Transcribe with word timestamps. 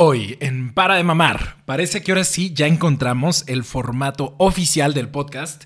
Hoy 0.00 0.36
en 0.38 0.72
Para 0.74 0.94
de 0.94 1.02
Mamar, 1.02 1.56
parece 1.64 2.04
que 2.04 2.12
ahora 2.12 2.22
sí 2.22 2.52
ya 2.54 2.68
encontramos 2.68 3.42
el 3.48 3.64
formato 3.64 4.36
oficial 4.38 4.94
del 4.94 5.08
podcast 5.08 5.64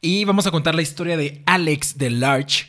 y 0.00 0.24
vamos 0.24 0.48
a 0.48 0.50
contar 0.50 0.74
la 0.74 0.82
historia 0.82 1.16
de 1.16 1.44
Alex 1.46 1.96
de 1.96 2.10
Larch, 2.10 2.66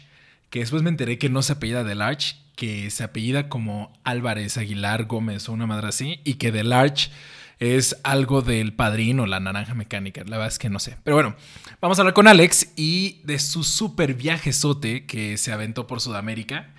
que 0.52 0.60
después 0.60 0.84
me 0.84 0.92
enteré 0.92 1.18
que 1.18 1.28
no 1.28 1.42
se 1.42 1.54
apellida 1.54 1.84
de 1.84 1.96
Larch, 1.96 2.36
que 2.56 2.92
se 2.92 3.04
apellida 3.04 3.50
como 3.50 3.92
Álvarez 4.04 4.60
Aguilar 4.60 5.06
Gómez 5.06 5.50
o 5.50 5.54
una 5.54 5.66
madre 5.66 5.88
así, 5.88 6.22
y 6.26 6.36
que 6.36 6.52
de 6.52 6.64
Larch 6.64 7.10
es 7.58 7.98
algo 8.04 8.44
del 8.44 8.74
padrino, 8.74 9.26
la 9.26 9.40
naranja 9.40 9.74
mecánica. 9.74 10.22
La 10.26 10.38
verdad 10.38 10.50
es 10.50 10.60
que 10.60 10.70
no 10.70 10.78
sé. 10.78 10.98
Pero 11.04 11.16
bueno, 11.16 11.36
vamos 11.82 11.98
a 11.98 12.04
hablar 12.04 12.14
con 12.14 12.28
Alex 12.28 12.74
y 12.76 13.20
de 13.24 13.40
su 13.40 13.64
super 13.64 14.14
viajezote 14.14 15.08
que 15.08 15.38
se 15.38 15.52
aventó 15.52 15.88
por 15.88 16.02
Sudamérica. 16.02 16.70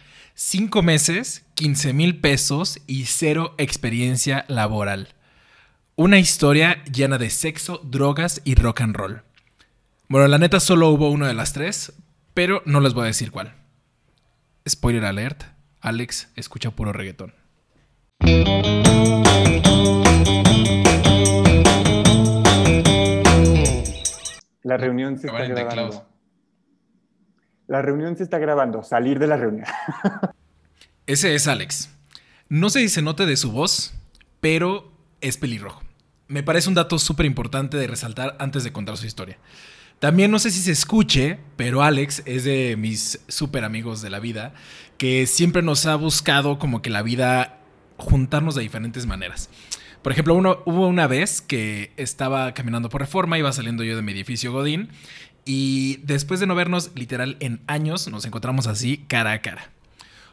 Cinco 0.43 0.80
meses, 0.82 1.45
15 1.52 1.93
mil 1.93 2.18
pesos 2.18 2.80
y 2.86 3.04
cero 3.04 3.54
experiencia 3.59 4.46
laboral. 4.48 5.09
Una 5.96 6.18
historia 6.18 6.82
llena 6.85 7.18
de 7.18 7.29
sexo, 7.29 7.76
drogas 7.85 8.40
y 8.46 8.54
rock 8.54 8.81
and 8.81 8.96
roll. 8.96 9.22
Bueno, 10.08 10.29
la 10.29 10.39
neta 10.39 10.58
solo 10.58 10.89
hubo 10.89 11.11
uno 11.11 11.26
de 11.26 11.34
las 11.34 11.53
tres, 11.53 11.93
pero 12.32 12.62
no 12.64 12.81
les 12.81 12.95
voy 12.95 13.03
a 13.03 13.08
decir 13.08 13.31
cuál. 13.31 13.53
Spoiler 14.67 15.04
alert, 15.04 15.43
Alex 15.82 16.32
escucha 16.36 16.70
puro 16.70 16.95
reggaetón. 16.95 17.34
La 24.62 24.79
reunión 24.79 25.18
se 25.18 25.26
está 25.26 25.45
grabando. 25.45 26.11
La 27.71 27.83
reunión 27.83 28.17
se 28.17 28.25
está 28.25 28.39
grabando. 28.39 28.83
Salir 28.83 29.21
de 29.21 29.29
la 29.29 29.37
reunión. 29.37 29.65
Ese 31.07 31.37
es 31.37 31.47
Alex. 31.47 31.89
No 32.48 32.69
sé 32.69 32.81
si 32.81 32.89
se 32.89 33.01
note 33.01 33.27
de 33.27 33.37
su 33.37 33.53
voz, 33.53 33.95
pero 34.41 34.91
es 35.20 35.37
pelirrojo. 35.37 35.81
Me 36.27 36.43
parece 36.43 36.69
un 36.69 36.75
dato 36.75 36.98
súper 36.98 37.27
importante 37.27 37.77
de 37.77 37.87
resaltar 37.87 38.35
antes 38.41 38.65
de 38.65 38.73
contar 38.73 38.97
su 38.97 39.07
historia. 39.07 39.39
También 40.01 40.33
no 40.33 40.41
sé 40.41 40.51
si 40.51 40.59
se 40.62 40.73
escuche, 40.73 41.39
pero 41.55 41.85
Alex 41.85 42.25
es 42.27 42.43
de 42.43 42.75
mis 42.77 43.21
súper 43.29 43.62
amigos 43.62 44.03
de 44.03 44.11
la 44.11 44.19
vida, 44.19 44.53
que 44.99 45.29
siempre 45.29 45.62
nos 45.62 45.87
ha 45.87 45.95
buscado 45.95 46.59
como 46.59 46.83
que 46.83 46.91
la 46.91 47.03
vida 47.03 47.61
juntarnos 47.99 48.57
de 48.57 48.62
diferentes 48.62 49.07
maneras. 49.07 49.49
Por 50.03 50.12
ejemplo, 50.12 50.34
hubo 50.65 50.89
una 50.89 51.07
vez 51.07 51.43
que 51.43 51.93
estaba 51.99 52.55
caminando 52.55 52.89
por 52.89 53.03
reforma, 53.03 53.39
iba 53.39 53.53
saliendo 53.53 53.84
yo 53.84 53.97
de 53.97 54.03
mi 54.03 54.12
edificio 54.12 54.51
Godín, 54.51 54.89
y 55.45 55.99
después 55.99 56.41
de 56.41 56.47
no 56.47 56.55
vernos 56.55 56.91
literal 56.95 57.37
en 57.41 57.61
años, 57.67 58.09
nos 58.09 58.25
encontramos 58.25 58.67
así 58.67 59.05
cara 59.09 59.33
a 59.33 59.43
cara. 59.43 59.71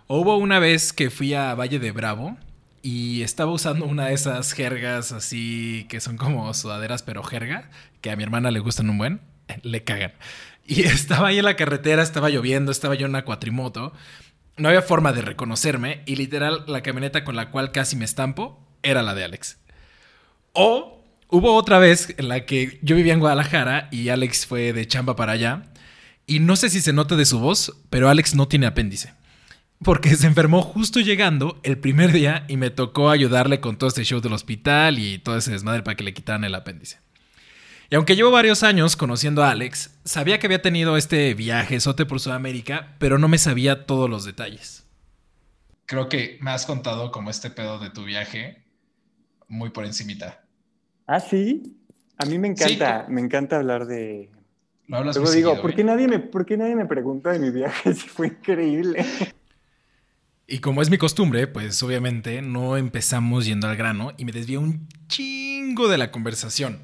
Hubo 0.08 0.38
una 0.38 0.60
vez 0.60 0.94
que 0.94 1.10
fui 1.10 1.34
a 1.34 1.54
Valle 1.56 1.80
de 1.80 1.92
Bravo 1.92 2.38
y 2.82 3.22
estaba 3.24 3.52
usando 3.52 3.86
una 3.86 4.08
de 4.08 4.14
esas 4.14 4.54
jergas 4.54 5.12
así 5.12 5.86
que 5.90 6.00
son 6.00 6.16
como 6.18 6.54
sudaderas 6.54 7.04
pero 7.04 7.24
jerga, 7.24 7.70
que 8.02 8.12
a 8.12 8.16
mi 8.16 8.24
hermana 8.24 8.52
le 8.52 8.60
gustan 8.60 8.90
un 8.90 8.98
buen, 8.98 9.22
le 9.64 9.84
cagan. 9.84 10.14
Y 10.66 10.82
estaba 10.84 11.30
ahí 11.30 11.40
en 11.40 11.46
la 11.46 11.56
carretera, 11.56 12.04
estaba 12.04 12.30
lloviendo, 12.30 12.72
estaba 12.72 12.96
yo 12.96 13.06
en 13.06 13.12
una 13.12 13.26
cuatrimoto. 13.26 13.94
No 14.58 14.70
había 14.70 14.82
forma 14.82 15.14
de 15.14 15.22
reconocerme 15.22 16.02
y 16.06 16.16
literal 16.16 16.64
la 16.68 16.82
camioneta 16.82 17.24
con 17.24 17.36
la 17.36 17.52
cual 17.52 17.72
casi 17.72 17.96
me 17.96 18.06
estampo 18.06 18.60
era 18.84 19.04
la 19.04 19.14
de 19.14 19.24
Alex. 19.24 19.60
O 20.54 20.97
hubo 21.30 21.56
otra 21.56 21.80
vez 21.80 22.14
en 22.18 22.30
la 22.30 22.46
que 22.46 22.80
yo 22.82 22.96
vivía 22.96 23.14
en 23.14 23.20
Guadalajara 23.20 23.90
y 23.92 24.10
Alex 24.10 24.46
fue 24.46 24.74
de 24.74 24.88
chamba 24.88 25.16
para 25.16 25.34
allá. 25.34 25.64
Y 26.26 26.40
no 26.40 26.56
sé 26.56 26.70
si 26.70 26.82
se 26.82 26.94
nota 26.94 27.16
de 27.16 27.26
su 27.26 27.40
voz, 27.40 27.74
pero 27.90 28.10
Alex 28.10 28.36
no 28.36 28.48
tiene 28.48 28.66
apéndice. 28.66 29.14
Porque 29.84 30.16
se 30.16 30.28
enfermó 30.28 30.62
justo 30.62 31.00
llegando 31.00 31.60
el 31.64 31.78
primer 31.78 32.12
día 32.12 32.46
y 32.48 32.58
me 32.58 32.72
tocó 32.72 33.10
ayudarle 33.10 33.60
con 33.60 33.78
todo 33.78 33.88
este 33.88 34.04
show 34.04 34.20
del 34.22 34.34
hospital 34.34 35.00
y 35.00 35.20
todo 35.20 35.38
ese 35.38 35.52
desmadre 35.52 35.84
para 35.84 35.96
que 35.96 36.04
le 36.04 36.14
quitaran 36.14 36.44
el 36.44 36.56
apéndice. 36.56 37.00
Y 37.90 37.96
aunque 37.96 38.16
llevo 38.16 38.32
varios 38.32 38.64
años 38.64 38.98
conociendo 38.98 39.44
a 39.44 39.52
Alex, 39.52 39.92
sabía 40.04 40.40
que 40.40 40.48
había 40.48 40.62
tenido 40.62 40.98
este 40.98 41.34
viaje 41.34 41.80
sote 41.80 42.06
por 42.06 42.20
Sudamérica, 42.20 42.96
pero 43.00 43.18
no 43.18 43.30
me 43.30 43.38
sabía 43.38 43.86
todos 43.86 44.10
los 44.10 44.26
detalles. 44.26 44.86
Creo 45.86 46.10
que 46.10 46.38
me 46.42 46.52
has 46.52 46.66
contado 46.66 47.12
como 47.12 47.30
este 47.30 47.50
pedo 47.50 47.80
de 47.80 47.90
tu 47.90 48.04
viaje 48.04 48.66
muy 49.48 49.70
por 49.70 49.86
encimita. 49.86 50.47
Ah, 51.08 51.22
sí. 51.22 51.78
A 52.18 52.26
mí 52.26 52.38
me 52.38 52.50
encanta, 52.50 53.06
me 53.10 53.22
encanta 53.22 53.58
hablar 53.58 53.88
de. 53.88 54.30
Lo 54.88 54.98
hablas 54.98 55.16
Luego 55.16 55.32
digo, 55.32 55.62
¿por 55.62 55.74
qué, 55.74 55.84
nadie 55.84 56.08
me, 56.08 56.20
¿por 56.20 56.46
qué 56.46 56.58
nadie 56.58 56.76
me 56.76 56.86
pregunta 56.86 57.32
de 57.32 57.40
mi 57.40 57.50
viaje? 57.50 57.94
Si 57.96 58.08
fue 58.08 58.28
increíble. 58.28 59.06
Y 60.48 60.60
como 60.60 60.82
es 60.82 60.90
mi 60.90 60.98
costumbre, 60.98 61.48
pues 61.48 61.82
obviamente 61.84 62.42
no 62.42 62.78
empezamos 62.78 63.46
yendo 63.46 63.68
al 63.68 63.76
grano 63.76 64.14
y 64.18 64.26
me 64.26 64.32
desvié 64.32 64.58
un 64.58 64.88
chingo 65.08 65.88
de 65.90 65.98
la 65.98 66.12
conversación. 66.12 66.82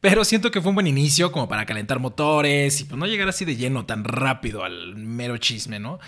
Pero 0.00 0.24
siento 0.24 0.50
que 0.50 0.60
fue 0.60 0.70
un 0.70 0.74
buen 0.74 0.86
inicio 0.86 1.32
como 1.32 1.48
para 1.48 1.64
calentar 1.64 1.98
motores 1.98 2.80
y 2.80 2.84
pues 2.84 2.98
no 2.98 3.06
llegar 3.06 3.28
así 3.28 3.44
de 3.44 3.56
lleno 3.56 3.86
tan 3.86 4.04
rápido 4.04 4.64
al 4.64 4.96
mero 4.96 5.38
chisme, 5.38 5.78
¿no? 5.78 5.98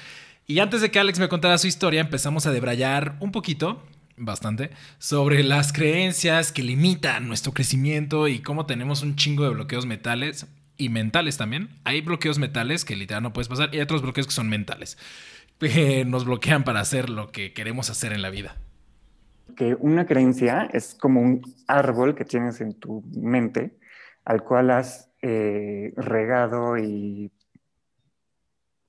Y 0.47 0.59
antes 0.59 0.81
de 0.81 0.91
que 0.91 0.99
Alex 0.99 1.19
me 1.19 1.29
contara 1.29 1.59
su 1.59 1.67
historia, 1.67 2.01
empezamos 2.01 2.47
a 2.47 2.53
debrayar 2.53 3.17
un 3.21 3.33
poquito 3.33 3.83
bastante, 4.17 4.71
sobre 4.99 5.43
las 5.43 5.73
creencias 5.73 6.53
que 6.53 6.63
limitan 6.63 7.29
nuestro 7.29 7.53
crecimiento 7.53 8.29
y 8.29 8.41
cómo 8.41 8.67
tenemos 8.67 9.03
un 9.03 9.17
chingo 9.17 9.45
de 9.45 9.51
bloqueos 9.51 9.87
mentales 9.87 10.47
y 10.77 10.89
mentales 10.89 11.37
también. 11.37 11.69
Hay 11.85 12.01
bloqueos 12.01 12.39
mentales 12.39 12.85
que 12.85 12.97
literal 12.97 13.23
no 13.23 13.33
puedes 13.33 13.49
pasar 13.49 13.71
y 13.73 13.77
hay 13.77 13.83
otros 13.83 14.03
bloqueos 14.03 14.27
que 14.27 14.33
son 14.33 14.49
mentales, 14.49 14.99
que 15.59 16.05
nos 16.05 16.25
bloquean 16.25 16.65
para 16.65 16.81
hacer 16.81 17.11
lo 17.11 17.31
que 17.31 17.53
queremos 17.53 17.91
hacer 17.91 18.13
en 18.13 18.23
la 18.23 18.31
vida. 18.31 18.57
Que 19.57 19.77
una 19.79 20.07
creencia 20.07 20.69
es 20.73 20.95
como 20.95 21.21
un 21.21 21.55
árbol 21.67 22.15
que 22.15 22.25
tienes 22.25 22.61
en 22.61 22.75
tu 22.75 23.03
mente 23.15 23.77
al 24.25 24.43
cual 24.43 24.71
has 24.71 25.09
eh, 25.23 25.93
regado 25.97 26.77
y 26.77 27.31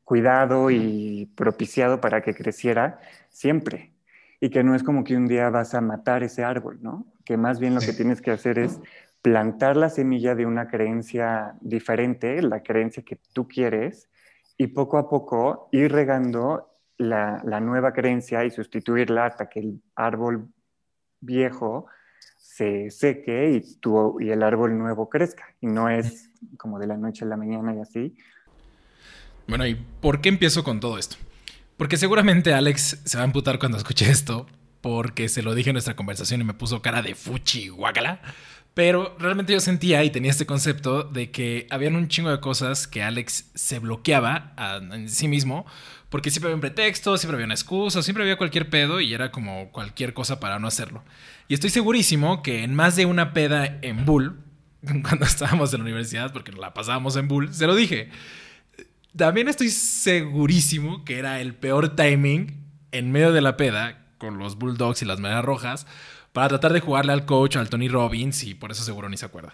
cuidado 0.04 0.72
y 0.72 1.30
propiciado 1.36 2.02
para 2.02 2.22
que 2.22 2.34
creciera 2.34 3.00
siempre 3.30 3.92
y 4.40 4.50
que 4.50 4.64
no 4.64 4.76
es 4.76 4.84
como 4.84 5.04
que 5.04 5.16
un 5.16 5.28
día 5.28 5.50
vas 5.50 5.74
a 5.74 5.82
matar 5.82 6.24
ese 6.24 6.44
árbol, 6.44 6.80
¿no? 6.82 7.06
Que 7.26 7.38
más 7.38 7.60
bien 7.60 7.76
lo 7.76 7.82
que 7.82 7.94
tienes 7.94 8.22
que 8.22 8.32
hacer 8.32 8.60
es 8.60 8.80
plantar 9.22 9.76
la 9.78 9.90
semilla 9.90 10.36
de 10.36 10.46
una 10.46 10.68
creencia 10.68 11.56
diferente, 11.62 12.42
la 12.42 12.62
creencia 12.62 13.04
que 13.04 13.18
tú 13.34 13.48
quieres, 13.48 14.10
y 14.58 14.68
poco 14.68 14.98
a 14.98 15.10
poco 15.10 15.70
ir 15.72 15.92
regando 15.92 16.70
la, 16.98 17.42
nueva 17.62 17.94
creencia 17.94 18.44
y 18.46 18.52
sustituirla 18.52 19.26
hasta 19.26 19.50
que 19.50 19.60
el 19.60 19.82
árbol 19.96 20.50
viejo 21.20 21.88
se 22.38 22.90
seque 22.90 23.52
y, 23.52 23.80
tu, 23.80 24.20
y 24.20 24.30
el 24.30 24.42
árbol 24.42 24.78
nuevo 24.78 25.10
crezca. 25.10 25.46
Y 25.62 25.68
no 25.68 25.90
es 25.90 26.32
como 26.58 26.80
de 26.80 26.88
la 26.88 26.98
noche 26.98 27.26
a 27.26 27.28
la 27.28 27.38
mañana 27.38 27.76
y 27.76 27.80
así. 27.80 28.16
Bueno, 29.48 29.66
¿y 29.68 29.76
por 30.02 30.22
qué 30.22 30.30
empiezo 30.30 30.64
con 30.64 30.80
todo 30.80 30.98
esto? 30.98 31.18
Porque 31.78 31.98
seguramente 31.98 32.54
Alex 32.54 33.02
se 33.06 33.18
va 33.18 33.24
a 33.24 33.26
amputar 33.26 33.60
cuando 33.60 33.78
escuche 33.78 34.10
esto, 34.10 34.48
porque 34.82 35.30
se 35.30 35.44
lo 35.44 35.54
dije 35.54 35.70
en 35.70 35.76
nuestra 35.76 35.96
conversación 35.96 36.42
y 36.42 36.44
me 36.44 36.54
puso 36.54 36.82
cara 36.82 37.02
de 37.02 37.14
fuchi 37.16 37.70
guacala. 37.70 38.20
Pero 38.74 39.16
realmente 39.20 39.54
yo 39.54 39.60
sentía 39.60 40.04
y 40.04 40.12
tenía 40.12 40.30
este 40.30 40.46
concepto 40.46 41.04
de 41.04 41.32
que 41.32 41.66
habían 41.72 41.96
un 41.96 42.10
chingo 42.10 42.30
de 42.30 42.40
cosas 42.40 42.88
que 42.88 43.02
Alex 43.02 43.50
se 43.56 43.80
bloqueaba 43.80 44.54
en 44.92 45.10
sí 45.10 45.28
mismo, 45.28 45.66
porque 46.10 46.30
siempre 46.30 46.50
había 46.50 46.56
un 46.56 46.62
pretexto, 46.62 47.18
siempre 47.18 47.38
había 47.38 47.46
una 47.46 47.56
excusa, 47.56 48.04
siempre 48.04 48.24
había 48.24 48.38
cualquier 48.38 48.70
pedo 48.70 49.02
y 49.02 49.14
era 49.16 49.32
como 49.32 49.72
cualquier 49.72 50.14
cosa 50.14 50.40
para 50.40 50.60
no 50.60 50.68
hacerlo. 50.68 51.04
Y 51.48 51.56
estoy 51.56 51.72
segurísimo 51.72 52.44
que 52.44 52.64
en 52.64 52.76
más 52.76 52.96
de 52.96 53.06
una 53.08 53.34
peda 53.34 53.80
en 53.82 54.06
Bull, 54.06 54.40
cuando 55.04 55.26
estábamos 55.26 55.74
en 55.74 55.80
la 55.80 55.86
universidad, 55.86 56.32
porque 56.32 56.52
nos 56.52 56.60
la 56.60 56.76
pasábamos 56.76 57.16
en 57.16 57.28
Bull, 57.28 57.54
se 57.54 57.66
lo 57.66 57.76
dije. 57.76 58.10
También 59.16 59.48
estoy 59.48 59.70
segurísimo 59.70 61.04
que 61.06 61.18
era 61.18 61.42
el 61.42 61.56
peor 61.56 61.96
timing 61.96 62.64
en 62.92 63.12
medio 63.12 63.32
de 63.32 63.42
la 63.42 63.58
peda 63.58 64.06
con 64.18 64.38
los 64.38 64.58
Bulldogs 64.58 65.02
y 65.02 65.06
las 65.06 65.20
Medias 65.20 65.44
Rojas 65.44 65.88
para 66.34 66.50
tratar 66.50 66.74
de 66.74 66.82
jugarle 66.82 67.14
al 67.14 67.26
coach, 67.26 67.56
al 67.56 67.70
Tony 67.70 67.88
Robbins, 67.88 68.44
y 68.44 68.54
por 68.54 68.72
eso 68.72 68.84
seguro 68.84 69.10
ni 69.10 69.18
se 69.18 69.26
acuerda. 69.26 69.54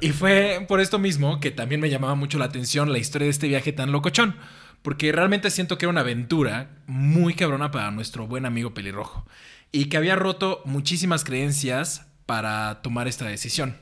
Y 0.00 0.10
fue 0.10 0.64
por 0.68 0.80
esto 0.80 0.98
mismo 0.98 1.40
que 1.40 1.50
también 1.50 1.80
me 1.80 1.90
llamaba 1.90 2.14
mucho 2.14 2.38
la 2.38 2.44
atención 2.44 2.92
la 2.92 2.98
historia 2.98 3.26
de 3.26 3.30
este 3.30 3.48
viaje 3.48 3.72
tan 3.72 3.90
locochón, 3.90 4.36
porque 4.82 5.10
realmente 5.10 5.50
siento 5.50 5.78
que 5.78 5.86
era 5.86 5.90
una 5.90 6.02
aventura 6.02 6.70
muy 6.86 7.34
cabrona 7.34 7.70
para 7.70 7.90
nuestro 7.90 8.26
buen 8.26 8.46
amigo 8.46 8.72
pelirrojo, 8.72 9.26
y 9.72 9.86
que 9.86 9.96
había 9.96 10.14
roto 10.14 10.62
muchísimas 10.64 11.24
creencias 11.24 12.06
para 12.26 12.82
tomar 12.82 13.08
esta 13.08 13.24
decisión. 13.24 13.76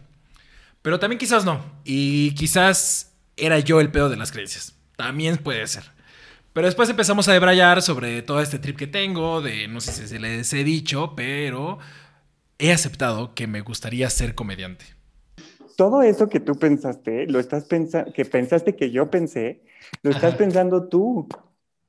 Pero 0.81 0.99
también 0.99 1.19
quizás 1.19 1.45
no, 1.45 1.63
y 1.85 2.31
quizás 2.37 3.08
era 3.39 3.59
yo 3.59 3.81
el 3.81 3.91
pedo 3.91 4.09
de 4.09 4.17
las 4.17 4.33
creencias. 4.33 4.75
También 4.97 5.37
puede 5.39 5.67
ser. 5.67 5.85
Pero 6.53 6.67
después 6.67 6.91
empezamos 6.91 7.29
a 7.29 7.33
debrayar 7.33 7.83
sobre 7.83 8.21
todo 8.23 8.41
este 8.41 8.59
trip 8.59 8.77
que 8.77 8.87
tengo, 8.87 9.41
de 9.41 9.69
no 9.69 9.81
sé 9.81 9.93
si 9.93 10.09
se 10.09 10.19
les 10.19 10.53
he 10.53 10.65
dicho, 10.65 11.15
pero 11.15 11.79
he 12.59 12.73
aceptado 12.73 13.35
que 13.35 13.47
me 13.47 13.61
gustaría 13.61 14.11
ser 14.11 14.35
comediante. 14.35 14.85
Todo 15.77 16.03
eso 16.03 16.29
que 16.29 16.41
tú 16.41 16.57
pensaste, 16.57 17.27
lo 17.29 17.39
estás 17.39 17.65
pensando, 17.65 18.13
que 18.13 18.25
pensaste 18.25 18.75
que 18.75 18.91
yo 18.91 19.11
pensé, 19.11 19.63
lo 20.03 20.11
estás 20.11 20.35
pensando 20.35 20.89
tú. 20.89 21.29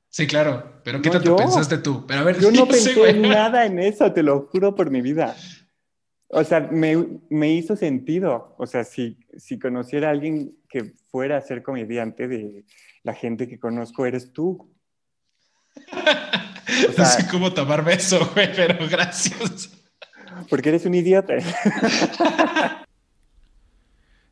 Sí, 0.09 0.27
claro, 0.27 0.81
pero 0.83 1.01
¿qué 1.01 1.09
tanto 1.09 1.35
pensaste 1.35 1.79
tú? 1.79 2.05
Pero 2.05 2.19
a 2.19 2.23
ver, 2.23 2.39
yo 2.39 2.51
no 2.51 2.67
pensé 2.67 3.13
nada 3.13 3.65
en 3.65 3.79
eso, 3.79 4.11
te 4.11 4.21
lo 4.21 4.47
juro 4.51 4.75
por 4.75 4.91
mi 4.91 5.01
vida. 5.01 5.35
O 6.31 6.43
sea, 6.43 6.59
me, 6.59 7.19
me, 7.29 7.51
hizo 7.53 7.75
sentido. 7.75 8.55
O 8.59 8.67
sea, 8.67 8.83
si, 8.83 9.17
si 9.35 9.57
conociera 9.57 10.09
a 10.09 10.11
alguien 10.11 10.55
que 10.69 10.93
fuera 11.11 11.37
a 11.37 11.41
ser 11.41 11.63
comediante 11.63 12.27
de 12.27 12.65
la 13.03 13.15
gente 13.15 13.47
que 13.47 13.59
conozco, 13.59 14.05
eres 14.05 14.31
tú. 14.31 14.71
no 16.97 17.05
sé 17.05 17.27
cómo 17.31 17.51
tomar 17.51 17.83
beso, 17.83 18.29
güey, 18.33 18.55
pero 18.55 18.87
gracias. 18.87 19.71
Porque 20.51 20.69
eres 20.69 20.85
un 20.85 20.93
idiota. 20.93 21.33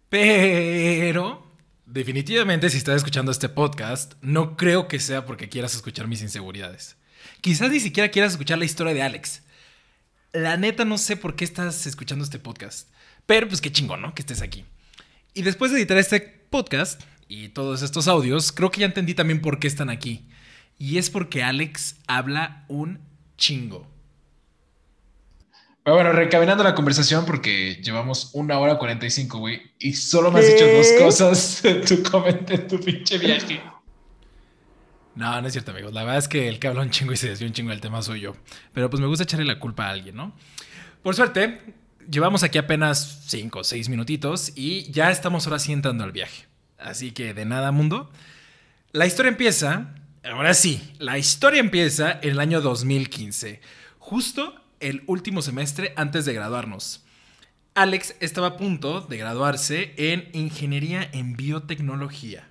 pero, 0.09 1.51
definitivamente, 1.87 2.69
si 2.69 2.77
estás 2.77 2.97
escuchando 2.97 3.31
este 3.31 3.49
podcast, 3.49 4.13
no 4.21 4.55
creo 4.55 4.87
que 4.87 4.99
sea 4.99 5.25
porque 5.25 5.49
quieras 5.49 5.73
escuchar 5.73 6.07
mis 6.07 6.21
inseguridades. 6.21 6.95
Quizás 7.41 7.71
ni 7.71 7.79
siquiera 7.79 8.11
quieras 8.11 8.33
escuchar 8.33 8.59
la 8.59 8.65
historia 8.65 8.93
de 8.93 9.01
Alex 9.01 9.46
la 10.33 10.57
neta 10.57 10.85
no 10.85 10.97
sé 10.97 11.17
por 11.17 11.35
qué 11.35 11.45
estás 11.45 11.85
escuchando 11.85 12.23
este 12.23 12.39
podcast. 12.39 12.89
Pero 13.25 13.47
pues 13.47 13.61
qué 13.61 13.71
chingón, 13.71 14.01
¿no? 14.01 14.13
Que 14.13 14.21
estés 14.21 14.41
aquí. 14.41 14.65
Y 15.33 15.41
después 15.41 15.71
de 15.71 15.77
editar 15.77 15.97
este 15.97 16.21
podcast 16.21 17.01
y 17.27 17.49
todos 17.49 17.81
estos 17.81 18.07
audios, 18.07 18.51
creo 18.51 18.71
que 18.71 18.81
ya 18.81 18.85
entendí 18.85 19.13
también 19.13 19.41
por 19.41 19.59
qué 19.59 19.67
están 19.67 19.89
aquí. 19.89 20.27
Y 20.79 20.97
es 20.97 21.09
porque 21.09 21.43
Alex 21.43 21.97
habla 22.07 22.65
un 22.67 22.99
chingo. 23.37 23.87
Bueno, 25.83 26.11
recaminando 26.11 26.63
la 26.63 26.75
conversación 26.75 27.25
porque 27.25 27.81
llevamos 27.81 28.31
una 28.33 28.59
hora 28.59 28.77
45, 28.77 29.39
güey, 29.39 29.61
y 29.79 29.93
solo 29.93 30.31
me 30.31 30.41
has 30.41 30.47
dicho 30.47 30.67
dos 30.67 30.87
cosas 30.99 31.63
en 31.63 31.81
tu, 31.81 31.95
en 32.49 32.67
tu 32.67 32.79
pinche 32.79 33.17
viaje. 33.17 33.61
No, 35.17 35.41
no 35.41 35.47
es 35.47 35.53
cierto, 35.53 35.71
amigos. 35.71 35.93
La 35.93 36.03
verdad 36.03 36.19
es 36.19 36.27
que 36.27 36.47
el 36.47 36.59
que 36.59 36.67
habla 36.67 36.83
un 36.83 36.91
chingo 36.91 37.11
y 37.11 37.17
se 37.17 37.27
desvió 37.27 37.47
un 37.47 37.53
chingo 37.53 37.71
del 37.71 37.81
tema 37.81 38.03
soy 38.03 38.19
yo. 38.21 38.35
Pero 38.71 38.87
pues 38.91 39.01
me 39.01 39.07
gusta 39.07 39.23
echarle 39.23 39.45
la 39.45 39.59
culpa 39.59 39.87
a 39.87 39.89
alguien, 39.89 40.15
¿no? 40.15 40.31
Por 41.01 41.15
suerte, 41.15 41.59
llevamos 42.07 42.43
aquí 42.43 42.59
apenas 42.59 43.23
5 43.25 43.59
o 43.59 43.63
6 43.63 43.89
minutitos 43.89 44.53
y 44.55 44.91
ya 44.91 45.09
estamos 45.09 45.47
ahora 45.47 45.57
sí 45.57 45.73
entrando 45.73 46.03
al 46.03 46.11
viaje. 46.11 46.45
Así 46.77 47.13
que 47.13 47.33
de 47.33 47.45
nada, 47.45 47.71
mundo. 47.71 48.11
La 48.91 49.07
historia 49.07 49.31
empieza, 49.31 49.95
ahora 50.23 50.53
sí, 50.53 50.93
la 50.99 51.17
historia 51.17 51.61
empieza 51.61 52.19
en 52.21 52.29
el 52.29 52.39
año 52.39 52.61
2015, 52.61 53.59
justo 53.97 54.53
el 54.79 55.01
último 55.07 55.41
semestre 55.41 55.93
antes 55.95 56.25
de 56.25 56.33
graduarnos. 56.33 57.03
Alex 57.73 58.15
estaba 58.19 58.47
a 58.47 58.57
punto 58.57 59.01
de 59.01 59.17
graduarse 59.17 59.95
en 59.97 60.29
Ingeniería 60.33 61.09
en 61.11 61.35
Biotecnología. 61.35 62.47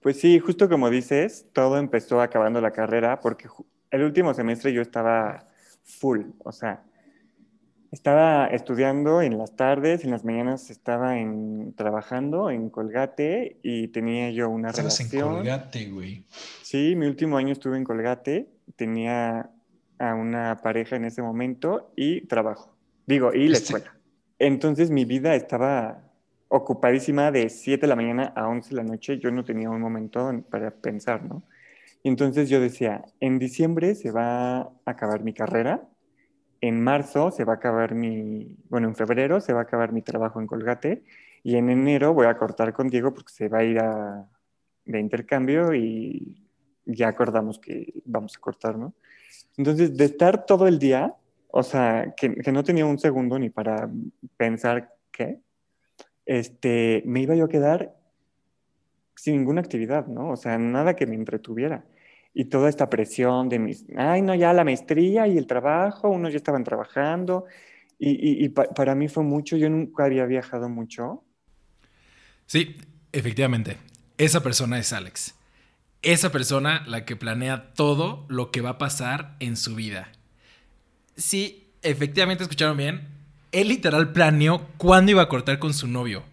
Pues 0.00 0.20
sí, 0.20 0.38
justo 0.38 0.68
como 0.68 0.90
dices, 0.90 1.46
todo 1.52 1.78
empezó 1.78 2.20
acabando 2.20 2.60
la 2.60 2.72
carrera 2.72 3.20
porque 3.20 3.48
el 3.90 4.02
último 4.02 4.32
semestre 4.34 4.72
yo 4.72 4.82
estaba 4.82 5.48
full, 5.82 6.22
o 6.44 6.52
sea, 6.52 6.82
estaba 7.90 8.46
estudiando 8.48 9.22
en 9.22 9.38
las 9.38 9.56
tardes, 9.56 10.04
en 10.04 10.10
las 10.10 10.24
mañanas 10.24 10.68
estaba 10.70 11.18
en, 11.18 11.72
trabajando 11.74 12.50
en 12.50 12.68
Colgate 12.68 13.58
y 13.62 13.88
tenía 13.88 14.30
yo 14.30 14.50
una 14.50 14.68
Estabas 14.68 14.98
relación. 14.98 15.28
en 15.28 15.34
Colgate, 15.36 15.90
güey. 15.90 16.24
Sí, 16.62 16.94
mi 16.96 17.06
último 17.06 17.38
año 17.38 17.52
estuve 17.52 17.78
en 17.78 17.84
Colgate, 17.84 18.46
tenía 18.76 19.50
a 19.98 20.14
una 20.14 20.60
pareja 20.62 20.96
en 20.96 21.06
ese 21.06 21.22
momento 21.22 21.90
y 21.96 22.26
trabajo. 22.26 22.76
Digo, 23.06 23.32
y 23.32 23.48
la 23.48 23.56
este 23.56 23.74
escuela. 23.76 23.96
Entonces 24.38 24.90
mi 24.90 25.04
vida 25.04 25.34
estaba 25.34 26.02
ocupadísima 26.48 27.30
de 27.30 27.48
7 27.48 27.82
de 27.82 27.86
la 27.86 27.96
mañana 27.96 28.32
a 28.34 28.48
11 28.48 28.70
de 28.70 28.76
la 28.76 28.84
noche, 28.84 29.18
yo 29.18 29.30
no 29.30 29.44
tenía 29.44 29.70
un 29.70 29.80
momento 29.80 30.30
para 30.50 30.70
pensar, 30.70 31.24
¿no? 31.24 31.42
Y 32.02 32.08
entonces 32.08 32.48
yo 32.48 32.60
decía, 32.60 33.04
en 33.20 33.38
diciembre 33.38 33.94
se 33.94 34.10
va 34.10 34.58
a 34.60 34.72
acabar 34.86 35.22
mi 35.22 35.34
carrera, 35.34 35.88
en 36.60 36.82
marzo 36.82 37.30
se 37.30 37.44
va 37.44 37.54
a 37.54 37.56
acabar 37.56 37.94
mi, 37.94 38.56
bueno, 38.68 38.88
en 38.88 38.94
febrero 38.94 39.40
se 39.40 39.52
va 39.52 39.60
a 39.60 39.62
acabar 39.64 39.92
mi 39.92 40.02
trabajo 40.02 40.40
en 40.40 40.46
Colgate 40.46 41.04
y 41.42 41.56
en 41.56 41.70
enero 41.70 42.14
voy 42.14 42.26
a 42.26 42.36
cortar 42.36 42.72
con 42.72 42.88
Diego 42.88 43.12
porque 43.14 43.32
se 43.32 43.48
va 43.48 43.58
a 43.58 43.64
ir 43.64 43.78
a, 43.78 44.26
de 44.84 45.00
intercambio 45.00 45.74
y 45.74 46.44
ya 46.84 47.08
acordamos 47.08 47.58
que 47.58 47.92
vamos 48.04 48.36
a 48.36 48.40
cortar, 48.40 48.76
¿no? 48.78 48.94
Entonces, 49.56 49.96
de 49.96 50.04
estar 50.04 50.46
todo 50.46 50.66
el 50.66 50.78
día, 50.78 51.14
o 51.48 51.62
sea, 51.62 52.14
que, 52.16 52.34
que 52.36 52.52
no 52.52 52.64
tenía 52.64 52.86
un 52.86 52.98
segundo 52.98 53.38
ni 53.38 53.50
para 53.50 53.90
pensar 54.36 54.94
qué, 55.10 55.40
este, 56.28 57.02
me 57.06 57.22
iba 57.22 57.34
yo 57.34 57.46
a 57.46 57.48
quedar 57.48 57.96
sin 59.16 59.38
ninguna 59.38 59.62
actividad, 59.62 60.06
¿no? 60.06 60.28
O 60.28 60.36
sea, 60.36 60.58
nada 60.58 60.94
que 60.94 61.06
me 61.06 61.14
entretuviera. 61.14 61.86
Y 62.34 62.44
toda 62.44 62.68
esta 62.68 62.90
presión 62.90 63.48
de 63.48 63.58
mis, 63.58 63.86
ay, 63.96 64.20
no, 64.20 64.34
ya 64.34 64.52
la 64.52 64.62
maestría 64.62 65.26
y 65.26 65.38
el 65.38 65.46
trabajo, 65.46 66.10
unos 66.10 66.32
ya 66.32 66.36
estaban 66.36 66.64
trabajando. 66.64 67.46
Y, 67.98 68.44
y, 68.44 68.50
para 68.50 68.94
mí 68.94 69.08
fue 69.08 69.24
mucho, 69.24 69.56
yo 69.56 69.70
nunca 69.70 70.04
había 70.04 70.26
viajado 70.26 70.68
mucho. 70.68 71.24
Sí, 72.46 72.76
efectivamente, 73.10 73.78
esa 74.18 74.42
persona 74.42 74.78
es 74.78 74.92
Alex. 74.92 75.34
Esa 76.02 76.30
persona 76.30 76.84
la 76.86 77.06
que 77.06 77.16
planea 77.16 77.72
todo 77.72 78.26
lo 78.28 78.50
que 78.50 78.60
va 78.60 78.70
a 78.70 78.78
pasar 78.78 79.34
en 79.40 79.56
su 79.56 79.74
vida. 79.74 80.12
Sí, 81.16 81.72
efectivamente 81.82 82.44
escucharon 82.44 82.76
bien, 82.76 83.17
él 83.52 83.68
literal 83.68 84.12
planeó 84.12 84.66
cuándo 84.76 85.12
iba 85.12 85.22
a 85.22 85.28
cortar 85.28 85.58
con 85.58 85.74
su 85.74 85.88
novio, 85.88 86.24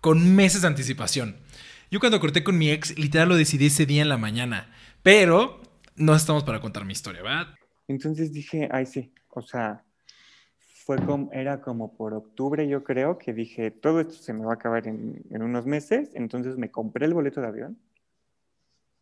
con 0.00 0.34
meses 0.34 0.62
de 0.62 0.68
anticipación. 0.68 1.36
Yo 1.90 2.00
cuando 2.00 2.20
corté 2.20 2.44
con 2.44 2.56
mi 2.56 2.70
ex, 2.70 2.98
literal 2.98 3.28
lo 3.28 3.36
decidí 3.36 3.66
ese 3.66 3.86
día 3.86 4.02
en 4.02 4.08
la 4.08 4.18
mañana, 4.18 4.72
pero 5.02 5.60
no 5.96 6.14
estamos 6.14 6.44
para 6.44 6.60
contar 6.60 6.84
mi 6.84 6.92
historia, 6.92 7.22
¿verdad? 7.22 7.48
Entonces 7.88 8.32
dije, 8.32 8.68
ay 8.70 8.86
sí, 8.86 9.12
o 9.28 9.42
sea, 9.42 9.84
fue 10.58 10.98
como, 10.98 11.32
era 11.32 11.60
como 11.60 11.96
por 11.96 12.14
octubre 12.14 12.66
yo 12.68 12.84
creo 12.84 13.18
que 13.18 13.32
dije, 13.32 13.70
todo 13.70 14.00
esto 14.00 14.14
se 14.14 14.32
me 14.32 14.44
va 14.44 14.52
a 14.52 14.54
acabar 14.54 14.86
en, 14.86 15.22
en 15.30 15.42
unos 15.42 15.66
meses, 15.66 16.10
entonces 16.14 16.56
me 16.56 16.70
compré 16.70 17.06
el 17.06 17.14
boleto 17.14 17.40
de 17.40 17.48
avión 17.48 17.78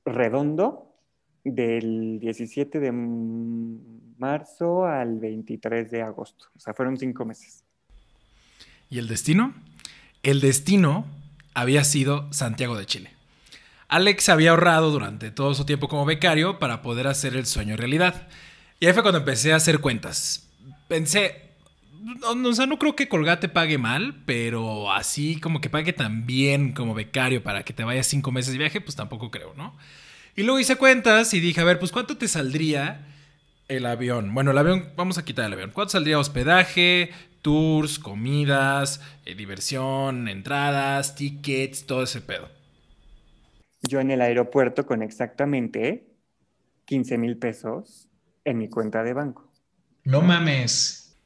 redondo 0.05 0.95
del 1.45 2.19
17 2.21 2.81
de 2.81 2.93
marzo 4.19 4.85
al 4.87 5.19
23 5.19 5.91
de 5.91 6.03
agosto. 6.03 6.47
O 6.57 6.61
sea, 6.61 6.75
fueron 6.75 6.97
cinco 6.97 7.25
meses. 7.25 7.65
¿Y 8.91 8.99
el 8.99 9.09
destino? 9.09 9.55
El 10.23 10.41
destino 10.41 11.07
había 11.55 11.85
sido 11.85 12.33
Santiago 12.33 12.77
de 12.77 12.87
Chile. 12.87 13.11
Alex 13.89 14.29
había 14.29 14.51
ahorrado 14.51 14.91
durante 14.91 15.31
todo 15.31 15.55
su 15.55 15.65
tiempo 15.65 15.89
como 15.89 16.05
becario 16.05 16.59
para 16.59 16.83
poder 16.83 17.07
hacer 17.07 17.37
el 17.37 17.47
sueño 17.47 17.77
realidad. 17.77 18.29
Y 18.81 18.87
ahí 18.87 18.93
fue 18.93 19.03
cuando 19.03 19.19
empecé 19.19 19.53
a 19.53 19.57
hacer 19.57 19.81
cuentas. 19.81 20.47
Pensé, 20.89 21.49
o 22.23 22.53
sea, 22.53 22.67
no 22.67 22.79
creo 22.79 22.95
que 22.95 23.09
Colgate 23.09 23.49
pague 23.49 23.79
mal, 23.79 24.23
pero 24.27 24.93
así 24.93 25.41
como 25.41 25.61
que 25.61 25.71
pague 25.71 25.93
tan 25.93 26.27
bien 26.27 26.73
como 26.73 26.95
becario 26.95 27.43
para 27.43 27.65
que 27.65 27.73
te 27.73 27.85
vayas 27.85 28.07
cinco 28.07 28.31
meses 28.31 28.53
de 28.53 28.59
viaje, 28.59 28.81
pues 28.81 28.95
tampoco 28.95 29.31
creo, 29.31 29.55
¿no? 29.57 29.75
Y 30.37 30.43
luego 30.43 30.61
hice 30.61 30.77
cuentas 30.77 31.35
y 31.35 31.41
dije, 31.41 31.61
a 31.61 31.65
ver, 31.65 31.79
pues 31.79 31.91
¿cuánto 31.91 32.17
te 32.17 32.29
saldría 32.29 33.07
el 33.69 33.87
avión? 33.87 34.35
Bueno, 34.35 34.51
el 34.51 34.59
avión, 34.59 34.93
vamos 34.97 35.19
a 35.19 35.25
quitar 35.25 35.47
el 35.47 35.53
avión. 35.53 35.71
¿Cuánto 35.73 35.93
saldría 35.93 36.19
hospedaje, 36.19 37.11
tours, 37.43 37.99
comidas, 37.99 39.01
eh, 39.25 39.35
diversión, 39.35 40.29
entradas, 40.29 41.15
tickets, 41.15 41.87
todo 41.87 42.03
ese 42.03 42.21
pedo? 42.21 42.49
Yo 43.83 44.01
en 44.01 44.11
el 44.11 44.21
aeropuerto 44.21 44.87
con 44.87 45.03
exactamente 45.03 46.09
15 46.87 47.19
mil 47.19 47.39
pesos 47.39 48.09
en 48.45 48.59
mi 48.59 48.69
cuenta 48.69 49.05
de 49.05 49.13
banco. 49.13 49.53
No 50.05 50.23
mames. 50.23 51.17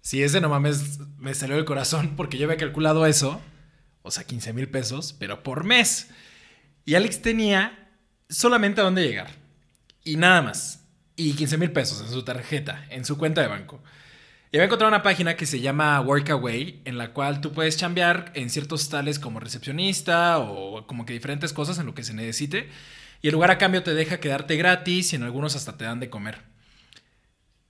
Si 0.00 0.22
ese 0.22 0.40
no 0.40 0.48
mames 0.48 1.00
me 1.18 1.34
salió 1.34 1.56
el 1.56 1.64
corazón 1.64 2.14
porque 2.16 2.38
yo 2.38 2.46
había 2.46 2.56
calculado 2.56 3.06
eso, 3.06 3.40
o 4.02 4.10
sea, 4.10 4.24
15 4.24 4.52
mil 4.52 4.68
pesos, 4.68 5.14
pero 5.18 5.42
por 5.42 5.64
mes. 5.64 6.10
Y 6.84 6.94
Alex 6.94 7.22
tenía 7.22 7.90
solamente 8.28 8.80
a 8.80 8.84
dónde 8.84 9.06
llegar. 9.06 9.30
Y 10.04 10.16
nada 10.16 10.42
más. 10.42 10.81
Y 11.22 11.34
15 11.34 11.56
mil 11.56 11.70
pesos 11.70 12.00
en 12.00 12.08
su 12.08 12.24
tarjeta, 12.24 12.84
en 12.90 13.04
su 13.04 13.16
cuenta 13.16 13.42
de 13.42 13.46
banco. 13.46 13.80
Y 14.50 14.56
había 14.56 14.64
encontrado 14.64 14.88
una 14.88 15.04
página 15.04 15.36
que 15.36 15.46
se 15.46 15.60
llama 15.60 16.00
Workaway, 16.00 16.82
en 16.84 16.98
la 16.98 17.12
cual 17.12 17.40
tú 17.40 17.52
puedes 17.52 17.76
chambear 17.76 18.32
en 18.34 18.50
ciertos 18.50 18.88
tales 18.88 19.20
como 19.20 19.38
recepcionista 19.38 20.40
o 20.40 20.84
como 20.88 21.06
que 21.06 21.12
diferentes 21.12 21.52
cosas 21.52 21.78
en 21.78 21.86
lo 21.86 21.94
que 21.94 22.02
se 22.02 22.12
necesite. 22.12 22.68
Y 23.22 23.28
el 23.28 23.34
lugar 23.34 23.52
a 23.52 23.58
cambio 23.58 23.84
te 23.84 23.94
deja 23.94 24.18
quedarte 24.18 24.56
gratis 24.56 25.12
y 25.12 25.16
en 25.16 25.22
algunos 25.22 25.54
hasta 25.54 25.76
te 25.78 25.84
dan 25.84 26.00
de 26.00 26.10
comer. 26.10 26.40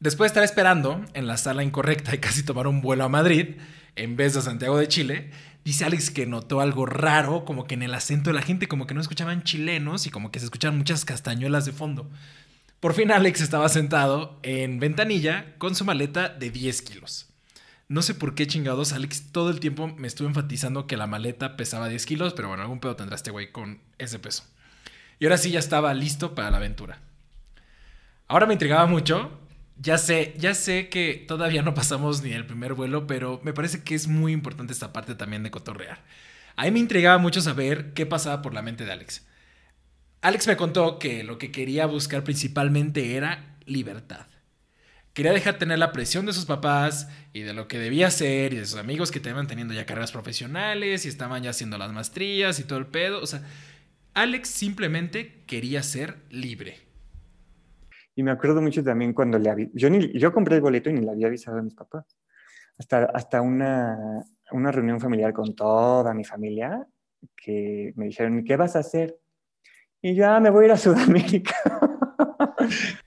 Después 0.01 0.31
de 0.31 0.33
estar 0.33 0.45
esperando 0.45 1.05
en 1.13 1.27
la 1.27 1.37
sala 1.37 1.63
incorrecta 1.63 2.15
y 2.15 2.19
casi 2.19 2.43
tomar 2.43 2.67
un 2.67 2.81
vuelo 2.81 3.05
a 3.05 3.11
Madrid, 3.11 3.57
en 3.97 4.17
vez 4.17 4.33
de 4.33 4.41
Santiago 4.41 4.79
de 4.79 4.89
Chile, 4.89 5.31
Dice 5.65 5.85
Alex 5.85 6.11
que 6.11 6.27
notó 6.27 6.61
algo 6.61 6.87
raro, 6.87 7.45
como 7.45 7.67
que 7.67 7.75
en 7.75 7.85
el 7.85 7.95
acento 7.95 8.31
de 8.31 8.35
la 8.35 8.43
gente, 8.43 8.67
como 8.67 8.89
que 8.89 8.95
no 8.95 9.01
escuchaban 9.01 9.45
chilenos 9.45 10.07
y 10.07 10.11
como 10.11 10.33
que 10.33 10.41
se 10.41 10.47
escuchaban 10.47 10.77
muchas 10.77 11.05
castañuelas 11.05 11.65
de 11.65 11.73
fondo. 11.73 12.11
Por 12.83 12.95
fin 12.95 13.13
Alex 13.13 13.41
estaba 13.41 13.69
sentado 13.69 14.41
en 14.43 14.81
ventanilla 14.81 15.55
con 15.59 15.77
su 15.77 15.85
maleta 15.85 16.29
de 16.29 16.51
10 16.51 16.83
kilos. 16.83 17.29
No 17.87 18.03
sé 18.03 18.13
por 18.13 18.35
qué 18.35 18.49
chingados 18.49 18.93
Alex 18.93 19.31
todo 19.31 19.51
el 19.51 19.61
tiempo 19.61 19.87
me 19.87 20.09
estuvo 20.09 20.27
enfatizando 20.27 20.89
que 20.89 20.97
la 20.97 21.07
maleta 21.07 21.57
pesaba 21.57 21.89
10 21.89 22.05
kilos, 22.07 22.35
pero 22.35 22.49
bueno, 22.49 22.65
algún 22.65 22.81
pedo 22.81 22.97
tendrá 22.97 23.15
este 23.15 23.31
güey 23.31 23.53
con 23.53 23.79
ese 23.99 24.19
peso. 24.19 24.43
Y 25.21 25.27
ahora 25.27 25.39
sí 25.39 25.53
ya 25.53 25.61
estaba 25.61 25.95
listo 25.95 26.35
para 26.35 26.51
la 26.51 26.57
aventura. 26.57 26.99
Ahora 28.27 28.47
me 28.47 28.55
intrigaba 28.55 28.87
mucho. 28.87 29.31
Ya 29.77 29.97
sé, 29.97 30.35
ya 30.37 30.53
sé 30.53 30.89
que 30.89 31.25
todavía 31.29 31.63
no 31.63 31.75
pasamos 31.75 32.25
ni 32.25 32.33
el 32.33 32.47
primer 32.47 32.75
vuelo, 32.75 33.07
pero 33.07 33.41
me 33.45 33.53
parece 33.53 33.85
que 33.85 33.95
es 33.95 34.09
muy 34.09 34.33
importante 34.33 34.73
esta 34.73 34.93
parte 34.93 35.15
también 35.15 35.45
de 35.45 35.53
cotorrear. 35.53 36.01
A 36.57 36.65
mí 36.65 36.73
me 36.73 36.81
intrigaba 36.81 37.19
mucho 37.19 37.43
saber 37.43 37.93
qué 37.93 38.07
pasaba 38.07 38.43
por 38.43 38.55
la 38.55 38.63
mente 38.63 38.85
de 38.85 38.91
Alex. 38.91 39.23
Alex 40.23 40.47
me 40.47 40.57
contó 40.57 41.01
que 41.01 41.25
lo 41.25 41.37
que 41.37 41.51
quería 41.51 41.85
buscar 41.87 42.23
principalmente 42.23 43.17
era 43.17 43.57
libertad. 43.67 44.27
Quería 45.15 45.33
dejar 45.33 45.59
tener 45.59 45.81
la 45.81 45.91
presión 45.91 46.27
de 46.27 46.33
sus 46.33 46.47
papás 46.47 47.09
y 47.33 47.41
de 47.43 47.53
lo 47.53 47.67
que 47.67 47.81
debía 47.81 48.07
hacer 48.07 48.55
y 48.55 48.57
de 48.57 48.65
sus 48.65 48.79
amigos 48.79 49.11
que 49.11 49.19
estaban 49.19 49.49
teniendo 49.49 49.75
ya 49.75 49.85
carreras 49.85 50.13
profesionales 50.13 51.05
y 51.05 51.09
estaban 51.09 51.43
ya 51.43 51.51
haciendo 51.51 51.77
las 51.77 51.93
maestrías 51.93 52.61
y 52.61 52.65
todo 52.65 52.79
el 52.79 52.87
pedo. 52.87 53.21
O 53.21 53.27
sea, 53.27 53.43
Alex 54.15 54.49
simplemente 54.49 55.43
quería 55.45 55.83
ser 55.83 56.19
libre. 56.31 56.77
Y 58.15 58.23
me 58.23 58.31
acuerdo 58.31 58.63
mucho 58.63 58.85
también 58.85 59.13
cuando 59.13 59.41
le 59.41 59.51
avisé. 59.51 59.73
Yo, 59.75 59.89
yo 59.89 60.33
compré 60.33 60.55
el 60.55 60.63
boleto 60.63 60.89
y 60.89 60.93
ni 60.93 61.01
le 61.01 61.11
había 61.11 61.27
avisado 61.27 61.59
a 61.59 61.63
mis 61.63 61.75
papás. 61.75 62.05
Hasta, 62.79 63.07
hasta 63.07 63.43
una, 63.43 64.25
una 64.53 64.71
reunión 64.71 65.01
familiar 65.01 65.33
con 65.33 65.57
toda 65.57 66.15
mi 66.15 66.25
familia 66.25 66.87
que 67.37 67.93
me 67.97 68.07
dijeron, 68.07 68.45
¿qué 68.45 68.57
vas 68.57 68.77
a 68.77 68.79
hacer? 68.79 69.19
Y 70.03 70.15
ya 70.17 70.37
ah, 70.37 70.41
me 70.41 70.51
voy 70.51 70.65
a 70.65 70.67
ir 70.67 70.73
a 70.73 70.77
Sudamérica. 70.77 71.55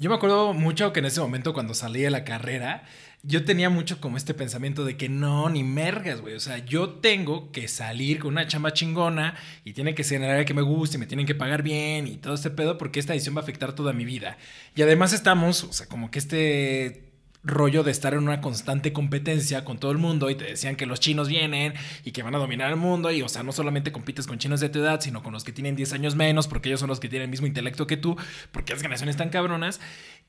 Yo 0.00 0.10
me 0.10 0.14
acuerdo 0.14 0.52
mucho 0.52 0.92
que 0.92 1.00
en 1.00 1.06
ese 1.06 1.20
momento 1.20 1.52
cuando 1.52 1.74
salí 1.74 2.02
de 2.02 2.10
la 2.10 2.22
carrera, 2.22 2.84
yo 3.24 3.44
tenía 3.44 3.68
mucho 3.68 4.00
como 4.00 4.16
este 4.16 4.32
pensamiento 4.32 4.84
de 4.84 4.96
que 4.96 5.08
no, 5.08 5.48
ni 5.48 5.64
mergas, 5.64 6.20
güey. 6.20 6.34
O 6.34 6.40
sea, 6.40 6.58
yo 6.58 6.90
tengo 6.90 7.50
que 7.50 7.66
salir 7.66 8.20
con 8.20 8.30
una 8.30 8.46
chamba 8.46 8.72
chingona 8.72 9.34
y 9.64 9.72
tiene 9.72 9.96
que 9.96 10.04
ser 10.04 10.18
en 10.18 10.24
el 10.24 10.30
área 10.30 10.44
que 10.44 10.54
me 10.54 10.62
guste 10.62 10.98
y 10.98 11.00
me 11.00 11.06
tienen 11.06 11.26
que 11.26 11.34
pagar 11.34 11.64
bien 11.64 12.06
y 12.06 12.16
todo 12.16 12.34
este 12.34 12.50
pedo 12.50 12.78
porque 12.78 13.00
esta 13.00 13.12
edición 13.12 13.34
va 13.34 13.40
a 13.40 13.42
afectar 13.42 13.72
toda 13.72 13.92
mi 13.92 14.04
vida. 14.04 14.38
Y 14.76 14.82
además 14.82 15.12
estamos, 15.12 15.64
o 15.64 15.72
sea, 15.72 15.88
como 15.88 16.12
que 16.12 16.20
este 16.20 17.07
rollo 17.48 17.82
de 17.82 17.90
estar 17.90 18.14
en 18.14 18.20
una 18.20 18.40
constante 18.40 18.92
competencia 18.92 19.64
con 19.64 19.78
todo 19.78 19.90
el 19.90 19.98
mundo 19.98 20.30
y 20.30 20.36
te 20.36 20.44
decían 20.44 20.76
que 20.76 20.86
los 20.86 21.00
chinos 21.00 21.28
vienen 21.28 21.74
y 22.04 22.12
que 22.12 22.22
van 22.22 22.34
a 22.34 22.38
dominar 22.38 22.70
el 22.70 22.76
mundo 22.76 23.10
y 23.10 23.22
o 23.22 23.28
sea, 23.28 23.42
no 23.42 23.52
solamente 23.52 23.90
compites 23.90 24.26
con 24.26 24.38
chinos 24.38 24.60
de 24.60 24.68
tu 24.68 24.78
edad, 24.78 25.00
sino 25.00 25.22
con 25.22 25.32
los 25.32 25.44
que 25.44 25.52
tienen 25.52 25.74
10 25.74 25.92
años 25.94 26.14
menos 26.14 26.46
porque 26.46 26.68
ellos 26.68 26.80
son 26.80 26.88
los 26.88 27.00
que 27.00 27.08
tienen 27.08 27.24
el 27.24 27.30
mismo 27.30 27.46
intelecto 27.46 27.86
que 27.86 27.96
tú, 27.96 28.16
porque 28.52 28.72
las 28.72 28.82
generaciones 28.82 29.14
están 29.14 29.30
cabronas 29.30 29.80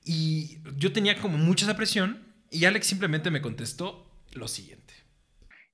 y 0.04 0.60
yo 0.78 0.92
tenía 0.92 1.18
como 1.18 1.38
mucha 1.38 1.66
esa 1.66 1.76
presión 1.76 2.24
y 2.50 2.66
Alex 2.66 2.88
simplemente 2.88 3.30
me 3.30 3.42
contestó 3.42 4.10
lo 4.34 4.48
siguiente. 4.48 4.94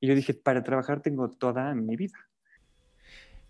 Y 0.01 0.07
yo 0.07 0.15
dije, 0.15 0.33
para 0.33 0.63
trabajar 0.63 1.01
tengo 1.01 1.29
toda 1.29 1.73
mi 1.73 1.95
vida. 1.95 2.17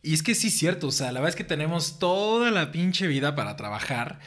Y 0.01 0.13
es 0.13 0.21
que 0.21 0.35
sí 0.35 0.47
es 0.47 0.53
cierto, 0.53 0.87
o 0.87 0.91
sea, 0.91 1.07
la 1.07 1.19
verdad 1.19 1.29
es 1.29 1.35
que 1.35 1.43
tenemos 1.43 1.97
toda 1.97 2.51
la 2.51 2.71
pinche 2.71 3.07
vida 3.07 3.35
para 3.35 3.55
trabajar 3.55 4.19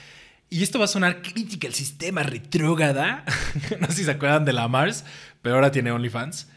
y 0.50 0.62
esto 0.62 0.78
va 0.78 0.86
a 0.86 0.88
sonar 0.88 1.22
crítica 1.22 1.68
al 1.68 1.74
sistema 1.74 2.22
retrógrada. 2.22 3.24
no 3.80 3.86
sé 3.88 3.92
si 3.92 4.04
se 4.04 4.10
acuerdan 4.10 4.44
de 4.44 4.52
la 4.52 4.68
Mars, 4.68 5.04
pero 5.42 5.56
ahora 5.56 5.70
tiene 5.70 5.92
OnlyFans. 5.92 6.48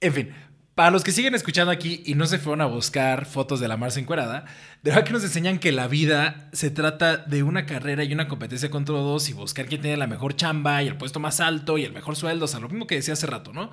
En 0.00 0.12
fin, 0.12 0.34
para 0.74 0.90
los 0.90 1.04
que 1.04 1.12
siguen 1.12 1.34
escuchando 1.34 1.70
aquí 1.70 2.02
y 2.06 2.14
no 2.14 2.26
se 2.26 2.38
fueron 2.38 2.62
a 2.62 2.66
buscar 2.66 3.26
fotos 3.26 3.60
de 3.60 3.68
la 3.68 3.76
Mars 3.76 3.96
encuerada, 3.98 4.46
de 4.82 4.90
verdad 4.90 5.04
que 5.04 5.12
nos 5.12 5.22
enseñan 5.22 5.58
que 5.58 5.70
la 5.70 5.86
vida 5.86 6.48
se 6.52 6.70
trata 6.70 7.18
de 7.18 7.42
una 7.42 7.66
carrera 7.66 8.04
y 8.04 8.12
una 8.12 8.28
competencia 8.28 8.70
con 8.70 8.84
todos 8.84 9.28
y 9.28 9.32
buscar 9.32 9.66
quién 9.66 9.82
tiene 9.82 9.96
la 9.96 10.06
mejor 10.06 10.34
chamba 10.34 10.82
y 10.82 10.88
el 10.88 10.96
puesto 10.96 11.20
más 11.20 11.40
alto 11.40 11.78
y 11.78 11.84
el 11.84 11.92
mejor 11.92 12.16
sueldo, 12.16 12.46
o 12.46 12.48
sea, 12.48 12.60
lo 12.60 12.68
mismo 12.68 12.86
que 12.86 12.96
decía 12.96 13.14
hace 13.14 13.26
rato, 13.26 13.52
¿no? 13.52 13.70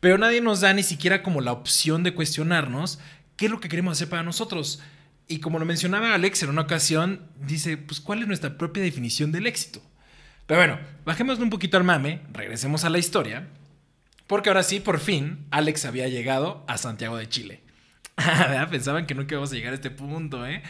Pero 0.00 0.16
nadie 0.16 0.40
nos 0.40 0.60
da 0.60 0.72
ni 0.72 0.84
siquiera 0.84 1.22
como 1.22 1.40
la 1.40 1.52
opción 1.52 2.04
de 2.04 2.14
cuestionarnos 2.14 3.00
qué 3.36 3.46
es 3.46 3.50
lo 3.50 3.60
que 3.60 3.68
queremos 3.68 3.98
hacer 3.98 4.08
para 4.08 4.22
nosotros. 4.22 4.80
Y 5.28 5.40
como 5.40 5.58
lo 5.58 5.66
mencionaba 5.66 6.14
Alex 6.14 6.42
en 6.42 6.48
una 6.48 6.62
ocasión, 6.62 7.28
dice, 7.38 7.76
pues 7.76 8.00
¿cuál 8.00 8.22
es 8.22 8.26
nuestra 8.26 8.56
propia 8.56 8.82
definición 8.82 9.30
del 9.30 9.46
éxito? 9.46 9.82
Pero 10.46 10.60
bueno, 10.60 10.78
bajemos 11.04 11.38
un 11.38 11.50
poquito 11.50 11.76
al 11.76 11.84
mame, 11.84 12.22
regresemos 12.32 12.84
a 12.84 12.88
la 12.88 12.98
historia, 12.98 13.46
porque 14.26 14.48
ahora 14.48 14.62
sí, 14.62 14.80
por 14.80 14.98
fin, 14.98 15.46
Alex 15.50 15.84
había 15.84 16.08
llegado 16.08 16.64
a 16.66 16.78
Santiago 16.78 17.18
de 17.18 17.28
Chile. 17.28 17.60
Pensaban 18.70 19.06
que 19.06 19.14
nunca 19.14 19.34
íbamos 19.34 19.52
a 19.52 19.54
llegar 19.54 19.72
a 19.72 19.76
este 19.76 19.90
punto, 19.90 20.46
¿eh? 20.46 20.62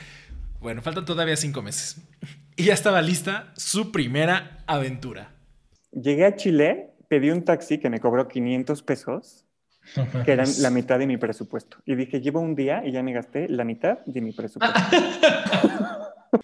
Bueno, 0.60 0.82
faltan 0.82 1.04
todavía 1.04 1.36
cinco 1.36 1.62
meses. 1.62 2.02
Y 2.56 2.64
ya 2.64 2.74
estaba 2.74 3.00
lista 3.00 3.52
su 3.56 3.92
primera 3.92 4.64
aventura. 4.66 5.34
Llegué 5.92 6.24
a 6.26 6.34
Chile, 6.34 6.90
pedí 7.08 7.30
un 7.30 7.44
taxi 7.44 7.78
que 7.78 7.88
me 7.90 8.00
cobró 8.00 8.26
500 8.26 8.82
pesos 8.82 9.44
que 10.24 10.32
eran 10.32 10.48
la 10.60 10.70
mitad 10.70 10.98
de 10.98 11.06
mi 11.06 11.16
presupuesto. 11.16 11.78
Y 11.84 11.94
dije, 11.94 12.20
llevo 12.20 12.40
un 12.40 12.54
día 12.54 12.82
y 12.84 12.92
ya 12.92 13.02
me 13.02 13.12
gasté 13.12 13.48
la 13.48 13.64
mitad 13.64 13.98
de 14.06 14.20
mi 14.20 14.32
presupuesto. 14.32 14.78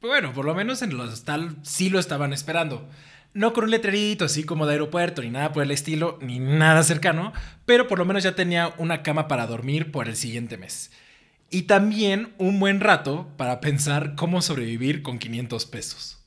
bueno, 0.00 0.32
por 0.32 0.44
lo 0.44 0.54
menos 0.54 0.82
en 0.82 0.90
el 0.90 1.00
hostal 1.00 1.56
sí 1.62 1.90
lo 1.90 1.98
estaban 1.98 2.32
esperando. 2.32 2.88
No 3.34 3.54
con 3.54 3.64
un 3.64 3.70
letrerito 3.70 4.26
así 4.26 4.44
como 4.44 4.66
de 4.66 4.72
aeropuerto, 4.72 5.22
ni 5.22 5.30
nada 5.30 5.52
por 5.52 5.62
el 5.62 5.70
estilo, 5.70 6.18
ni 6.20 6.38
nada 6.38 6.82
cercano, 6.82 7.32
pero 7.64 7.88
por 7.88 7.98
lo 7.98 8.04
menos 8.04 8.22
ya 8.22 8.34
tenía 8.34 8.74
una 8.76 9.02
cama 9.02 9.26
para 9.26 9.46
dormir 9.46 9.90
por 9.90 10.06
el 10.08 10.16
siguiente 10.16 10.58
mes. 10.58 10.90
Y 11.48 11.62
también 11.62 12.34
un 12.38 12.60
buen 12.60 12.80
rato 12.80 13.28
para 13.36 13.60
pensar 13.60 14.14
cómo 14.16 14.42
sobrevivir 14.42 15.02
con 15.02 15.18
500 15.18 15.66
pesos. 15.66 16.18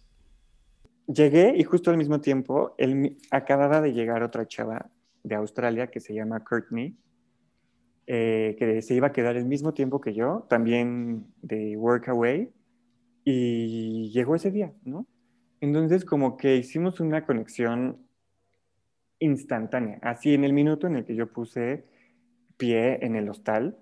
Llegué 1.08 1.54
y 1.56 1.64
justo 1.64 1.92
al 1.92 1.98
mismo 1.98 2.22
tiempo 2.22 2.74
él, 2.80 3.18
acababa 3.30 3.82
de 3.82 3.94
llegar 3.94 4.24
otra 4.24 4.48
chava 4.48 4.88
de 5.26 5.36
Australia 5.36 5.88
que 5.88 6.00
se 6.00 6.14
llama 6.14 6.44
Courtney, 6.44 6.96
eh, 8.08 8.56
que 8.60 8.82
se 8.84 8.94
iba 8.94 9.08
a 9.08 9.12
quedar 9.12 9.36
el 9.36 9.46
mismo 9.46 9.74
tiempo 9.74 10.00
que 10.00 10.14
yo, 10.14 10.46
también 10.48 11.26
de 11.42 11.76
Workaway, 11.76 12.52
y 13.24 14.12
llegó 14.12 14.36
ese 14.36 14.52
día, 14.52 14.72
¿no? 14.84 15.08
Entonces 15.60 16.06
como 16.06 16.38
que 16.38 16.58
hicimos 16.58 17.00
una 17.00 17.26
conexión 17.26 17.98
instantánea, 19.18 19.98
así 20.04 20.36
en 20.36 20.44
el 20.44 20.54
minuto 20.54 20.86
en 20.86 20.98
el 20.98 21.06
que 21.06 21.16
yo 21.16 21.32
puse 21.34 21.86
pie 22.58 23.04
en 23.04 23.16
el 23.16 23.28
hostal, 23.28 23.78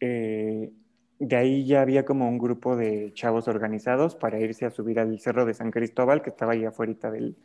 eh, 0.00 0.72
de 1.20 1.36
ahí 1.36 1.64
ya 1.64 1.82
había 1.82 2.04
como 2.04 2.28
un 2.28 2.38
grupo 2.38 2.74
de 2.74 3.12
chavos 3.14 3.46
organizados 3.46 4.16
para 4.16 4.40
irse 4.40 4.66
a 4.66 4.70
subir 4.70 4.98
al 4.98 5.20
cerro 5.20 5.46
de 5.46 5.54
San 5.54 5.70
Cristóbal, 5.70 6.22
que 6.22 6.30
estaba 6.30 6.54
ahí 6.54 6.64
afuera 6.64 7.12
del, 7.12 7.36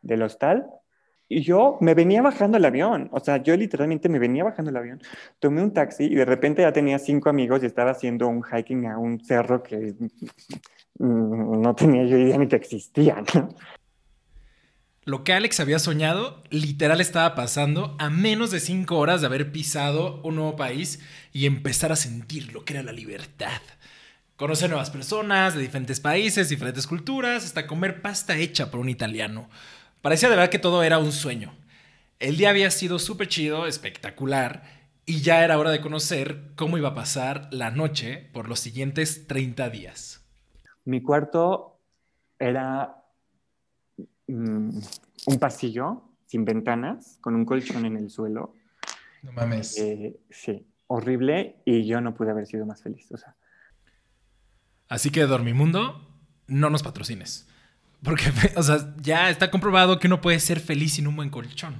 del 0.00 0.22
hostal, 0.22 0.70
y 1.32 1.42
yo 1.42 1.78
me 1.80 1.94
venía 1.94 2.22
bajando 2.22 2.58
el 2.58 2.64
avión, 2.64 3.08
o 3.12 3.20
sea, 3.20 3.36
yo 3.36 3.56
literalmente 3.56 4.08
me 4.08 4.18
venía 4.18 4.42
bajando 4.42 4.72
el 4.72 4.76
avión, 4.76 5.00
tomé 5.38 5.62
un 5.62 5.72
taxi 5.72 6.06
y 6.06 6.16
de 6.16 6.24
repente 6.24 6.62
ya 6.62 6.72
tenía 6.72 6.98
cinco 6.98 7.30
amigos 7.30 7.62
y 7.62 7.66
estaba 7.66 7.92
haciendo 7.92 8.26
un 8.26 8.42
hiking 8.42 8.86
a 8.86 8.98
un 8.98 9.24
cerro 9.24 9.62
que 9.62 9.94
mm, 10.98 11.60
no 11.62 11.74
tenía 11.76 12.04
yo 12.04 12.18
idea 12.18 12.36
ni 12.36 12.48
que 12.48 12.56
existía. 12.56 13.22
Lo 15.04 15.22
que 15.22 15.32
Alex 15.32 15.60
había 15.60 15.78
soñado 15.78 16.42
literal 16.50 17.00
estaba 17.00 17.36
pasando 17.36 17.94
a 18.00 18.10
menos 18.10 18.50
de 18.50 18.58
cinco 18.58 18.98
horas 18.98 19.20
de 19.20 19.28
haber 19.28 19.52
pisado 19.52 20.20
un 20.22 20.34
nuevo 20.34 20.56
país 20.56 20.98
y 21.32 21.46
empezar 21.46 21.92
a 21.92 21.96
sentir 21.96 22.52
lo 22.52 22.64
que 22.64 22.74
era 22.74 22.82
la 22.82 22.92
libertad. 22.92 23.62
Conocer 24.34 24.68
nuevas 24.68 24.90
personas 24.90 25.54
de 25.54 25.62
diferentes 25.62 26.00
países, 26.00 26.48
diferentes 26.48 26.88
culturas, 26.88 27.44
hasta 27.44 27.68
comer 27.68 28.02
pasta 28.02 28.36
hecha 28.36 28.70
por 28.70 28.80
un 28.80 28.88
italiano. 28.88 29.48
Parecía 30.02 30.28
de 30.28 30.36
verdad 30.36 30.50
que 30.50 30.58
todo 30.58 30.82
era 30.82 30.98
un 30.98 31.12
sueño. 31.12 31.54
El 32.18 32.36
día 32.36 32.50
había 32.50 32.70
sido 32.70 32.98
súper 32.98 33.28
chido, 33.28 33.66
espectacular, 33.66 34.62
y 35.06 35.20
ya 35.20 35.44
era 35.44 35.58
hora 35.58 35.70
de 35.70 35.80
conocer 35.80 36.52
cómo 36.54 36.78
iba 36.78 36.90
a 36.90 36.94
pasar 36.94 37.48
la 37.50 37.70
noche 37.70 38.30
por 38.32 38.48
los 38.48 38.60
siguientes 38.60 39.26
30 39.26 39.70
días. 39.70 40.24
Mi 40.84 41.02
cuarto 41.02 41.80
era 42.38 43.04
mm, 44.26 44.80
un 45.26 45.38
pasillo 45.38 46.04
sin 46.26 46.44
ventanas, 46.44 47.18
con 47.20 47.34
un 47.34 47.44
colchón 47.44 47.84
en 47.86 47.96
el 47.96 48.08
suelo. 48.08 48.54
No 49.22 49.32
mames. 49.32 49.76
Eh, 49.78 50.20
sí, 50.30 50.66
horrible, 50.86 51.56
y 51.64 51.86
yo 51.86 52.00
no 52.00 52.14
pude 52.14 52.30
haber 52.30 52.46
sido 52.46 52.64
más 52.66 52.82
feliz. 52.82 53.10
O 53.10 53.16
sea. 53.16 53.34
Así 54.88 55.10
que 55.10 55.22
Dormimundo, 55.22 56.08
no 56.46 56.70
nos 56.70 56.82
patrocines. 56.82 57.48
Porque, 58.02 58.24
o 58.56 58.62
sea, 58.62 58.94
ya 59.00 59.30
está 59.30 59.50
comprobado 59.50 59.98
que 59.98 60.06
uno 60.06 60.20
puede 60.20 60.40
ser 60.40 60.60
feliz 60.60 60.94
sin 60.94 61.06
un 61.06 61.16
buen 61.16 61.30
colchón. 61.30 61.74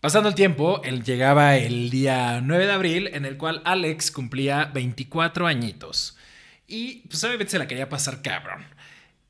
Pasando 0.00 0.30
el 0.30 0.34
tiempo, 0.34 0.80
él 0.82 1.04
llegaba 1.04 1.56
el 1.56 1.90
día 1.90 2.40
9 2.40 2.66
de 2.66 2.72
abril, 2.72 3.10
en 3.12 3.26
el 3.26 3.36
cual 3.36 3.60
Alex 3.66 4.10
cumplía 4.10 4.64
24 4.72 5.46
añitos. 5.46 6.16
Y 6.66 7.06
pues 7.08 7.22
obviamente 7.24 7.50
se 7.50 7.58
la 7.58 7.68
quería 7.68 7.88
pasar 7.90 8.22
cabrón. 8.22 8.64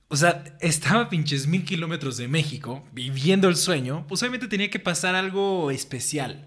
O 0.09 0.17
sea, 0.17 0.45
estaba 0.61 1.03
a 1.03 1.09
pinches 1.09 1.47
mil 1.47 1.65
kilómetros 1.65 2.17
de 2.17 2.29
México, 2.29 2.85
viviendo 2.93 3.49
el 3.49 3.57
sueño, 3.57 4.05
pues 4.09 4.23
obviamente 4.23 4.47
tenía 4.47 4.71
que 4.71 4.79
pasar 4.79 5.15
algo 5.15 5.71
especial. 5.71 6.47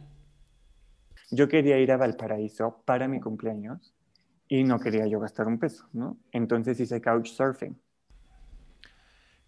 Yo 1.31 1.49
quería 1.49 1.79
ir 1.79 1.91
a 1.91 1.97
Valparaíso 1.97 2.81
para 2.85 3.07
mi 3.07 3.19
cumpleaños 3.19 3.93
y 4.47 4.63
no 4.63 4.79
quería 4.79 5.07
yo 5.07 5.19
gastar 5.19 5.47
un 5.47 5.59
peso, 5.59 5.87
¿no? 5.93 6.17
Entonces 6.31 6.79
hice 6.79 7.01
couchsurfing. 7.01 7.75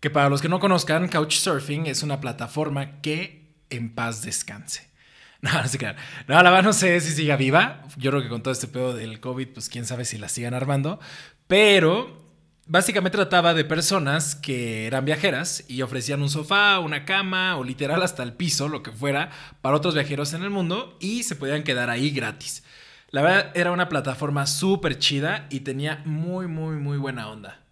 Que 0.06 0.12
para 0.12 0.30
los 0.30 0.40
que 0.40 0.50
no 0.50 0.60
conozcan, 0.60 1.10
Couchsurfing 1.10 1.88
es 1.88 2.04
una 2.04 2.22
plataforma 2.22 3.02
que 3.02 3.56
en 3.72 3.96
paz 3.96 4.22
descanse. 4.22 4.88
No, 5.42 5.52
no 5.52 5.68
sé 5.68 5.80
qué. 5.80 5.96
No, 6.28 6.44
la 6.44 6.52
verdad 6.52 6.62
no 6.62 6.74
sé 6.74 7.00
si 7.00 7.12
siga 7.12 7.38
viva. 7.38 7.82
Yo 7.98 8.12
creo 8.12 8.22
que 8.22 8.30
con 8.30 8.44
todo 8.44 8.52
este 8.52 8.68
pedo 8.68 8.94
del 8.94 9.20
COVID, 9.20 9.48
pues 9.48 9.68
quién 9.68 9.88
sabe 9.88 10.06
si 10.06 10.20
la 10.20 10.30
sigan 10.30 10.54
armando. 10.54 11.00
Pero 11.48 12.22
básicamente 12.68 13.18
trataba 13.18 13.56
de 13.56 13.66
personas 13.66 14.36
que 14.36 14.86
eran 14.86 15.06
viajeras 15.06 15.66
y 15.68 15.82
ofrecían 15.82 16.22
un 16.22 16.30
sofá, 16.30 16.78
una 16.78 17.04
cama 17.04 17.58
o 17.58 17.64
literal 17.64 18.04
hasta 18.04 18.22
el 18.22 18.34
piso, 18.34 18.70
lo 18.70 18.84
que 18.84 18.92
fuera, 18.92 19.32
para 19.62 19.76
otros 19.76 19.96
viajeros 19.96 20.34
en 20.34 20.44
el 20.44 20.52
mundo 20.52 21.00
y 21.00 21.24
se 21.24 21.36
podían 21.36 21.64
quedar 21.64 21.90
ahí 21.90 22.12
gratis. 22.12 22.64
La 23.10 23.24
verdad 23.24 23.52
era 23.56 23.72
una 23.72 23.90
plataforma 23.90 24.46
súper 24.46 25.00
chida 25.00 25.48
y 25.50 25.62
tenía 25.62 26.04
muy, 26.06 26.46
muy, 26.46 26.76
muy 26.76 27.00
buena 27.00 27.28
onda. 27.28 27.65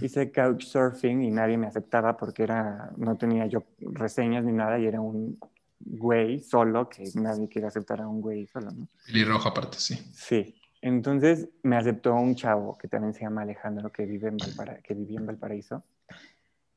Hice 0.00 0.30
couchsurfing 0.30 1.22
y 1.22 1.30
nadie 1.30 1.58
me 1.58 1.66
aceptaba 1.66 2.16
porque 2.16 2.44
era, 2.44 2.92
no 2.96 3.16
tenía 3.16 3.46
yo 3.46 3.64
reseñas 3.80 4.44
ni 4.44 4.52
nada 4.52 4.78
y 4.78 4.86
era 4.86 5.00
un 5.00 5.38
güey 5.84 6.40
solo, 6.40 6.88
que 6.88 7.04
nadie 7.14 7.48
quiere 7.48 7.66
aceptar 7.66 8.00
a 8.00 8.08
un 8.08 8.20
güey 8.20 8.46
solo, 8.46 8.70
¿no? 8.70 8.88
Y 9.08 9.24
rojo 9.24 9.48
aparte, 9.48 9.78
sí. 9.78 9.96
Sí. 10.12 10.54
Entonces 10.80 11.48
me 11.62 11.76
aceptó 11.76 12.14
un 12.14 12.34
chavo 12.34 12.76
que 12.76 12.88
también 12.88 13.14
se 13.14 13.20
llama 13.20 13.42
Alejandro, 13.42 13.92
que, 13.92 14.04
vive 14.04 14.28
en 14.28 14.36
que 14.82 14.94
vivía 14.94 15.20
en 15.20 15.26
Valparaíso. 15.26 15.84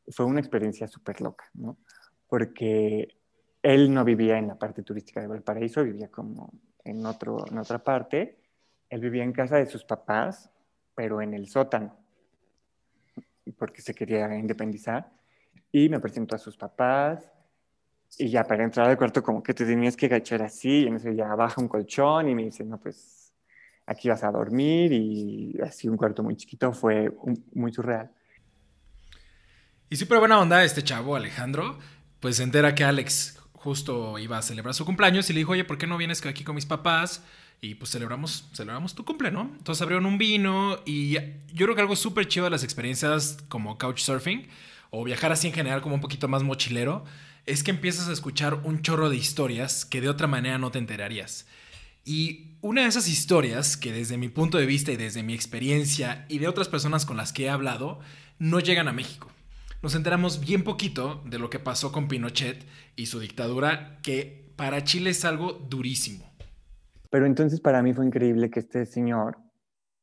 Fue 0.10 0.26
una 0.26 0.40
experiencia 0.40 0.88
súper 0.88 1.22
loca, 1.22 1.46
¿no? 1.56 1.78
Porque 2.28 3.18
él 3.64 3.92
no 3.92 4.04
vivía 4.04 4.38
en 4.38 4.48
la 4.48 4.60
parte 4.60 4.84
turística 4.84 5.22
de 5.22 5.28
Valparaíso, 5.28 5.84
vivía 5.84 6.10
como 6.10 6.54
en, 6.84 7.04
otro, 7.04 7.46
en 7.50 7.58
otra 7.58 7.84
parte. 7.84 8.38
Él 8.90 9.02
vivía 9.02 9.24
en 9.24 9.34
casa 9.34 9.56
de 9.58 9.66
sus 9.66 9.84
papás, 9.84 10.52
pero 10.94 11.20
en 11.22 11.34
el 11.34 11.48
sótano, 11.48 11.98
porque 13.52 13.82
se 13.82 13.94
quería 13.94 14.34
independizar. 14.36 15.12
Y 15.72 15.90
me 15.90 16.00
presentó 16.00 16.36
a 16.36 16.40
sus 16.40 16.56
papás, 16.58 17.32
y 18.18 18.30
ya 18.30 18.44
para 18.44 18.64
entrar 18.64 18.90
al 18.90 18.98
cuarto 18.98 19.22
como 19.22 19.44
que 19.44 19.54
te 19.54 19.66
tenías 19.66 19.96
que 19.96 20.06
agachar 20.06 20.42
así, 20.42 20.84
y 20.84 20.84
entonces 20.84 21.16
ya 21.16 21.34
baja 21.36 21.62
un 21.62 21.68
colchón 21.68 22.30
y 22.30 22.36
me 22.36 22.44
dice, 22.44 22.64
no, 22.64 22.80
pues 22.80 23.34
aquí 23.86 24.10
vas 24.10 24.24
a 24.24 24.32
dormir 24.32 24.92
y 24.94 25.60
así 25.62 25.88
un 25.88 25.98
cuarto 25.98 26.24
muy 26.24 26.36
chiquito, 26.36 26.72
fue 26.74 27.12
muy 27.54 27.72
surreal. 27.72 28.12
Y 29.90 29.98
súper 29.98 30.20
buena 30.20 30.40
onda 30.40 30.64
este 30.64 30.84
chavo, 30.84 31.16
Alejandro, 31.16 31.78
pues 32.20 32.38
se 32.38 32.44
entera 32.44 32.74
que 32.74 32.84
Alex 32.84 33.40
justo 33.54 34.18
iba 34.18 34.38
a 34.38 34.42
celebrar 34.42 34.74
su 34.74 34.86
cumpleaños 34.86 35.30
y 35.30 35.34
le 35.34 35.40
dijo, 35.40 35.52
oye, 35.52 35.64
¿por 35.64 35.78
qué 35.78 35.88
no 35.88 35.98
vienes 35.98 36.26
aquí 36.26 36.44
con 36.44 36.56
mis 36.56 36.66
papás? 36.66 37.24
Y 37.62 37.76
pues 37.76 37.92
celebramos, 37.92 38.50
celebramos 38.54 38.94
tu 38.94 39.06
cumple, 39.06 39.32
¿no? 39.32 39.52
Entonces 39.58 39.82
abrieron 39.82 40.06
un 40.06 40.18
vino 40.18 40.80
y 40.86 41.14
yo 41.14 41.66
creo 41.66 41.76
que 41.76 41.82
algo 41.82 41.96
súper 41.96 42.28
chido 42.28 42.46
de 42.46 42.52
las 42.52 42.64
experiencias 42.64 43.38
como 43.48 43.78
couchsurfing 43.78 44.48
o 44.92 45.04
viajar 45.04 45.32
así 45.32 45.48
en 45.48 45.54
general 45.54 45.82
como 45.82 45.96
un 45.96 46.02
poquito 46.02 46.28
más 46.28 46.44
mochilero 46.44 47.06
es 47.46 47.64
que 47.64 47.72
empiezas 47.72 48.08
a 48.08 48.14
escuchar 48.14 48.56
un 48.64 48.82
chorro 48.82 49.10
de 49.10 49.18
historias 49.18 49.86
que 49.86 50.02
de 50.02 50.10
otra 50.10 50.28
manera 50.28 50.58
no 50.58 50.72
te 50.72 50.80
enterarías. 50.80 51.46
Y 52.04 52.52
una 52.62 52.82
de 52.82 52.88
esas 52.88 53.08
historias 53.08 53.78
que 53.78 53.92
desde 53.92 54.18
mi 54.18 54.30
punto 54.30 54.58
de 54.58 54.66
vista 54.66 54.92
y 54.92 54.96
desde 54.96 55.24
mi 55.24 55.34
experiencia 55.34 56.26
y 56.30 56.40
de 56.40 56.48
otras 56.48 56.68
personas 56.68 57.06
con 57.06 57.18
las 57.18 57.34
que 57.34 57.46
he 57.46 57.50
hablado, 57.50 58.00
no 58.38 58.60
llegan 58.60 58.88
a 58.88 58.94
México. 58.94 59.32
Nos 59.82 59.96
enteramos 59.96 60.40
bien 60.40 60.64
poquito 60.64 61.22
de 61.26 61.40
lo 61.40 61.50
que 61.50 61.60
pasó 61.60 61.92
con 61.92 62.08
Pinochet 62.08 62.66
y 62.96 63.08
su 63.08 63.20
dictadura, 63.20 64.00
que 64.02 64.52
para 64.56 64.84
Chile 64.84 65.12
es 65.12 65.26
algo 65.26 65.54
durísimo. 65.54 66.35
Pero 67.16 67.26
entonces 67.26 67.62
para 67.62 67.82
mí 67.82 67.94
fue 67.94 68.06
increíble 68.06 68.50
que 68.50 68.60
este 68.60 68.86
señor 68.86 69.38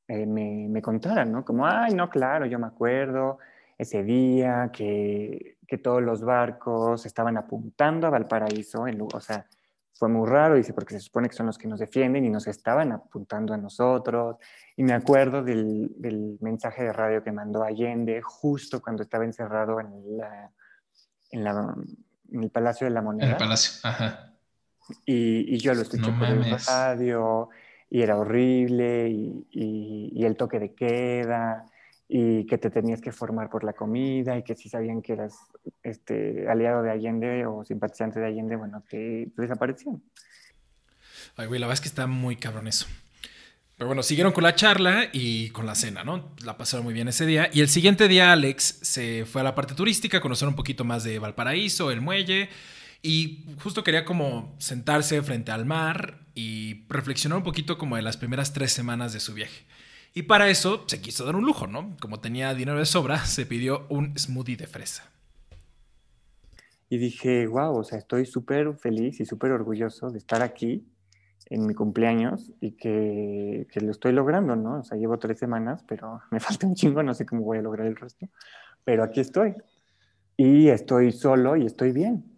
eh, 0.09 0.25
me, 0.25 0.67
me 0.69 0.81
contara, 0.81 1.27
¿no? 1.27 1.45
Como, 1.45 1.67
ay, 1.67 1.93
no, 1.95 2.09
claro, 2.09 2.47
yo 2.47 2.59
me 2.59 2.67
acuerdo 2.67 3.39
ese 3.77 4.03
día 4.03 4.71
que 4.73 5.59
que 5.73 5.79
todos 5.79 6.03
los 6.03 6.21
barcos 6.21 7.07
estaban 7.07 7.39
apuntando 7.39 8.07
a 8.07 8.11
Valparaíso, 8.11 8.87
en, 8.87 9.01
o 9.01 9.21
sea, 9.21 9.47
fue 9.95 10.11
muy 10.11 10.29
raro, 10.29 10.55
dice, 10.55 10.75
porque 10.75 10.93
se 10.93 11.01
supone 11.01 11.31
que 11.31 11.35
son 11.35 11.47
los 11.47 11.57
que 11.57 11.67
nos 11.67 11.81
defienden 11.81 12.27
y 12.27 12.29
nos 12.29 12.47
estaban 12.47 12.93
apuntando 12.93 13.55
a 13.55 13.57
nosotros. 13.57 14.37
Y 14.77 14.83
me 14.83 14.93
acuerdo 14.93 15.43
del, 15.43 15.91
del 15.97 16.37
mensaje 16.43 16.83
de 16.83 16.93
radio 16.93 17.25
que 17.25 17.33
mandó 17.33 17.65
Allende 17.65 18.21
justo 18.21 18.83
cuando 18.83 19.03
estaba 19.03 19.25
encerrado 19.25 19.81
en, 19.81 20.19
la, 20.19 20.51
en, 21.31 21.43
la, 21.43 21.75
en 22.31 22.43
el 22.43 22.51
Palacio 22.51 22.87
de 22.87 22.91
la 22.91 23.01
Moneda. 23.01 23.25
En 23.25 23.33
el 23.33 23.39
Palacio, 23.39 23.81
ajá. 23.89 24.32
Y, 25.07 25.55
y 25.55 25.59
yo 25.59 25.75
lo 25.75 25.83
escuché 25.83 26.11
por 26.13 26.29
el 26.29 26.45
radio 26.67 27.49
y 27.89 28.03
era 28.03 28.17
horrible 28.17 29.09
y, 29.09 29.47
y, 29.51 30.13
y 30.15 30.25
el 30.25 30.37
toque 30.37 30.59
de 30.59 30.75
queda 30.75 31.67
y 32.15 32.45
que 32.45 32.59
te 32.59 32.69
tenías 32.69 33.01
que 33.01 33.11
formar 33.11 33.49
por 33.49 33.65
la 33.65 33.73
comida 33.73 34.37
y 34.37 34.43
que 34.43 34.55
si 34.55 34.69
sabían 34.69 35.01
que 35.01 35.15
eras 35.15 35.35
este, 35.83 36.47
aliado 36.47 36.83
de 36.83 36.91
Allende 36.91 37.47
o 37.47 37.65
simpatizante 37.65 38.21
de 38.21 38.27
Allende, 38.27 38.57
bueno, 38.57 38.83
te, 38.87 39.29
desaparecían. 39.35 40.03
Ay, 41.37 41.47
güey, 41.47 41.59
la 41.59 41.67
verdad 41.67 41.79
es 41.79 41.81
que 41.81 41.89
está 41.89 42.07
muy 42.07 42.37
cabrón 42.37 42.69
eso. 42.69 42.87
Pero 43.79 43.87
bueno, 43.87 44.03
siguieron 44.03 44.33
con 44.33 44.45
la 44.45 44.55
charla 44.55 45.07
y 45.11 45.49
con 45.51 45.65
la 45.65 45.75
cena, 45.75 46.05
¿no? 46.05 46.35
La 46.45 46.59
pasaron 46.59 46.85
muy 46.85 46.93
bien 46.93 47.09
ese 47.09 47.25
día. 47.25 47.49
Y 47.51 47.63
el 47.63 47.71
siguiente 47.71 48.09
día 48.09 48.31
Alex 48.33 48.81
se 48.83 49.25
fue 49.25 49.41
a 49.41 49.45
la 49.45 49.55
parte 49.55 49.75
turística, 49.75 50.19
a 50.19 50.21
conocer 50.21 50.49
un 50.49 50.55
poquito 50.55 50.85
más 50.85 51.05
de 51.05 51.19
Valparaíso, 51.19 51.91
el 51.91 52.03
muelle. 52.03 52.51
Y 53.03 53.45
justo 53.61 53.83
quería 53.83 54.05
como 54.05 54.55
sentarse 54.59 55.21
frente 55.23 55.51
al 55.51 55.67
mar 55.67 56.21
y 56.35 56.85
reflexionar 56.89 57.39
un 57.39 57.45
poquito 57.45 57.77
como 57.77 57.97
de 57.97 58.03
las 58.03 58.17
primeras 58.17 58.53
tres 58.53 58.73
semanas 58.73 59.13
de 59.13 59.21
su 59.21 59.35
viaje. 59.35 59.65
Y 60.15 60.23
para 60.23 60.49
eso 60.49 60.85
se 60.87 61.01
quiso 61.01 61.25
dar 61.25 61.35
un 61.35 61.45
lujo, 61.45 61.67
¿no? 61.67 61.97
Como 62.01 62.21
tenía 62.21 62.55
dinero 62.55 62.79
de 62.79 62.87
sobra, 62.87 63.19
se 63.25 63.45
pidió 63.45 63.87
un 63.89 64.17
smoothie 64.17 64.57
de 64.57 64.67
fresa. 64.67 65.11
Y 66.91 66.99
dije, 66.99 67.47
wow, 67.47 67.79
o 67.79 67.85
sea, 67.85 67.99
estoy 67.99 68.27
súper 68.27 68.77
feliz 68.77 69.19
y 69.21 69.25
súper 69.25 69.51
orgulloso 69.53 70.11
de 70.11 70.19
estar 70.19 70.43
aquí 70.43 70.87
en 71.47 71.67
mi 71.67 71.75
cumpleaños 71.75 72.53
y 72.61 72.73
que, 72.73 73.67
que, 73.73 73.81
lo 73.81 73.91
estoy 73.91 74.13
logrando, 74.13 74.57
¿no? 74.57 74.81
O 74.81 74.85
sea, 74.85 74.99
llevo 74.99 75.19
tres 75.19 75.39
semanas, 75.39 75.83
pero 75.89 76.21
me 76.31 76.39
falta 76.39 76.67
un 76.67 76.75
chingo, 76.75 77.03
no 77.03 77.15
sé 77.15 77.27
cómo 77.27 77.43
voy 77.43 77.59
a 77.59 77.63
lograr 77.63 77.87
el 77.87 77.97
resto. 77.97 78.29
Pero 78.85 79.03
aquí 79.03 79.21
estoy. 79.21 79.55
Y 80.37 80.69
estoy 80.69 81.13
solo 81.13 81.57
y 81.57 81.67
estoy 81.67 81.93
bien. 81.93 82.32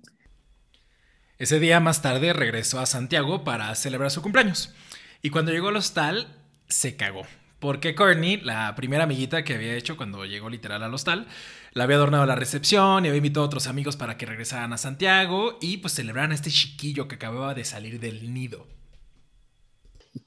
Ese 1.37 1.59
día 1.59 1.81
más 1.81 2.01
tarde 2.01 2.33
regresó 2.33 2.79
a 2.79 2.87
Santiago 2.87 3.43
para 3.43 3.75
celebrar 3.75 4.13
su 4.13 4.23
cumpleaños. 4.23 4.73
Y 5.21 5.31
cuando 5.31 5.51
llegó 5.51 5.69
al 5.69 5.77
hostal, 5.77 6.29
se 6.69 6.95
cagó. 6.95 7.23
Porque 7.59 7.97
Courtney, 7.97 8.37
la 8.37 8.73
primera 8.77 9.03
amiguita 9.03 9.43
que 9.43 9.55
había 9.55 9.75
hecho 9.75 9.97
cuando 9.97 10.25
llegó 10.27 10.49
literal 10.49 10.85
al 10.85 10.95
hostal, 10.95 11.27
la 11.73 11.85
había 11.85 11.97
adornado 11.97 12.25
la 12.25 12.37
recepción 12.37 13.05
y 13.05 13.09
había 13.09 13.17
invitado 13.17 13.43
a 13.43 13.47
otros 13.47 13.67
amigos 13.67 13.97
para 13.97 14.17
que 14.17 14.27
regresaran 14.27 14.73
a 14.73 14.79
Santiago 14.79 15.59
y 15.61 15.79
pues 15.79 15.95
celebraran 15.95 16.31
a 16.31 16.35
este 16.35 16.51
chiquillo 16.51 17.09
que 17.09 17.17
acababa 17.17 17.53
de 17.55 17.65
salir 17.65 17.99
del 17.99 18.33
nido. 18.33 18.69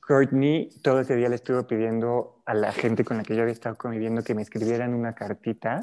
Courtney 0.06 0.70
todo 0.82 1.00
ese 1.00 1.16
día 1.16 1.30
le 1.30 1.36
estuvo 1.36 1.66
pidiendo 1.68 2.42
a 2.46 2.54
la 2.54 2.74
gente 2.74 3.06
con 3.06 3.16
la 3.16 3.24
que 3.24 3.34
yo 3.34 3.44
había 3.44 3.54
estado 3.54 3.78
conviviendo 3.78 4.24
que 4.24 4.36
me 4.36 4.42
escribieran 4.42 4.94
una 4.94 5.16
cartita 5.16 5.80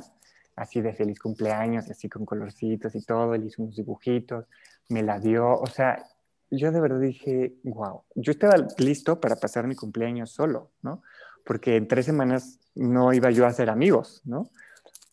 así 0.57 0.81
de 0.81 0.93
feliz 0.93 1.19
cumpleaños, 1.19 1.91
así 1.91 2.09
con 2.09 2.25
colorcitos 2.25 2.95
y 2.95 3.03
todo, 3.03 3.35
él 3.35 3.45
hizo 3.45 3.63
unos 3.63 3.77
dibujitos, 3.77 4.47
me 4.89 5.03
la 5.03 5.19
dio, 5.19 5.49
o 5.49 5.67
sea, 5.67 6.05
yo 6.51 6.71
de 6.73 6.81
verdad 6.81 7.01
dije, 7.01 7.55
wow, 7.65 8.03
yo 8.15 8.33
estaba 8.33 8.55
listo 8.79 9.21
para 9.21 9.37
pasar 9.37 9.67
mi 9.67 9.75
cumpleaños 9.75 10.31
solo, 10.31 10.71
¿no? 10.83 11.03
porque 11.45 11.77
en 11.77 11.87
tres 11.87 12.07
semanas 12.07 12.59
no 12.75 13.13
iba 13.13 13.31
yo 13.31 13.47
a 13.47 13.53
ser 13.53 13.71
amigos, 13.71 14.23
¿no? 14.25 14.51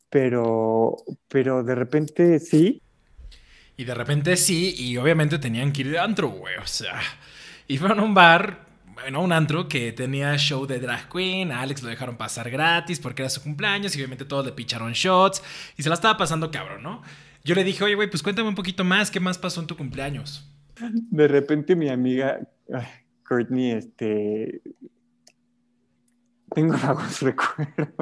Pero, 0.10 0.96
pero 1.28 1.64
de 1.64 1.76
repente 1.76 2.40
sí. 2.40 2.82
Y 3.78 3.84
de 3.84 3.94
repente 3.94 4.36
sí, 4.38 4.76
y 4.78 4.98
obviamente 4.98 5.40
tenían 5.40 5.72
que 5.72 5.82
ir 5.82 5.92
de 5.92 6.00
antro, 6.00 6.30
güey, 6.30 6.56
o 6.58 6.68
sea, 6.68 7.00
fueron 7.78 8.00
a 8.00 8.04
un 8.04 8.14
bar, 8.14 8.66
bueno, 8.94 9.22
un 9.22 9.32
antro 9.32 9.68
que 9.68 9.92
tenía 9.94 10.38
show 10.38 10.66
de 10.66 10.80
drag 10.80 11.10
queen, 11.10 11.52
a 11.52 11.62
Alex 11.62 11.82
lo 11.82 11.90
dejaron 11.90 12.18
pasar 12.18 12.50
gratis 12.50 13.00
porque 13.00 13.22
era 13.22 13.30
su 13.30 13.42
cumpleaños 13.42 13.96
y 13.96 14.00
obviamente 14.00 14.26
todos 14.26 14.46
le 14.46 14.52
picharon 14.52 14.92
shots 14.92 15.42
y 15.78 15.84
se 15.84 15.90
la 15.90 15.96
estaba 15.96 16.18
pasando 16.18 16.52
cabrón, 16.52 16.84
¿no? 16.84 17.02
Yo 17.44 17.56
le 17.56 17.64
dije, 17.64 17.84
oye, 17.84 17.96
güey, 17.96 18.10
pues 18.10 18.22
cuéntame 18.22 18.50
un 18.50 18.56
poquito 18.56 18.84
más, 18.84 19.10
¿qué 19.10 19.20
más 19.20 19.38
pasó 19.38 19.62
en 19.62 19.68
tu 19.68 19.76
cumpleaños? 19.76 20.48
De 21.10 21.28
repente 21.28 21.76
mi 21.76 21.90
amiga 21.90 22.40
Courtney, 23.28 23.72
este, 23.72 24.62
tengo 26.54 26.74
vagos 26.84 27.22
recuerdos. 27.22 27.96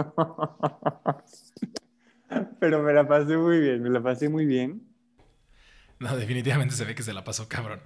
Pero 2.59 2.83
me 2.83 2.93
la 2.93 3.07
pasé 3.07 3.37
muy 3.37 3.59
bien, 3.59 3.81
me 3.81 3.89
la 3.89 4.01
pasé 4.01 4.29
muy 4.29 4.45
bien. 4.45 4.83
No, 5.99 6.15
definitivamente 6.15 6.75
se 6.75 6.85
ve 6.85 6.95
que 6.95 7.03
se 7.03 7.13
la 7.13 7.23
pasó 7.23 7.47
cabrón. 7.47 7.81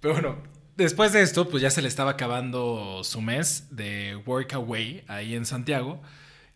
Pero 0.00 0.14
bueno, 0.14 0.42
después 0.76 1.12
de 1.12 1.22
esto, 1.22 1.48
pues 1.48 1.62
ya 1.62 1.70
se 1.70 1.82
le 1.82 1.88
estaba 1.88 2.12
acabando 2.12 3.02
su 3.04 3.20
mes 3.20 3.68
de 3.70 4.16
Workaway 4.26 5.04
ahí 5.08 5.34
en 5.34 5.44
Santiago. 5.44 6.00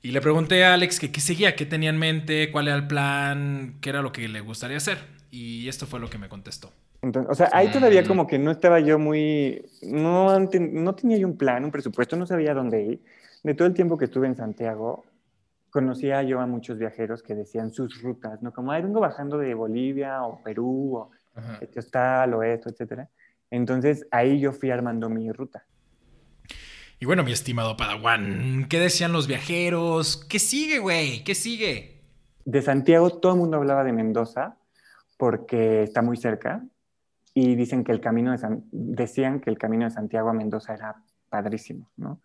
Y 0.03 0.13
le 0.13 0.21
pregunté 0.21 0.65
a 0.65 0.75
Alex 0.75 1.01
que 1.01 1.11
qué 1.11 1.21
seguía, 1.21 1.57
qué 1.57 1.67
tenía 1.67 1.91
en 1.91 1.99
mente, 1.99 2.51
cuál 2.53 2.69
era 2.69 2.77
el 2.77 2.87
plan, 2.87 3.79
qué 3.81 3.91
era 3.91 4.03
lo 4.03 4.13
que 4.13 4.29
le 4.29 4.41
gustaría 4.41 4.77
hacer. 4.77 4.99
Y 5.31 5.69
esto 5.69 5.87
fue 5.87 6.01
lo 6.01 6.09
que 6.09 6.19
me 6.19 6.29
contestó. 6.29 6.71
Entonces, 7.03 7.31
o 7.31 7.35
sea, 7.35 7.51
ahí 7.53 7.71
todavía 7.71 8.03
mm. 8.03 8.07
como 8.07 8.27
que 8.27 8.39
no 8.39 8.51
estaba 8.51 8.81
yo 8.81 8.99
muy, 8.99 9.65
no, 9.83 10.39
no 10.39 10.95
tenía 10.95 11.19
yo 11.19 11.29
un 11.29 11.37
plan, 11.37 11.65
un 11.65 11.71
presupuesto, 11.71 12.17
no 12.17 12.27
sabía 12.27 12.55
dónde 12.55 12.83
ir 12.83 13.01
de 13.43 13.55
todo 13.55 13.69
el 13.69 13.75
tiempo 13.75 13.97
que 13.97 14.07
estuve 14.07 14.27
en 14.27 14.37
Santiago, 14.37 15.05
conocía 15.71 16.23
yo 16.23 16.41
a 16.41 16.47
muchos 16.47 16.79
viajeros 16.79 17.23
que 17.23 17.35
decían 17.35 17.73
sus 17.73 18.03
rutas, 18.03 18.43
¿no? 18.43 18.53
Como, 18.53 18.73
ay, 18.73 18.83
vengo 18.83 19.01
bajando 19.01 19.39
de 19.39 19.55
Bolivia 19.55 20.23
o 20.23 20.43
Perú, 20.43 20.97
o 20.97 21.11
esto 21.61 21.79
es 21.81 21.91
tal 21.91 22.35
o 22.35 22.43
esto, 22.43 22.69
etcétera. 22.69 23.09
Entonces 23.51 24.07
ahí 24.11 24.41
yo 24.41 24.53
fui 24.53 24.71
armando 24.71 25.09
mi 25.09 25.31
ruta. 25.31 25.65
Y 27.01 27.07
bueno, 27.07 27.23
mi 27.23 27.31
estimado 27.31 27.77
Padawan, 27.77 28.67
¿qué 28.69 28.81
decían 28.81 29.13
los 29.13 29.29
viajeros? 29.29 30.25
¿Qué 30.29 30.41
sigue, 30.41 30.81
güey? 30.81 31.23
¿Qué 31.23 31.37
sigue? 31.37 32.03
De 32.45 32.61
Santiago 32.61 33.11
todo 33.11 33.35
el 33.35 33.39
mundo 33.39 33.59
hablaba 33.59 33.85
de 33.85 33.93
Mendoza 33.93 34.57
porque 35.17 35.85
está 35.85 36.03
muy 36.03 36.17
cerca 36.17 36.65
y 37.35 37.55
dicen 37.55 37.85
que 37.85 37.93
el 37.93 38.01
camino 38.01 38.33
de 38.33 38.39
San... 38.39 38.65
decían 38.73 39.41
que 39.41 39.49
el 39.49 39.59
camino 39.59 39.85
de 39.85 39.93
Santiago 39.93 40.29
a 40.29 40.33
Mendoza 40.33 40.75
era 40.75 40.97
padrísimo, 41.29 41.89
¿no? 41.97 42.21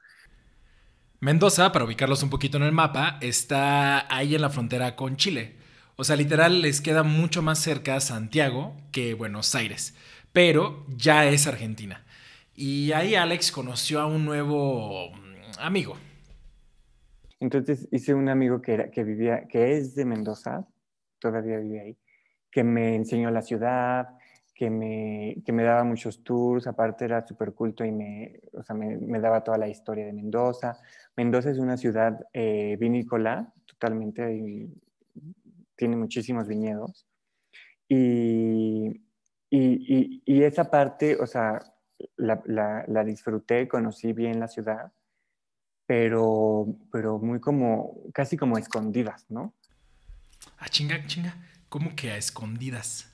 Mendoza, 1.19 1.71
para 1.71 1.85
ubicarlos 1.85 2.23
un 2.23 2.31
poquito 2.31 2.57
en 2.57 2.63
el 2.63 2.71
mapa, 2.71 3.19
está 3.21 4.13
ahí 4.13 4.33
en 4.33 4.41
la 4.41 4.49
frontera 4.49 4.95
con 4.95 5.17
Chile. 5.17 5.55
O 5.97 6.03
sea, 6.03 6.15
literal 6.15 6.63
les 6.63 6.81
queda 6.81 7.03
mucho 7.03 7.43
más 7.43 7.59
cerca 7.59 7.99
Santiago 7.99 8.75
que 8.91 9.13
Buenos 9.13 9.53
Aires, 9.53 9.95
pero 10.31 10.83
ya 10.89 11.25
es 11.25 11.45
Argentina. 11.45 12.02
Y 12.55 12.91
ahí 12.91 13.15
Alex 13.15 13.51
conoció 13.51 13.99
a 13.99 14.05
un 14.05 14.25
nuevo 14.25 15.09
mm, 15.09 15.59
amigo. 15.59 15.95
Entonces 17.39 17.87
hice 17.91 18.13
un 18.13 18.29
amigo 18.29 18.61
que, 18.61 18.73
era, 18.73 18.91
que 18.91 19.03
vivía, 19.03 19.47
que 19.47 19.77
es 19.77 19.95
de 19.95 20.05
Mendoza, 20.05 20.65
todavía 21.19 21.57
vive 21.57 21.81
ahí, 21.81 21.97
que 22.51 22.63
me 22.63 22.95
enseñó 22.95 23.31
la 23.31 23.41
ciudad, 23.41 24.07
que 24.53 24.69
me, 24.69 25.37
que 25.43 25.51
me 25.51 25.63
daba 25.63 25.83
muchos 25.83 26.23
tours, 26.23 26.67
aparte 26.67 27.05
era 27.05 27.25
súper 27.25 27.53
culto 27.53 27.83
y 27.83 27.91
me, 27.91 28.39
o 28.53 28.61
sea, 28.61 28.75
me, 28.75 28.97
me, 28.97 29.19
daba 29.19 29.43
toda 29.43 29.57
la 29.57 29.67
historia 29.67 30.05
de 30.05 30.13
Mendoza. 30.13 30.77
Mendoza 31.17 31.49
es 31.49 31.57
una 31.57 31.75
ciudad 31.75 32.19
eh, 32.33 32.77
vinícola, 32.79 33.51
totalmente, 33.65 34.35
y 34.35 34.71
tiene 35.75 35.97
muchísimos 35.97 36.47
viñedos. 36.47 37.07
Y, 37.89 39.01
y, 39.49 39.59
y, 39.59 40.21
y, 40.23 40.43
esa 40.43 40.69
parte, 40.69 41.17
o 41.19 41.25
sea, 41.25 41.59
la, 42.17 42.41
la, 42.45 42.85
la, 42.87 43.03
disfruté, 43.03 43.67
conocí 43.67 44.13
bien 44.13 44.39
la 44.39 44.47
ciudad, 44.47 44.91
pero, 45.85 46.67
pero 46.91 47.19
muy 47.19 47.39
como, 47.39 48.01
casi 48.13 48.37
como 48.37 48.57
escondidas, 48.57 49.25
¿no? 49.29 49.53
Ah, 50.57 50.69
chinga, 50.69 51.05
chinga, 51.05 51.35
¿cómo 51.69 51.95
que 51.95 52.11
a 52.11 52.17
escondidas? 52.17 53.13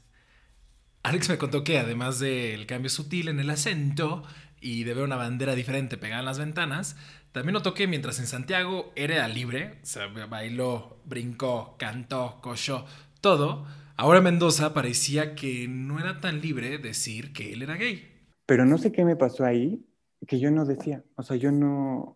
Alex 1.04 1.30
me 1.30 1.38
contó 1.38 1.64
que 1.64 1.80
además 1.80 2.20
del 2.20 2.66
cambio 2.66 2.90
sutil 2.90 3.30
en 3.30 3.40
el 3.40 3.50
acento 3.50 4.24
y 4.62 4.84
de 4.84 4.94
ver 4.94 5.04
una 5.04 5.16
bandera 5.16 5.56
diferente 5.56 5.98
pegada 5.98 6.20
en 6.20 6.26
las 6.26 6.40
ventanas, 6.40 6.98
también 7.32 7.54
notó 7.54 7.74
que 7.74 7.88
mientras 7.88 8.20
en 8.20 8.28
Santiago 8.28 8.92
era 8.96 9.28
libre, 9.28 9.80
o 9.84 9.86
sea, 9.86 10.08
bailó, 10.08 10.98
brincó, 11.06 11.76
cantó, 11.78 12.40
cochó, 12.42 12.86
todo, 13.22 13.66
ahora 13.96 14.18
en 14.18 14.26
Mendoza 14.26 14.74
parecía 14.74 15.36
que 15.36 15.68
no 15.68 16.00
era 16.00 16.20
tan 16.20 16.42
libre 16.42 16.78
decir 16.80 17.32
que 17.32 17.54
él 17.54 17.62
era 17.62 17.76
gay. 17.76 18.09
Pero 18.50 18.66
no 18.66 18.80
sé 18.80 18.92
qué 18.92 19.06
me 19.06 19.16
pasó 19.16 19.46
ahí, 19.46 19.86
que 20.26 20.40
yo 20.40 20.50
no 20.50 20.66
decía, 20.66 21.04
o 21.16 21.22
sea, 21.22 21.36
yo 21.36 21.52
no, 21.52 22.16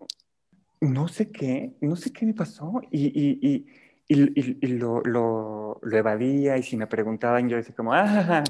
no 0.82 1.08
sé 1.08 1.30
qué, 1.30 1.76
no 1.80 1.96
sé 1.96 2.12
qué 2.12 2.26
me 2.26 2.34
pasó 2.34 2.82
y, 2.90 3.06
y, 3.06 3.68
y, 4.08 4.58
y 4.66 4.68
lo, 4.80 5.02
lo, 5.02 5.80
lo, 5.80 5.96
evadía 5.96 6.58
y 6.58 6.64
si 6.64 6.76
me 6.76 6.88
preguntaban 6.88 7.50
yo 7.50 7.58
decía 7.58 7.76
como, 7.76 7.94
ah. 7.94 8.44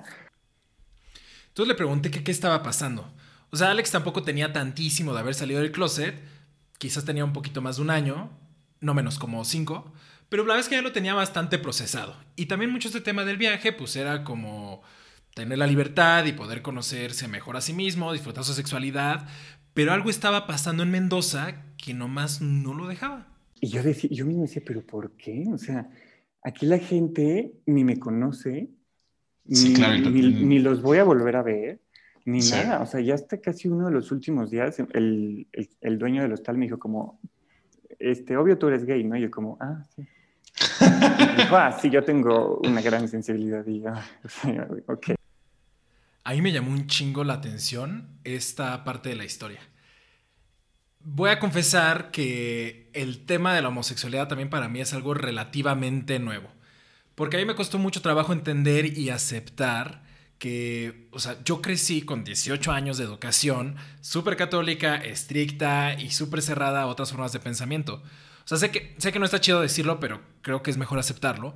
Entonces 1.49 1.67
le 1.67 1.75
pregunté 1.75 2.09
que 2.09 2.23
qué 2.23 2.31
estaba 2.31 2.63
pasando. 2.63 3.13
O 3.49 3.57
sea, 3.57 3.71
Alex 3.71 3.91
tampoco 3.91 4.23
tenía 4.23 4.53
tantísimo 4.53 5.13
de 5.13 5.19
haber 5.19 5.35
salido 5.35 5.59
del 5.59 5.73
closet, 5.73 6.15
quizás 6.77 7.03
tenía 7.03 7.25
un 7.25 7.33
poquito 7.33 7.61
más 7.61 7.75
de 7.75 7.81
un 7.81 7.89
año, 7.89 8.29
no 8.79 8.93
menos 8.93 9.19
como 9.19 9.43
cinco, 9.43 9.91
pero 10.29 10.45
la 10.45 10.55
vez 10.55 10.69
que 10.69 10.75
ya 10.75 10.81
lo 10.81 10.93
tenía 10.93 11.15
bastante 11.15 11.59
procesado. 11.59 12.15
Y 12.37 12.45
también 12.45 12.71
mucho 12.71 12.87
este 12.87 13.01
tema 13.01 13.25
del 13.25 13.35
viaje, 13.35 13.73
pues 13.73 13.97
era 13.97 14.23
como 14.23 14.83
tener 15.33 15.57
la 15.57 15.67
libertad 15.67 16.25
y 16.25 16.33
poder 16.33 16.61
conocerse 16.61 17.27
mejor 17.27 17.57
a 17.57 17.61
sí 17.61 17.73
mismo, 17.73 18.13
disfrutar 18.13 18.43
su 18.43 18.53
sexualidad, 18.53 19.27
pero 19.73 19.91
algo 19.91 20.09
estaba 20.09 20.45
pasando 20.45 20.83
en 20.83 20.91
Mendoza 20.91 21.63
que 21.77 21.93
nomás 21.93 22.41
no 22.41 22.73
lo 22.73 22.87
dejaba. 22.87 23.27
Y 23.59 23.69
yo, 23.69 23.81
decía, 23.81 24.09
yo 24.11 24.25
mismo 24.25 24.43
decía, 24.43 24.61
pero 24.65 24.85
¿por 24.85 25.11
qué? 25.11 25.45
O 25.51 25.57
sea, 25.57 25.89
aquí 26.43 26.65
la 26.65 26.77
gente 26.77 27.53
ni 27.65 27.83
me 27.83 27.97
conoce, 27.97 28.69
sí, 29.49 29.69
ni, 29.69 29.73
claro, 29.73 30.09
ni, 30.09 30.21
ni, 30.21 30.59
los 30.59 30.81
voy 30.81 30.97
a 30.99 31.03
volver 31.03 31.35
a 31.37 31.43
ver, 31.43 31.81
ni 32.25 32.41
sí. 32.41 32.51
nada. 32.51 32.81
O 32.81 32.85
sea, 32.85 32.99
ya 32.99 33.15
hasta 33.15 33.39
casi 33.39 33.67
uno 33.67 33.87
de 33.87 33.93
los 33.93 34.11
últimos 34.11 34.51
días, 34.51 34.79
el, 34.79 35.47
el, 35.51 35.69
el, 35.81 35.97
dueño 35.97 36.21
del 36.21 36.33
hostal 36.33 36.57
me 36.57 36.65
dijo 36.65 36.77
como, 36.77 37.19
este, 37.99 38.37
obvio 38.37 38.57
tú 38.57 38.67
eres 38.67 38.85
gay, 38.85 39.03
¿no? 39.03 39.17
Y 39.17 39.21
yo 39.21 39.31
como, 39.31 39.57
ah, 39.59 39.83
sí. 39.95 40.05
dijo, 41.37 41.55
ah, 41.55 41.71
sí, 41.81 41.89
yo 41.89 42.03
tengo 42.03 42.59
una 42.63 42.81
gran 42.81 43.07
sensibilidad 43.07 43.65
y 43.65 43.79
ya, 43.79 44.05
ok. 44.87 45.13
Ahí 46.23 46.41
me 46.41 46.51
llamó 46.51 46.71
un 46.71 46.87
chingo 46.87 47.23
la 47.23 47.33
atención 47.33 48.19
esta 48.23 48.83
parte 48.83 49.09
de 49.09 49.15
la 49.15 49.25
historia. 49.25 49.59
Voy 50.99 51.29
a 51.29 51.39
confesar 51.39 52.11
que 52.11 52.89
el 52.93 53.25
tema 53.25 53.53
de 53.53 53.61
la 53.61 53.67
homosexualidad 53.67 54.29
también 54.29 54.49
para 54.49 54.69
mí 54.69 54.79
es 54.79 54.93
algo 54.93 55.13
relativamente 55.13 56.19
nuevo. 56.19 56.49
Porque 57.15 57.35
a 57.35 57.39
mí 57.39 57.45
me 57.45 57.55
costó 57.55 57.77
mucho 57.77 58.01
trabajo 58.01 58.31
entender 58.31 58.97
y 58.97 59.09
aceptar 59.09 60.03
que, 60.39 61.09
o 61.11 61.19
sea, 61.19 61.43
yo 61.43 61.61
crecí 61.61 62.01
con 62.01 62.23
18 62.23 62.71
años 62.71 62.97
de 62.97 63.03
educación, 63.03 63.75
súper 64.01 64.37
católica, 64.37 64.95
estricta 64.95 65.93
y 65.93 66.11
súper 66.11 66.41
cerrada 66.41 66.83
a 66.83 66.87
otras 66.87 67.11
formas 67.11 67.33
de 67.33 67.39
pensamiento. 67.39 68.01
O 68.45 68.47
sea, 68.47 68.57
sé 68.57 68.71
que, 68.71 68.95
sé 68.97 69.11
que 69.11 69.19
no 69.19 69.25
está 69.25 69.41
chido 69.41 69.61
decirlo, 69.61 69.99
pero 69.99 70.21
creo 70.41 70.63
que 70.63 70.71
es 70.71 70.77
mejor 70.77 70.99
aceptarlo 70.99 71.55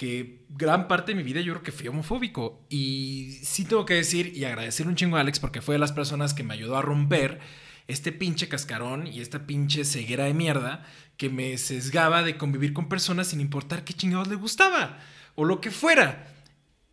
que 0.00 0.46
gran 0.48 0.88
parte 0.88 1.12
de 1.12 1.16
mi 1.16 1.22
vida 1.22 1.42
yo 1.42 1.52
creo 1.52 1.62
que 1.62 1.72
fui 1.72 1.86
homofóbico. 1.86 2.64
Y 2.70 3.38
sí 3.42 3.66
tengo 3.66 3.84
que 3.84 3.92
decir 3.92 4.34
y 4.34 4.46
agradecer 4.46 4.88
un 4.88 4.94
chingo 4.94 5.18
a 5.18 5.20
Alex 5.20 5.40
porque 5.40 5.60
fue 5.60 5.74
de 5.74 5.78
las 5.78 5.92
personas 5.92 6.32
que 6.32 6.42
me 6.42 6.54
ayudó 6.54 6.78
a 6.78 6.80
romper 6.80 7.38
este 7.86 8.10
pinche 8.10 8.48
cascarón 8.48 9.06
y 9.06 9.20
esta 9.20 9.46
pinche 9.46 9.84
ceguera 9.84 10.24
de 10.24 10.32
mierda 10.32 10.86
que 11.18 11.28
me 11.28 11.58
sesgaba 11.58 12.22
de 12.22 12.38
convivir 12.38 12.72
con 12.72 12.88
personas 12.88 13.26
sin 13.26 13.42
importar 13.42 13.84
qué 13.84 13.92
chingados 13.92 14.28
le 14.28 14.36
gustaba 14.36 15.00
o 15.34 15.44
lo 15.44 15.60
que 15.60 15.70
fuera. 15.70 16.32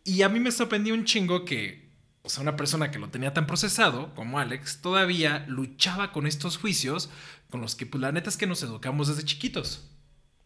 Y 0.04 0.20
a 0.20 0.28
mí 0.28 0.38
me 0.38 0.52
sorprendió 0.52 0.92
un 0.92 1.06
chingo 1.06 1.46
que, 1.46 1.90
o 2.20 2.28
sea, 2.28 2.42
una 2.42 2.56
persona 2.56 2.90
que 2.90 2.98
lo 2.98 3.08
tenía 3.08 3.32
tan 3.32 3.46
procesado 3.46 4.14
como 4.14 4.38
Alex 4.38 4.82
todavía 4.82 5.46
luchaba 5.48 6.12
con 6.12 6.26
estos 6.26 6.58
juicios 6.58 7.08
con 7.48 7.62
los 7.62 7.74
que, 7.74 7.86
pues 7.86 8.02
la 8.02 8.12
neta 8.12 8.28
es 8.28 8.36
que 8.36 8.46
nos 8.46 8.62
educamos 8.62 9.08
desde 9.08 9.24
chiquitos. 9.24 9.96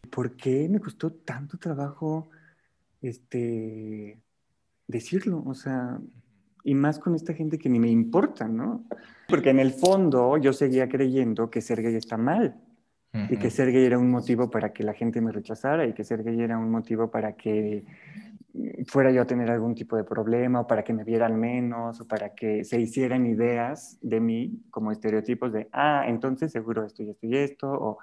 ¿Por 0.09 0.37
qué 0.37 0.69
me 0.69 0.79
costó 0.79 1.11
tanto 1.11 1.57
trabajo? 1.57 2.29
Este, 3.03 4.19
decirlo, 4.87 5.43
o 5.45 5.53
sea, 5.53 5.99
y 6.63 6.75
más 6.75 6.99
con 6.99 7.15
esta 7.15 7.33
gente 7.33 7.57
que 7.57 7.69
ni 7.69 7.79
me 7.79 7.89
importa, 7.89 8.47
¿no? 8.47 8.85
Porque 9.27 9.49
en 9.49 9.59
el 9.59 9.73
fondo 9.73 10.37
yo 10.37 10.53
seguía 10.53 10.87
creyendo 10.87 11.49
que 11.49 11.61
ser 11.61 11.81
gay 11.81 11.95
está 11.95 12.17
mal 12.17 12.55
uh 13.13 13.17
-huh. 13.17 13.33
y 13.33 13.37
que 13.37 13.49
ser 13.49 13.71
gay 13.71 13.85
era 13.85 13.99
un 13.99 14.09
motivo 14.09 14.49
para 14.49 14.71
que 14.71 14.83
la 14.83 14.93
gente 14.93 15.21
me 15.21 15.31
rechazara 15.31 15.85
y 15.85 15.93
que 15.93 16.03
ser 16.03 16.23
gay 16.23 16.39
era 16.41 16.57
un 16.57 16.71
motivo 16.71 17.11
para 17.11 17.33
que 17.33 17.85
fuera 18.87 19.11
yo 19.11 19.23
a 19.23 19.25
tener 19.25 19.49
algún 19.49 19.73
tipo 19.73 19.95
de 19.97 20.03
problema 20.03 20.61
o 20.61 20.67
para 20.67 20.83
que 20.83 20.93
me 20.93 21.03
vieran 21.03 21.39
menos 21.39 21.99
o 22.01 22.07
para 22.07 22.35
que 22.35 22.63
se 22.63 22.79
hicieran 22.79 23.25
ideas 23.25 23.97
de 24.01 24.19
mí 24.19 24.63
como 24.69 24.91
estereotipos 24.91 25.51
de, 25.51 25.67
ah, 25.71 26.05
entonces 26.07 26.51
seguro 26.51 26.85
esto 26.85 27.01
y 27.03 27.09
esto 27.09 27.25
y 27.25 27.35
esto, 27.35 27.71
o 27.71 27.97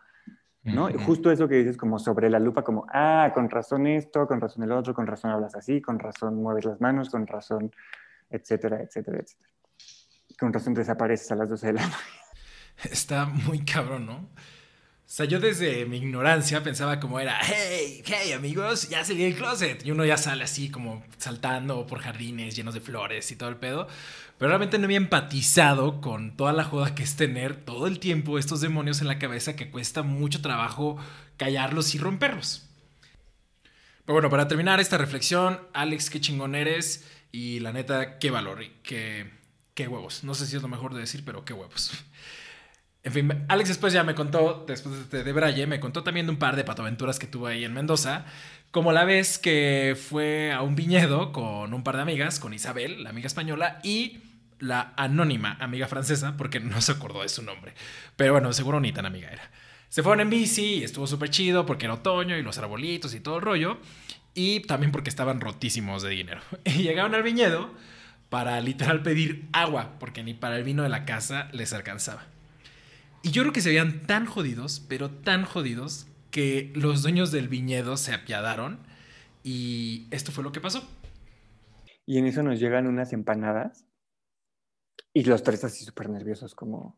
¿no? 0.74 0.84
Uh 0.84 0.88
-huh. 0.88 1.04
Justo 1.04 1.30
eso 1.30 1.48
que 1.48 1.56
dices 1.56 1.76
como 1.76 1.98
sobre 1.98 2.30
la 2.30 2.38
lupa, 2.38 2.62
como, 2.62 2.86
ah, 2.92 3.30
con 3.34 3.48
razón 3.50 3.86
esto, 3.86 4.26
con 4.26 4.40
razón 4.40 4.62
el 4.64 4.72
otro, 4.72 4.94
con 4.94 5.06
razón 5.06 5.30
hablas 5.30 5.54
así, 5.54 5.80
con 5.80 5.98
razón 5.98 6.36
mueves 6.42 6.64
las 6.64 6.80
manos, 6.80 7.10
con 7.10 7.26
razón, 7.26 7.70
etcétera, 8.30 8.80
etcétera, 8.82 9.18
etcétera. 9.18 9.50
Con 10.38 10.52
razón 10.52 10.74
desapareces 10.74 11.30
a 11.32 11.36
las 11.36 11.48
12 11.48 11.66
de 11.66 11.72
la 11.74 11.82
noche. 11.82 11.96
Está 12.90 13.26
muy 13.26 13.64
cabrón, 13.64 14.06
¿no? 14.06 14.28
O 15.10 15.12
sea, 15.12 15.26
yo 15.26 15.40
desde 15.40 15.86
mi 15.86 15.96
ignorancia 15.96 16.62
pensaba 16.62 17.00
como 17.00 17.18
era, 17.18 17.36
hey, 17.42 18.00
hey 18.06 18.30
amigos, 18.30 18.88
ya 18.90 19.04
salí 19.04 19.24
del 19.24 19.34
closet. 19.34 19.84
Y 19.84 19.90
uno 19.90 20.04
ya 20.04 20.16
sale 20.16 20.44
así 20.44 20.70
como 20.70 21.02
saltando 21.18 21.84
por 21.88 21.98
jardines 21.98 22.54
llenos 22.54 22.74
de 22.74 22.80
flores 22.80 23.28
y 23.32 23.34
todo 23.34 23.48
el 23.48 23.56
pedo. 23.56 23.88
Pero 24.38 24.50
realmente 24.50 24.78
no 24.78 24.84
había 24.84 24.98
empatizado 24.98 26.00
con 26.00 26.36
toda 26.36 26.52
la 26.52 26.62
joda 26.62 26.94
que 26.94 27.02
es 27.02 27.16
tener 27.16 27.56
todo 27.56 27.88
el 27.88 27.98
tiempo 27.98 28.38
estos 28.38 28.60
demonios 28.60 29.00
en 29.00 29.08
la 29.08 29.18
cabeza 29.18 29.56
que 29.56 29.68
cuesta 29.68 30.04
mucho 30.04 30.42
trabajo 30.42 30.96
callarlos 31.36 31.96
y 31.96 31.98
romperlos. 31.98 32.68
Pero 34.04 34.14
bueno, 34.14 34.30
para 34.30 34.46
terminar 34.46 34.78
esta 34.78 34.96
reflexión, 34.96 35.58
Alex, 35.72 36.08
qué 36.08 36.20
chingón 36.20 36.54
eres. 36.54 37.04
Y 37.32 37.58
la 37.58 37.72
neta, 37.72 38.20
qué 38.20 38.30
valor 38.30 38.60
qué, 38.84 39.28
qué 39.74 39.88
huevos. 39.88 40.22
No 40.22 40.36
sé 40.36 40.46
si 40.46 40.54
es 40.54 40.62
lo 40.62 40.68
mejor 40.68 40.94
de 40.94 41.00
decir, 41.00 41.24
pero 41.24 41.44
qué 41.44 41.52
huevos. 41.52 41.90
En 43.02 43.12
fin, 43.12 43.44
Alex 43.48 43.68
después 43.68 43.92
ya 43.94 44.04
me 44.04 44.14
contó, 44.14 44.64
después 44.66 45.10
de, 45.10 45.24
de 45.24 45.66
me 45.66 45.80
contó 45.80 46.02
también 46.02 46.26
de 46.26 46.32
un 46.32 46.38
par 46.38 46.54
de 46.54 46.64
patoaventuras 46.64 47.18
que 47.18 47.26
tuvo 47.26 47.46
ahí 47.46 47.64
en 47.64 47.72
Mendoza. 47.72 48.26
Como 48.70 48.92
la 48.92 49.04
vez 49.04 49.38
que 49.38 49.96
fue 49.98 50.52
a 50.52 50.62
un 50.62 50.76
viñedo 50.76 51.32
con 51.32 51.72
un 51.72 51.82
par 51.82 51.96
de 51.96 52.02
amigas, 52.02 52.38
con 52.38 52.52
Isabel, 52.52 53.02
la 53.02 53.10
amiga 53.10 53.26
española, 53.26 53.80
y 53.82 54.18
la 54.58 54.92
anónima 54.96 55.56
amiga 55.60 55.88
francesa, 55.88 56.36
porque 56.36 56.60
no 56.60 56.80
se 56.82 56.92
acordó 56.92 57.22
de 57.22 57.30
su 57.30 57.42
nombre. 57.42 57.74
Pero 58.16 58.32
bueno, 58.32 58.52
seguro 58.52 58.80
ni 58.80 58.92
tan 58.92 59.06
amiga 59.06 59.30
era. 59.30 59.50
Se 59.88 60.02
fueron 60.02 60.20
en 60.20 60.30
bici 60.30 60.74
y 60.76 60.84
estuvo 60.84 61.06
súper 61.06 61.30
chido 61.30 61.66
porque 61.66 61.86
era 61.86 61.94
otoño 61.94 62.36
y 62.36 62.42
los 62.42 62.58
arbolitos 62.58 63.14
y 63.14 63.20
todo 63.20 63.36
el 63.36 63.42
rollo. 63.42 63.78
y 64.34 64.60
también 64.60 64.92
porque 64.92 65.10
estaban 65.10 65.40
rotísimos 65.40 66.02
de 66.02 66.10
dinero. 66.10 66.40
Y 66.64 66.82
llegaron 66.82 67.14
al 67.14 67.22
viñedo 67.22 67.74
para 68.28 68.60
literal 68.60 69.02
pedir 69.02 69.48
agua, 69.52 69.96
porque 69.98 70.22
ni 70.22 70.34
para 70.34 70.56
el 70.56 70.64
vino 70.64 70.84
de 70.84 70.88
la 70.88 71.04
casa 71.04 71.48
les 71.52 71.72
alcanzaba. 71.72 72.26
Y 73.22 73.30
yo 73.30 73.42
creo 73.42 73.52
que 73.52 73.60
se 73.60 73.68
veían 73.68 74.06
tan 74.06 74.26
jodidos, 74.26 74.84
pero 74.88 75.10
tan 75.10 75.44
jodidos, 75.44 76.06
que 76.30 76.72
los 76.74 77.02
dueños 77.02 77.32
del 77.32 77.48
viñedo 77.48 77.96
se 77.96 78.14
apiadaron 78.14 78.78
y 79.42 80.06
esto 80.10 80.32
fue 80.32 80.44
lo 80.44 80.52
que 80.52 80.60
pasó. 80.60 80.88
Y 82.06 82.18
en 82.18 82.26
eso 82.26 82.42
nos 82.42 82.58
llegan 82.60 82.86
unas 82.86 83.12
empanadas 83.12 83.84
y 85.12 85.24
los 85.24 85.42
tres 85.42 85.64
así 85.64 85.84
súper 85.84 86.08
nerviosos 86.08 86.54
como, 86.54 86.96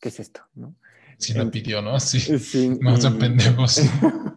¿qué 0.00 0.10
es 0.10 0.20
esto? 0.20 0.42
¿no? 0.54 0.74
Sí, 1.18 1.34
lo 1.34 1.50
pidió, 1.50 1.82
¿no? 1.82 1.98
Sí, 1.98 2.20
Sí, 2.38 2.68
no 2.80 2.96
son 2.98 3.16
y- 3.16 3.18
pendejos. 3.18 3.80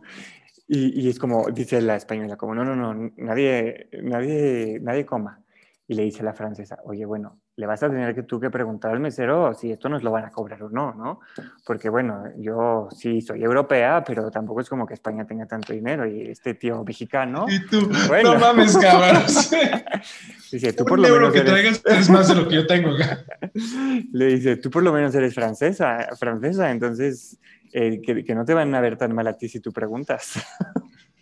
y, 0.67 1.01
y 1.01 1.09
es 1.09 1.19
como, 1.19 1.49
dice 1.51 1.81
la 1.81 1.95
española, 1.97 2.37
como, 2.37 2.55
no, 2.55 2.63
no, 2.63 2.75
no, 2.75 3.11
nadie, 3.17 3.89
nadie, 4.01 4.79
nadie 4.81 5.05
coma. 5.05 5.43
Y 5.87 5.95
le 5.95 6.03
dice 6.03 6.23
la 6.23 6.33
francesa, 6.33 6.77
oye, 6.85 7.05
bueno, 7.05 7.40
le 7.61 7.67
vas 7.67 7.83
a 7.83 7.89
tener 7.89 8.15
que 8.15 8.23
tú 8.23 8.39
que 8.39 8.49
preguntar 8.49 8.91
al 8.91 8.99
mesero 8.99 9.53
si 9.53 9.71
esto 9.71 9.87
nos 9.87 10.01
lo 10.01 10.09
van 10.09 10.25
a 10.25 10.31
cobrar 10.31 10.63
o 10.63 10.69
no, 10.71 10.95
¿no? 10.95 11.19
Porque, 11.63 11.89
bueno, 11.89 12.23
yo 12.39 12.89
sí 12.91 13.21
soy 13.21 13.43
europea, 13.43 14.03
pero 14.03 14.31
tampoco 14.31 14.61
es 14.61 14.67
como 14.67 14.87
que 14.87 14.95
España 14.95 15.27
tenga 15.27 15.45
tanto 15.45 15.71
dinero 15.71 16.07
y 16.07 16.23
este 16.23 16.55
tío 16.55 16.83
mexicano, 16.83 17.45
Y 17.47 17.63
tú, 17.67 17.87
Bueno. 18.07 18.33
no 18.33 18.39
mames, 18.39 18.75
cabrón. 18.75 19.21
dice, 20.51 20.73
tú 20.73 20.81
Un 20.83 20.89
por 20.89 20.99
lo 20.99 21.07
menos 21.07 21.31
que 21.31 21.39
eres, 21.41 21.51
traigas 21.51 21.83
es 21.85 22.09
más 22.09 22.27
de 22.29 22.35
lo 22.35 22.47
que 22.47 22.55
yo 22.55 22.65
tengo. 22.65 22.89
le 24.11 24.25
dice, 24.25 24.55
tú 24.55 24.71
por 24.71 24.81
lo 24.81 24.91
menos 24.91 25.13
eres 25.13 25.35
francesa, 25.35 26.09
francesa, 26.17 26.71
entonces 26.71 27.37
eh, 27.73 28.01
que, 28.01 28.23
que 28.23 28.33
no 28.33 28.43
te 28.43 28.55
van 28.55 28.73
a 28.73 28.81
ver 28.81 28.97
tan 28.97 29.13
mal 29.13 29.27
a 29.27 29.37
ti 29.37 29.47
si 29.47 29.59
tú 29.59 29.71
preguntas. 29.71 30.33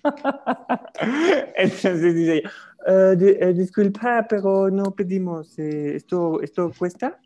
entonces 1.55 2.15
dice, 2.15 2.43
"Eh, 2.87 3.15
di- 3.17 3.35
eh, 3.39 3.53
disculpa, 3.53 4.25
pero 4.27 4.69
no 4.69 4.91
pedimos, 4.95 5.57
eh, 5.59 5.95
¿esto, 5.95 6.41
¿esto 6.41 6.71
cuesta? 6.77 7.19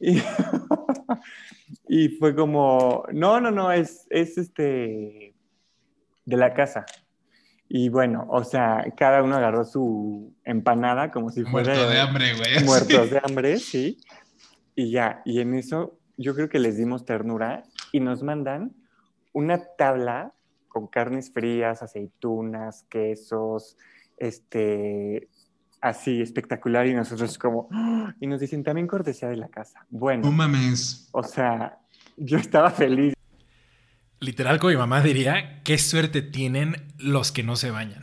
Y, 0.00 0.18
y 1.88 2.08
fue 2.10 2.34
como, 2.34 3.04
no, 3.12 3.40
no, 3.40 3.50
no, 3.50 3.70
es, 3.72 4.06
es 4.10 4.38
este, 4.38 5.34
de 6.24 6.36
la 6.36 6.54
casa. 6.54 6.86
Y 7.68 7.88
bueno, 7.88 8.26
o 8.28 8.44
sea, 8.44 8.84
cada 8.96 9.22
uno 9.22 9.36
agarró 9.36 9.64
su 9.64 10.32
empanada 10.44 11.10
como 11.10 11.30
si 11.30 11.44
fuera 11.44 11.74
Muerto 11.74 11.90
de 11.90 12.00
hambre, 12.00 12.34
güey. 12.34 12.64
muertos 12.64 13.10
de 13.10 13.20
hambre, 13.22 13.58
sí. 13.58 13.98
Y 14.74 14.90
ya, 14.90 15.22
y 15.24 15.40
en 15.40 15.54
eso 15.54 15.98
yo 16.16 16.34
creo 16.34 16.48
que 16.48 16.58
les 16.58 16.76
dimos 16.76 17.04
ternura 17.04 17.64
y 17.92 18.00
nos 18.00 18.22
mandan 18.22 18.72
una 19.32 19.64
tabla 19.76 20.32
con 20.68 20.86
carnes 20.88 21.32
frías, 21.32 21.82
aceitunas, 21.82 22.84
quesos, 22.88 23.76
este, 24.16 25.28
así 25.80 26.20
espectacular 26.22 26.86
y 26.86 26.94
nosotros 26.94 27.36
como, 27.38 27.68
¡ah! 27.72 28.14
y 28.20 28.26
nos 28.26 28.40
dicen 28.40 28.62
también 28.64 28.86
cortesía 28.86 29.28
de 29.28 29.36
la 29.36 29.48
casa. 29.48 29.86
No 29.90 29.98
Bueno, 29.98 30.32
mames. 30.32 31.08
o 31.12 31.22
sea, 31.22 31.78
yo 32.16 32.38
estaba 32.38 32.70
feliz. 32.70 33.14
Literal, 34.20 34.58
como 34.58 34.70
mi 34.70 34.76
mamá 34.78 35.02
diría, 35.02 35.62
qué 35.64 35.76
suerte 35.76 36.22
tienen 36.22 36.76
los 36.98 37.30
que 37.32 37.42
no 37.42 37.56
se 37.56 37.70
bañan. 37.70 38.02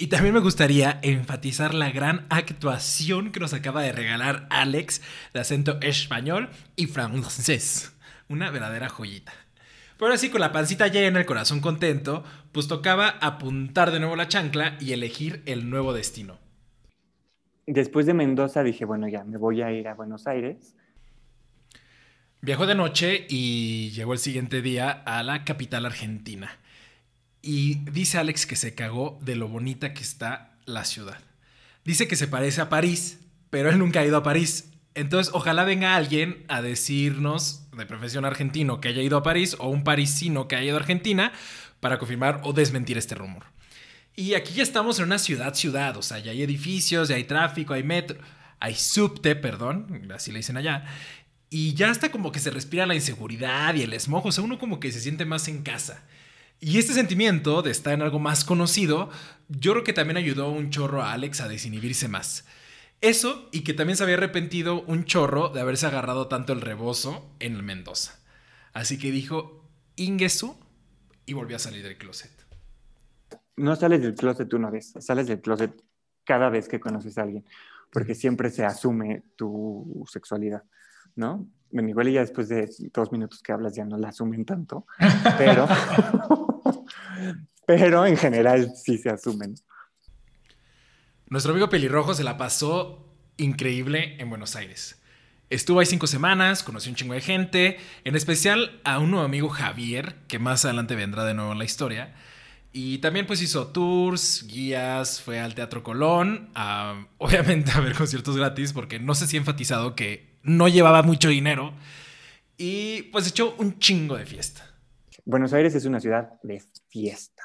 Y 0.00 0.06
también 0.06 0.32
me 0.32 0.40
gustaría 0.40 1.00
enfatizar 1.02 1.74
la 1.74 1.90
gran 1.90 2.26
actuación 2.30 3.32
que 3.32 3.40
nos 3.40 3.52
acaba 3.52 3.82
de 3.82 3.92
regalar 3.92 4.46
Alex 4.48 5.02
de 5.34 5.40
acento 5.40 5.78
español 5.82 6.50
y 6.76 6.86
francés. 6.86 7.94
Una 8.28 8.50
verdadera 8.50 8.88
joyita. 8.88 9.32
Pero 9.98 10.12
así 10.12 10.30
con 10.30 10.40
la 10.40 10.52
pancita 10.52 10.86
llena, 10.86 11.18
el 11.18 11.26
corazón 11.26 11.60
contento, 11.60 12.24
pues 12.52 12.68
tocaba 12.68 13.08
apuntar 13.20 13.90
de 13.90 13.98
nuevo 13.98 14.16
la 14.16 14.28
chancla 14.28 14.76
y 14.80 14.92
elegir 14.92 15.42
el 15.46 15.68
nuevo 15.68 15.92
destino. 15.92 16.38
Después 17.66 18.06
de 18.06 18.14
Mendoza 18.14 18.62
dije, 18.62 18.84
bueno, 18.84 19.08
ya, 19.08 19.24
me 19.24 19.36
voy 19.36 19.60
a 19.60 19.72
ir 19.72 19.88
a 19.88 19.94
Buenos 19.94 20.26
Aires. 20.26 20.74
Viajó 22.40 22.66
de 22.66 22.76
noche 22.76 23.26
y 23.28 23.90
llegó 23.90 24.12
el 24.12 24.20
siguiente 24.20 24.62
día 24.62 24.90
a 24.90 25.22
la 25.24 25.44
capital 25.44 25.84
argentina. 25.84 26.50
Y 27.42 27.76
dice 27.90 28.18
Alex 28.18 28.46
que 28.46 28.56
se 28.56 28.74
cagó 28.74 29.18
de 29.22 29.34
lo 29.34 29.48
bonita 29.48 29.92
que 29.92 30.02
está 30.02 30.56
la 30.64 30.84
ciudad. 30.84 31.18
Dice 31.84 32.06
que 32.06 32.16
se 32.16 32.28
parece 32.28 32.60
a 32.60 32.68
París, 32.68 33.18
pero 33.50 33.68
él 33.70 33.78
nunca 33.78 34.00
ha 34.00 34.06
ido 34.06 34.16
a 34.16 34.22
París. 34.22 34.67
Entonces, 34.98 35.32
ojalá 35.32 35.62
venga 35.62 35.94
alguien 35.94 36.44
a 36.48 36.60
decirnos, 36.60 37.62
de 37.76 37.86
profesión 37.86 38.24
argentino, 38.24 38.80
que 38.80 38.88
haya 38.88 39.00
ido 39.00 39.16
a 39.16 39.22
París 39.22 39.54
o 39.60 39.68
un 39.68 39.84
parisino 39.84 40.48
que 40.48 40.56
haya 40.56 40.66
ido 40.66 40.76
a 40.76 40.80
Argentina 40.80 41.32
para 41.78 41.98
confirmar 41.98 42.40
o 42.42 42.52
desmentir 42.52 42.98
este 42.98 43.14
rumor. 43.14 43.44
Y 44.16 44.34
aquí 44.34 44.54
ya 44.54 44.64
estamos 44.64 44.98
en 44.98 45.04
una 45.04 45.20
ciudad, 45.20 45.54
ciudad, 45.54 45.96
o 45.96 46.02
sea, 46.02 46.18
ya 46.18 46.32
hay 46.32 46.42
edificios, 46.42 47.08
ya 47.08 47.14
hay 47.14 47.22
tráfico, 47.22 47.74
hay 47.74 47.84
metro, 47.84 48.18
hay 48.58 48.74
subte, 48.74 49.36
perdón, 49.36 50.10
así 50.12 50.32
le 50.32 50.38
dicen 50.38 50.56
allá. 50.56 50.84
Y 51.48 51.74
ya 51.74 51.90
hasta 51.90 52.10
como 52.10 52.32
que 52.32 52.40
se 52.40 52.50
respira 52.50 52.84
la 52.84 52.96
inseguridad 52.96 53.76
y 53.76 53.82
el 53.82 53.94
smog, 54.00 54.26
o 54.26 54.32
sea, 54.32 54.42
uno 54.42 54.58
como 54.58 54.80
que 54.80 54.90
se 54.90 55.00
siente 55.00 55.24
más 55.24 55.46
en 55.46 55.62
casa. 55.62 56.02
Y 56.58 56.78
este 56.78 56.92
sentimiento 56.92 57.62
de 57.62 57.70
estar 57.70 57.92
en 57.94 58.02
algo 58.02 58.18
más 58.18 58.44
conocido, 58.44 59.10
yo 59.48 59.70
creo 59.74 59.84
que 59.84 59.92
también 59.92 60.16
ayudó 60.16 60.50
un 60.50 60.70
chorro 60.70 61.04
a 61.04 61.12
Alex 61.12 61.40
a 61.40 61.46
desinhibirse 61.46 62.08
más. 62.08 62.44
Eso 63.00 63.48
y 63.52 63.62
que 63.62 63.74
también 63.74 63.96
se 63.96 64.02
había 64.02 64.16
arrepentido 64.16 64.82
un 64.82 65.04
chorro 65.04 65.50
de 65.50 65.60
haberse 65.60 65.86
agarrado 65.86 66.26
tanto 66.26 66.52
el 66.52 66.60
rebozo 66.60 67.30
en 67.38 67.54
el 67.54 67.62
Mendoza. 67.62 68.18
Así 68.72 68.98
que 68.98 69.12
dijo, 69.12 69.64
Ingesu, 69.96 70.56
y 71.24 71.34
volvió 71.34 71.56
a 71.56 71.60
salir 71.60 71.82
del 71.82 71.96
closet. 71.96 72.30
no 73.56 73.76
sales 73.76 74.00
del 74.00 74.14
closet 74.14 74.52
una 74.54 74.70
vez, 74.70 74.94
sales 74.98 75.26
del 75.26 75.40
closet 75.40 75.72
cada 76.24 76.48
vez 76.48 76.68
que 76.68 76.80
conoces 76.80 77.18
a 77.18 77.22
alguien, 77.22 77.44
porque 77.92 78.14
siempre 78.14 78.50
se 78.50 78.64
asume 78.64 79.22
tu 79.36 80.04
sexualidad, 80.10 80.64
¿no? 81.14 81.48
Bueno, 81.70 81.88
igual 81.88 82.08
y 82.08 82.12
ya 82.14 82.20
después 82.20 82.48
de 82.48 82.68
dos 82.92 83.12
minutos 83.12 83.42
que 83.42 83.52
hablas 83.52 83.74
ya 83.74 83.84
no 83.84 83.98
la 83.98 84.08
asumen 84.08 84.44
tanto, 84.44 84.86
pero, 85.36 85.66
pero 87.66 88.06
en 88.06 88.16
general 88.16 88.72
sí 88.74 88.98
se 88.98 89.10
asumen. 89.10 89.54
Nuestro 91.30 91.52
amigo 91.52 91.68
pelirrojo 91.68 92.14
se 92.14 92.24
la 92.24 92.38
pasó 92.38 93.04
increíble 93.36 94.16
en 94.18 94.30
Buenos 94.30 94.56
Aires. 94.56 94.98
Estuvo 95.50 95.80
ahí 95.80 95.86
cinco 95.86 96.06
semanas, 96.06 96.62
conoció 96.62 96.90
un 96.90 96.96
chingo 96.96 97.12
de 97.12 97.20
gente, 97.20 97.76
en 98.04 98.16
especial 98.16 98.80
a 98.84 98.98
un 98.98 99.10
nuevo 99.10 99.26
amigo 99.26 99.50
Javier, 99.50 100.14
que 100.26 100.38
más 100.38 100.64
adelante 100.64 100.94
vendrá 100.94 101.24
de 101.24 101.34
nuevo 101.34 101.52
en 101.52 101.58
la 101.58 101.66
historia. 101.66 102.14
Y 102.72 102.98
también 102.98 103.26
pues 103.26 103.42
hizo 103.42 103.66
tours, 103.66 104.46
guías, 104.48 105.20
fue 105.20 105.38
al 105.38 105.54
Teatro 105.54 105.82
Colón, 105.82 106.48
obviamente 107.18 107.72
a 107.72 107.80
ver 107.80 107.94
conciertos 107.94 108.34
gratis, 108.34 108.72
porque 108.72 108.98
no 108.98 109.14
sé 109.14 109.26
si 109.26 109.36
he 109.36 109.38
enfatizado 109.38 109.94
que 109.94 110.38
no 110.42 110.66
llevaba 110.66 111.02
mucho 111.02 111.28
dinero. 111.28 111.74
Y 112.56 113.02
pues 113.12 113.28
echó 113.28 113.54
un 113.58 113.78
chingo 113.78 114.16
de 114.16 114.24
fiesta. 114.24 114.64
Buenos 115.26 115.52
Aires 115.52 115.74
es 115.74 115.84
una 115.84 116.00
ciudad 116.00 116.40
de 116.42 116.62
fiesta, 116.88 117.42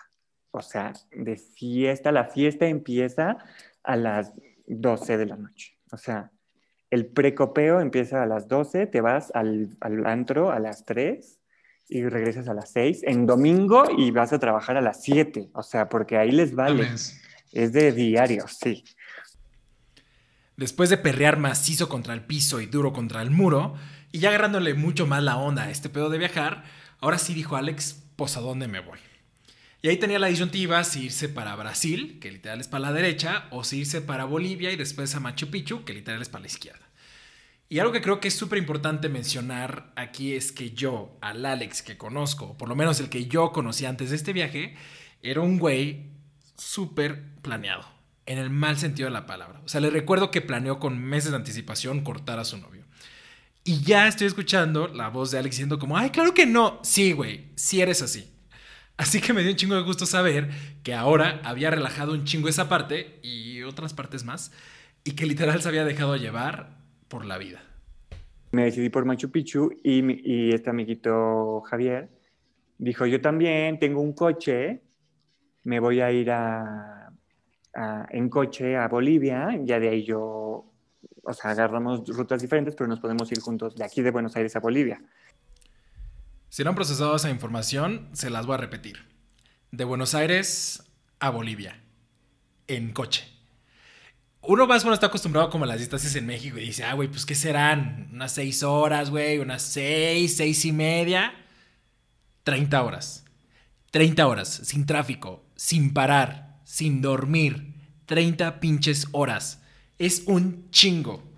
o 0.51 0.61
sea, 0.61 0.93
de 1.11 1.35
fiesta. 1.35 2.13
La 2.13 2.23
fiesta 2.23 2.65
empieza 2.65 3.37
a 3.83 3.95
las 3.95 4.33
12 4.67 5.17
de 5.17 5.25
la 5.25 5.35
noche, 5.35 5.77
o 5.91 5.97
sea, 5.97 6.31
el 6.89 7.07
precopeo 7.07 7.79
empieza 7.79 8.21
a 8.21 8.25
las 8.27 8.47
12, 8.47 8.85
te 8.85 9.01
vas 9.01 9.31
al, 9.33 9.75
al 9.81 10.05
antro 10.05 10.51
a 10.51 10.59
las 10.59 10.85
3 10.85 11.39
y 11.89 12.03
regresas 12.07 12.47
a 12.47 12.53
las 12.53 12.71
6 12.71 13.01
en 13.03 13.25
domingo 13.25 13.85
y 13.97 14.11
vas 14.11 14.31
a 14.31 14.39
trabajar 14.39 14.77
a 14.77 14.81
las 14.81 15.01
7, 15.01 15.49
o 15.53 15.63
sea, 15.63 15.89
porque 15.89 16.17
ahí 16.17 16.31
les 16.31 16.55
vale. 16.55 16.87
Es 17.51 17.73
de 17.73 17.91
diario, 17.91 18.45
sí. 18.47 18.83
Después 20.55 20.89
de 20.89 20.97
perrear 20.97 21.37
macizo 21.37 21.89
contra 21.89 22.13
el 22.13 22.25
piso 22.25 22.61
y 22.61 22.67
duro 22.67 22.93
contra 22.93 23.21
el 23.21 23.31
muro, 23.31 23.75
y 24.11 24.19
ya 24.19 24.29
agarrándole 24.29 24.75
mucho 24.75 25.07
más 25.07 25.23
la 25.23 25.37
onda 25.37 25.63
a 25.63 25.71
este 25.71 25.89
pedo 25.89 26.09
de 26.09 26.19
viajar, 26.19 26.63
ahora 26.99 27.17
sí 27.17 27.33
dijo 27.33 27.55
Alex, 27.55 28.03
pues 28.15 28.37
a 28.37 28.41
dónde 28.41 28.67
me 28.67 28.79
voy. 28.79 28.99
Y 29.83 29.89
ahí 29.89 29.97
tenía 29.97 30.17
la 30.17 30.27
disyuntiva 30.27 30.81
si 30.85 31.03
irse 31.03 31.27
para 31.27 31.57
Brasil, 31.57 32.17
que 32.21 32.31
literal 32.31 32.61
es 32.61 32.69
para 32.69 32.83
la 32.83 32.93
derecha, 32.93 33.47
o 33.51 33.65
si 33.65 33.79
irse 33.79 33.99
para 33.99 34.23
Bolivia 34.23 34.71
y 34.71 34.77
después 34.77 35.13
a 35.13 35.19
Machu 35.19 35.51
Picchu, 35.51 35.83
que 35.83 35.93
literal 35.93 36.21
es 36.21 36.29
para 36.29 36.43
la 36.43 36.47
izquierda. 36.47 36.87
Y 37.67 37.79
algo 37.79 37.91
que 37.91 37.99
creo 37.99 38.21
que 38.21 38.29
es 38.29 38.33
súper 38.33 38.59
importante 38.59 39.09
mencionar 39.09 39.91
aquí 39.97 40.35
es 40.35 40.53
que 40.53 40.71
yo, 40.71 41.17
al 41.19 41.45
Alex 41.45 41.81
que 41.81 41.97
conozco, 41.97 42.57
por 42.57 42.69
lo 42.69 42.77
menos 42.77 43.01
el 43.01 43.09
que 43.09 43.25
yo 43.25 43.51
conocí 43.51 43.85
antes 43.85 44.11
de 44.11 44.15
este 44.15 44.31
viaje, 44.31 44.73
era 45.21 45.41
un 45.41 45.59
güey 45.59 46.11
súper 46.57 47.35
planeado, 47.41 47.83
en 48.25 48.37
el 48.37 48.49
mal 48.49 48.77
sentido 48.77 49.07
de 49.07 49.13
la 49.13 49.25
palabra. 49.25 49.59
O 49.65 49.67
sea, 49.67 49.81
le 49.81 49.89
recuerdo 49.89 50.31
que 50.31 50.39
planeó 50.39 50.79
con 50.79 50.97
meses 50.97 51.31
de 51.31 51.35
anticipación 51.35 52.05
cortar 52.05 52.39
a 52.39 52.45
su 52.45 52.57
novio. 52.57 52.85
Y 53.65 53.81
ya 53.81 54.07
estoy 54.07 54.27
escuchando 54.27 54.87
la 54.87 55.09
voz 55.09 55.31
de 55.31 55.39
Alex 55.39 55.57
diciendo 55.57 55.77
como, 55.77 55.97
ay, 55.97 56.09
claro 56.09 56.33
que 56.33 56.45
no. 56.45 56.79
Sí, 56.83 57.11
güey, 57.11 57.49
sí 57.55 57.81
eres 57.81 58.01
así. 58.01 58.32
Así 58.97 59.21
que 59.21 59.33
me 59.33 59.41
dio 59.41 59.51
un 59.51 59.57
chingo 59.57 59.75
de 59.75 59.81
gusto 59.81 60.05
saber 60.05 60.49
que 60.83 60.93
ahora 60.93 61.41
había 61.43 61.71
relajado 61.71 62.13
un 62.13 62.25
chingo 62.25 62.47
esa 62.47 62.69
parte 62.69 63.19
y 63.23 63.61
otras 63.63 63.93
partes 63.93 64.23
más, 64.23 64.51
y 65.03 65.11
que 65.11 65.25
literal 65.25 65.61
se 65.61 65.67
había 65.69 65.83
dejado 65.83 66.15
llevar 66.15 66.77
por 67.07 67.25
la 67.25 67.37
vida. 67.37 67.61
Me 68.51 68.65
decidí 68.65 68.89
por 68.89 69.05
Machu 69.05 69.31
Picchu 69.31 69.71
y, 69.83 70.03
y 70.29 70.51
este 70.53 70.69
amiguito 70.69 71.61
Javier 71.61 72.09
dijo, 72.77 73.05
yo 73.05 73.19
también 73.19 73.79
tengo 73.79 73.99
un 74.01 74.13
coche 74.13 74.81
me 75.63 75.79
voy 75.79 76.01
a 76.01 76.11
ir 76.11 76.29
a, 76.29 77.11
a- 77.73 78.07
en 78.11 78.29
coche 78.29 78.75
a 78.75 78.87
Bolivia, 78.89 79.57
ya 79.63 79.79
de 79.79 79.89
ahí 79.89 80.03
yo, 80.03 80.65
o 81.23 81.33
sea, 81.33 81.51
agarramos 81.51 82.05
rutas 82.09 82.41
diferentes, 82.41 82.75
pero 82.75 82.87
nos 82.87 82.99
podemos 82.99 83.31
ir 83.31 83.39
juntos 83.39 83.75
de 83.75 83.85
aquí 83.85 84.01
de 84.01 84.11
Buenos 84.11 84.35
Aires 84.35 84.55
a 84.55 84.59
Bolivia. 84.59 85.01
Si 86.53 86.63
no 86.63 86.69
han 86.69 86.75
procesado 86.75 87.15
esa 87.15 87.31
información, 87.31 88.09
se 88.13 88.29
las 88.29 88.45
voy 88.45 88.53
a 88.53 88.57
repetir. 88.57 89.07
De 89.71 89.85
Buenos 89.85 90.13
Aires 90.13 90.83
a 91.19 91.31
Bolivia. 91.31 91.81
En 92.67 92.91
coche. 92.93 93.27
Uno 94.39 94.67
más 94.67 94.83
bueno 94.83 94.93
está 94.93 95.07
acostumbrado 95.07 95.49
como 95.49 95.63
a 95.63 95.67
las 95.67 95.79
distancias 95.79 96.15
en 96.15 96.27
México 96.27 96.59
y 96.59 96.65
dice, 96.65 96.83
ah, 96.83 96.93
güey, 96.93 97.07
pues 97.07 97.25
¿qué 97.25 97.33
serán? 97.33 98.07
Unas 98.13 98.33
seis 98.33 98.61
horas, 98.61 99.09
güey, 99.09 99.39
unas 99.39 99.63
seis, 99.63 100.37
seis 100.37 100.63
y 100.65 100.71
media. 100.71 101.33
30 102.43 102.83
horas. 102.83 103.25
30 103.89 104.27
horas, 104.27 104.61
sin 104.63 104.85
tráfico, 104.85 105.43
sin 105.55 105.91
parar, 105.91 106.59
sin 106.65 107.01
dormir. 107.01 107.73
30 108.05 108.59
pinches 108.59 109.07
horas. 109.11 109.63
Es 109.97 110.21
un 110.27 110.69
chingo. 110.69 111.32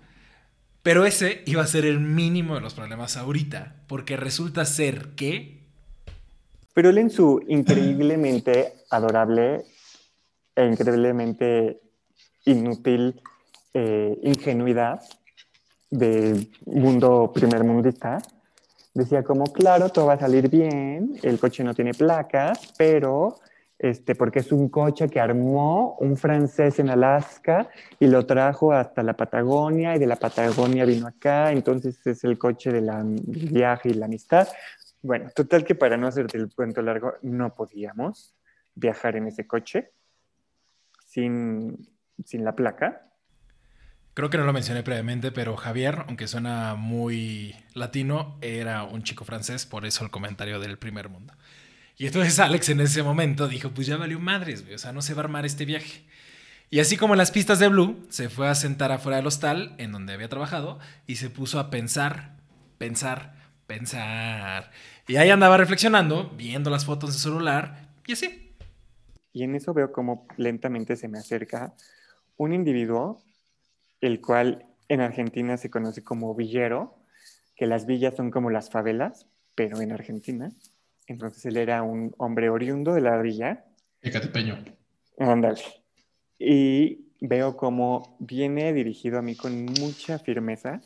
Pero 0.86 1.04
ese 1.04 1.42
iba 1.46 1.62
a 1.62 1.66
ser 1.66 1.84
el 1.84 1.98
mínimo 1.98 2.54
de 2.54 2.60
los 2.60 2.74
problemas 2.74 3.16
ahorita, 3.16 3.74
porque 3.88 4.16
resulta 4.16 4.64
ser 4.64 5.16
que... 5.16 5.64
Pero 6.74 6.90
él 6.90 6.98
en 6.98 7.10
su 7.10 7.42
increíblemente 7.48 8.72
adorable 8.90 9.64
e 10.54 10.64
increíblemente 10.64 11.80
inútil 12.44 13.20
eh, 13.74 14.16
ingenuidad 14.22 15.00
de 15.90 16.46
mundo 16.66 17.32
primermundista, 17.34 18.22
decía 18.94 19.24
como, 19.24 19.52
claro, 19.52 19.88
todo 19.88 20.06
va 20.06 20.12
a 20.12 20.20
salir 20.20 20.48
bien, 20.48 21.18
el 21.24 21.40
coche 21.40 21.64
no 21.64 21.74
tiene 21.74 21.94
placas, 21.94 22.60
pero 22.78 23.40
este, 23.78 24.14
porque 24.14 24.38
es 24.38 24.52
un 24.52 24.68
coche 24.68 25.08
que 25.08 25.20
armó 25.20 25.96
un 26.00 26.16
francés 26.16 26.78
en 26.78 26.88
Alaska 26.88 27.68
y 28.00 28.06
lo 28.06 28.24
trajo 28.24 28.72
hasta 28.72 29.02
la 29.02 29.14
Patagonia 29.14 29.94
y 29.94 29.98
de 29.98 30.06
la 30.06 30.16
Patagonia 30.16 30.84
vino 30.84 31.06
acá, 31.06 31.52
entonces 31.52 32.04
es 32.06 32.24
el 32.24 32.38
coche 32.38 32.72
de 32.72 32.80
del 32.80 33.48
viaje 33.50 33.90
y 33.90 33.94
la 33.94 34.06
amistad. 34.06 34.48
Bueno, 35.02 35.30
total 35.34 35.64
que 35.64 35.74
para 35.74 35.96
no 35.96 36.06
hacerte 36.06 36.38
el 36.38 36.52
cuento 36.54 36.80
largo, 36.80 37.14
no 37.22 37.54
podíamos 37.54 38.34
viajar 38.74 39.16
en 39.16 39.26
ese 39.26 39.46
coche 39.46 39.92
sin, 41.06 41.88
sin 42.24 42.44
la 42.44 42.54
placa. 42.54 43.02
Creo 44.14 44.30
que 44.30 44.38
no 44.38 44.44
lo 44.44 44.54
mencioné 44.54 44.82
previamente, 44.82 45.30
pero 45.30 45.56
Javier, 45.56 46.04
aunque 46.08 46.26
suena 46.26 46.74
muy 46.74 47.54
latino, 47.74 48.38
era 48.40 48.84
un 48.84 49.02
chico 49.02 49.26
francés, 49.26 49.66
por 49.66 49.84
eso 49.84 50.04
el 50.04 50.10
comentario 50.10 50.58
del 50.58 50.78
primer 50.78 51.10
mundo. 51.10 51.34
Y 51.96 52.06
entonces 52.06 52.38
Alex 52.38 52.68
en 52.68 52.80
ese 52.80 53.02
momento 53.02 53.48
dijo, 53.48 53.70
pues 53.70 53.86
ya 53.86 53.96
valió 53.96 54.20
madres, 54.20 54.62
güey, 54.62 54.74
o 54.74 54.78
sea, 54.78 54.92
no 54.92 55.00
se 55.00 55.14
va 55.14 55.22
a 55.22 55.24
armar 55.24 55.46
este 55.46 55.64
viaje. 55.64 56.04
Y 56.68 56.80
así 56.80 56.96
como 56.96 57.14
en 57.14 57.18
las 57.18 57.30
pistas 57.30 57.58
de 57.58 57.68
Blue, 57.68 58.04
se 58.10 58.28
fue 58.28 58.48
a 58.48 58.54
sentar 58.54 58.92
afuera 58.92 59.16
del 59.16 59.26
hostal, 59.26 59.74
en 59.78 59.92
donde 59.92 60.12
había 60.12 60.28
trabajado, 60.28 60.78
y 61.06 61.16
se 61.16 61.30
puso 61.30 61.58
a 61.58 61.70
pensar, 61.70 62.36
pensar, 62.76 63.34
pensar. 63.66 64.72
Y 65.08 65.16
ahí 65.16 65.30
andaba 65.30 65.56
reflexionando, 65.56 66.30
viendo 66.36 66.68
las 66.68 66.84
fotos 66.84 67.10
en 67.10 67.14
su 67.14 67.20
celular, 67.20 67.88
y 68.06 68.12
así. 68.12 68.52
Y 69.32 69.44
en 69.44 69.54
eso 69.54 69.72
veo 69.72 69.92
como 69.92 70.26
lentamente 70.36 70.96
se 70.96 71.08
me 71.08 71.18
acerca 71.18 71.74
un 72.36 72.52
individuo, 72.52 73.22
el 74.00 74.20
cual 74.20 74.66
en 74.88 75.00
Argentina 75.00 75.56
se 75.56 75.70
conoce 75.70 76.02
como 76.02 76.34
villero, 76.34 76.98
que 77.54 77.66
las 77.66 77.86
villas 77.86 78.16
son 78.16 78.30
como 78.30 78.50
las 78.50 78.70
favelas, 78.70 79.26
pero 79.54 79.80
en 79.80 79.92
Argentina. 79.92 80.52
Entonces 81.06 81.44
él 81.46 81.56
era 81.56 81.82
un 81.82 82.14
hombre 82.18 82.50
oriundo 82.50 82.92
de 82.94 83.00
la 83.00 83.20
villa. 83.20 83.64
Ecatepeño. 84.02 84.62
Ándale. 85.18 85.60
Y 86.38 87.06
veo 87.20 87.56
como 87.56 88.16
viene 88.20 88.72
dirigido 88.72 89.18
a 89.18 89.22
mí 89.22 89.36
con 89.36 89.64
mucha 89.64 90.18
firmeza 90.18 90.80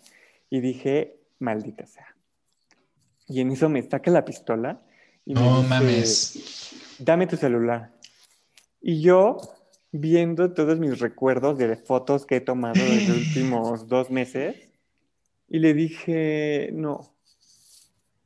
y 0.49 0.61
dije, 0.61 1.17
maldita 1.39 1.87
sea. 1.87 2.15
Y 3.27 3.41
en 3.41 3.51
eso 3.51 3.69
me 3.69 3.83
saca 3.83 4.11
la 4.11 4.25
pistola 4.25 4.83
y 5.25 5.35
me 5.35 5.41
No 5.41 5.57
dice, 5.59 5.69
mames. 5.69 6.97
dame 6.99 7.27
tu 7.27 7.37
celular. 7.37 7.93
Y 8.81 9.03
yo, 9.03 9.39
viendo 9.93 10.53
todos 10.53 10.79
mis 10.79 10.99
recuerdos 10.99 11.59
de 11.59 11.77
fotos 11.77 12.27
que 12.27 12.37
he 12.37 12.41
tomado 12.41 12.81
en 12.81 13.09
los 13.09 13.17
últimos 13.27 13.89
dos 13.89 14.11
meses, 14.11 14.57
y 15.49 15.59
le 15.59 15.75
dije, 15.75 16.71
no. 16.73 17.15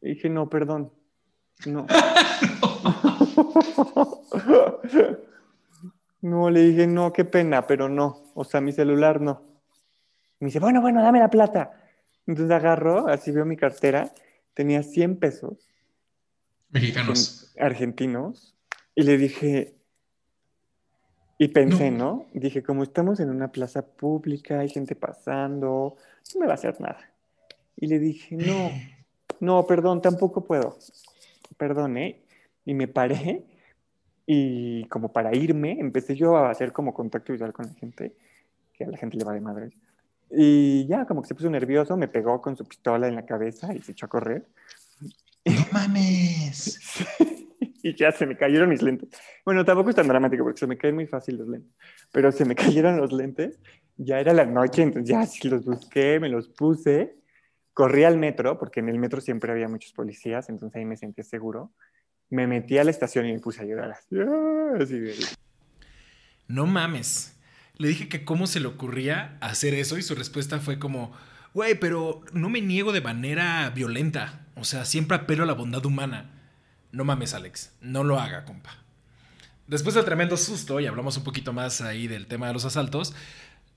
Le 0.01 0.11
dije, 0.11 0.29
no, 0.29 0.49
perdón. 0.51 0.93
No. 1.67 1.87
No, 6.21 6.49
le 6.49 6.61
dije, 6.63 6.87
no, 6.87 7.13
qué 7.13 7.25
pena, 7.27 7.67
pero 7.67 7.89
no. 7.91 8.23
O 8.35 8.45
sea, 8.45 8.63
mi 8.63 8.73
celular 8.73 9.21
no. 9.21 9.43
Me 10.41 10.47
dice, 10.47 10.59
bueno, 10.59 10.81
bueno, 10.81 11.03
dame 11.03 11.19
la 11.19 11.29
plata. 11.29 11.83
Entonces 12.27 12.51
agarro, 12.57 13.09
así 13.09 13.31
veo 13.31 13.45
mi 13.45 13.59
cartera, 13.59 14.11
tenía 14.55 14.83
100 14.83 15.19
pesos 15.19 15.69
Mexicanos. 16.71 17.53
en- 17.57 17.63
argentinos 17.63 18.55
y 18.95 19.03
le 19.03 19.19
dije, 19.19 19.75
y 21.37 21.49
pensé, 21.49 21.91
¿no? 21.91 22.25
Dije, 22.33 22.63
como 22.63 22.83
estamos 22.85 23.21
en 23.21 23.29
una 23.29 23.53
plaza 23.53 23.83
pública, 23.85 24.61
hay 24.61 24.71
gente 24.71 24.97
pasando, 24.97 25.97
no 26.35 26.41
me 26.41 26.47
va 26.47 26.53
a 26.53 26.55
hacer 26.55 26.81
nada. 26.81 27.01
Y 27.77 27.87
le 27.87 27.99
dije, 27.99 28.35
no, 28.37 28.73
no, 29.41 29.67
perdón, 29.67 30.01
tampoco 30.01 30.43
puedo. 30.43 30.79
Perdón, 31.57 31.97
¿eh? 31.99 32.23
Y 32.65 32.75
me 32.75 32.89
paré 32.89 33.45
y 34.27 34.85
como 34.85 35.13
para 35.13 35.35
irme, 35.37 35.79
empecé 35.79 36.17
yo 36.17 36.37
a 36.37 36.51
hacer 36.51 36.73
como 36.73 36.95
contacto 36.95 37.33
visual 37.33 37.53
con 37.53 37.67
la 37.67 37.75
gente, 37.75 38.15
que 38.73 38.85
a 38.85 38.89
la 38.89 38.97
gente 38.97 39.19
le 39.19 39.25
va 39.25 39.35
de 39.35 39.41
madre. 39.41 39.71
Y 40.31 40.87
ya, 40.87 41.05
como 41.05 41.23
que 41.23 41.29
se 41.29 41.35
puso 41.35 41.51
nervioso, 41.51 41.97
me 41.97 42.09
pegó 42.09 42.41
con 42.41 42.57
su 42.57 42.65
pistola 42.65 43.07
en 43.07 43.15
la 43.15 43.27
cabeza 43.27 43.75
y 43.75 43.83
se 43.83 43.93
echó 43.93 44.07
a 44.07 44.09
correr. 44.09 44.47
No 45.45 45.67
mames. 45.73 46.81
y 47.83 47.95
ya 47.95 48.11
se 48.13 48.27
me 48.27 48.37
cayeron 48.37 48.71
mis 48.71 48.83
lentes. 48.83 49.11
Bueno, 49.45 49.65
tampoco 49.65 49.91
es 49.91 49.97
tan 49.97 50.09
dramático 50.09 50.43
porque 50.43 50.61
se 50.61 50.67
me 50.67 50.79
caen 50.79 50.95
muy 50.95 51.07
fácil 51.07 51.37
los 51.37 51.49
lentes, 51.49 51.73
pero 52.11 52.33
se 52.33 52.47
me 52.47 52.55
cayeron 52.55 52.97
los 52.97 53.13
lentes. 53.13 53.61
Ya 53.97 54.19
era 54.19 54.33
la 54.33 54.47
noche, 54.47 54.83
entonces 54.83 55.11
ya 55.11 55.25
sí 55.27 55.49
los 55.49 55.65
busqué, 55.65 56.19
me 56.19 56.29
los 56.29 56.49
puse. 56.49 57.15
Corrí 57.75 58.05
al 58.05 58.17
metro, 58.19 58.59
porque 58.59 58.81
en 58.81 58.89
el 58.89 58.99
metro 58.99 59.21
siempre 59.21 59.53
había 59.53 59.69
muchos 59.69 59.93
policías, 59.93 60.49
entonces 60.49 60.77
ahí 60.77 60.85
me 60.85 60.97
sentí 60.97 61.23
seguro. 61.23 61.73
Me 62.31 62.47
metí 62.47 62.79
a 62.79 62.85
la 62.85 62.91
estación 62.91 63.27
y 63.27 63.33
me 63.33 63.41
puse 63.41 63.63
a 63.63 63.65
llorar. 63.65 63.91
Así, 63.91 64.17
¡ah! 64.19 64.79
de- 64.79 65.15
No 66.49 66.67
mames. 66.67 67.37
Le 67.77 67.89
dije 67.89 68.09
que 68.09 68.25
cómo 68.25 68.47
se 68.47 68.61
le 68.61 68.69
ocurría 68.69 69.37
hacer 69.41 69.75
eso 69.75 69.99
y 69.99 70.03
su 70.03 70.15
respuesta 70.15 70.61
fue 70.61 70.79
como, 70.79 71.13
güey, 71.53 71.75
pero 71.75 72.23
no 72.33 72.49
me 72.49 72.61
niego 72.61 72.93
de 72.93 73.01
manera 73.01 73.69
violenta. 73.71 74.47
O 74.57 74.65
sea, 74.65 74.85
siempre 74.85 75.17
apelo 75.17 75.43
a 75.43 75.47
la 75.47 75.55
bondad 75.55 75.85
humana. 75.85 76.31
No 76.93 77.05
mames, 77.05 77.35
Alex. 77.35 77.73
No 77.81 78.05
lo 78.05 78.21
haga, 78.21 78.45
compa. 78.45 78.71
Después 79.67 79.95
del 79.97 80.05
tremendo 80.05 80.37
susto, 80.37 80.79
y 80.79 80.87
hablamos 80.87 81.17
un 81.17 81.25
poquito 81.25 81.53
más 81.53 81.81
ahí 81.81 82.07
del 82.07 82.27
tema 82.29 82.47
de 82.47 82.53
los 82.53 82.65
asaltos, 82.65 83.15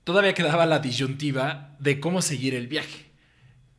todavía 0.04 0.34
quedaba 0.34 0.66
la 0.66 0.78
disyuntiva 0.78 1.74
de 1.80 1.98
cómo 1.98 2.22
seguir 2.22 2.54
el 2.54 2.68
viaje. 2.68 3.06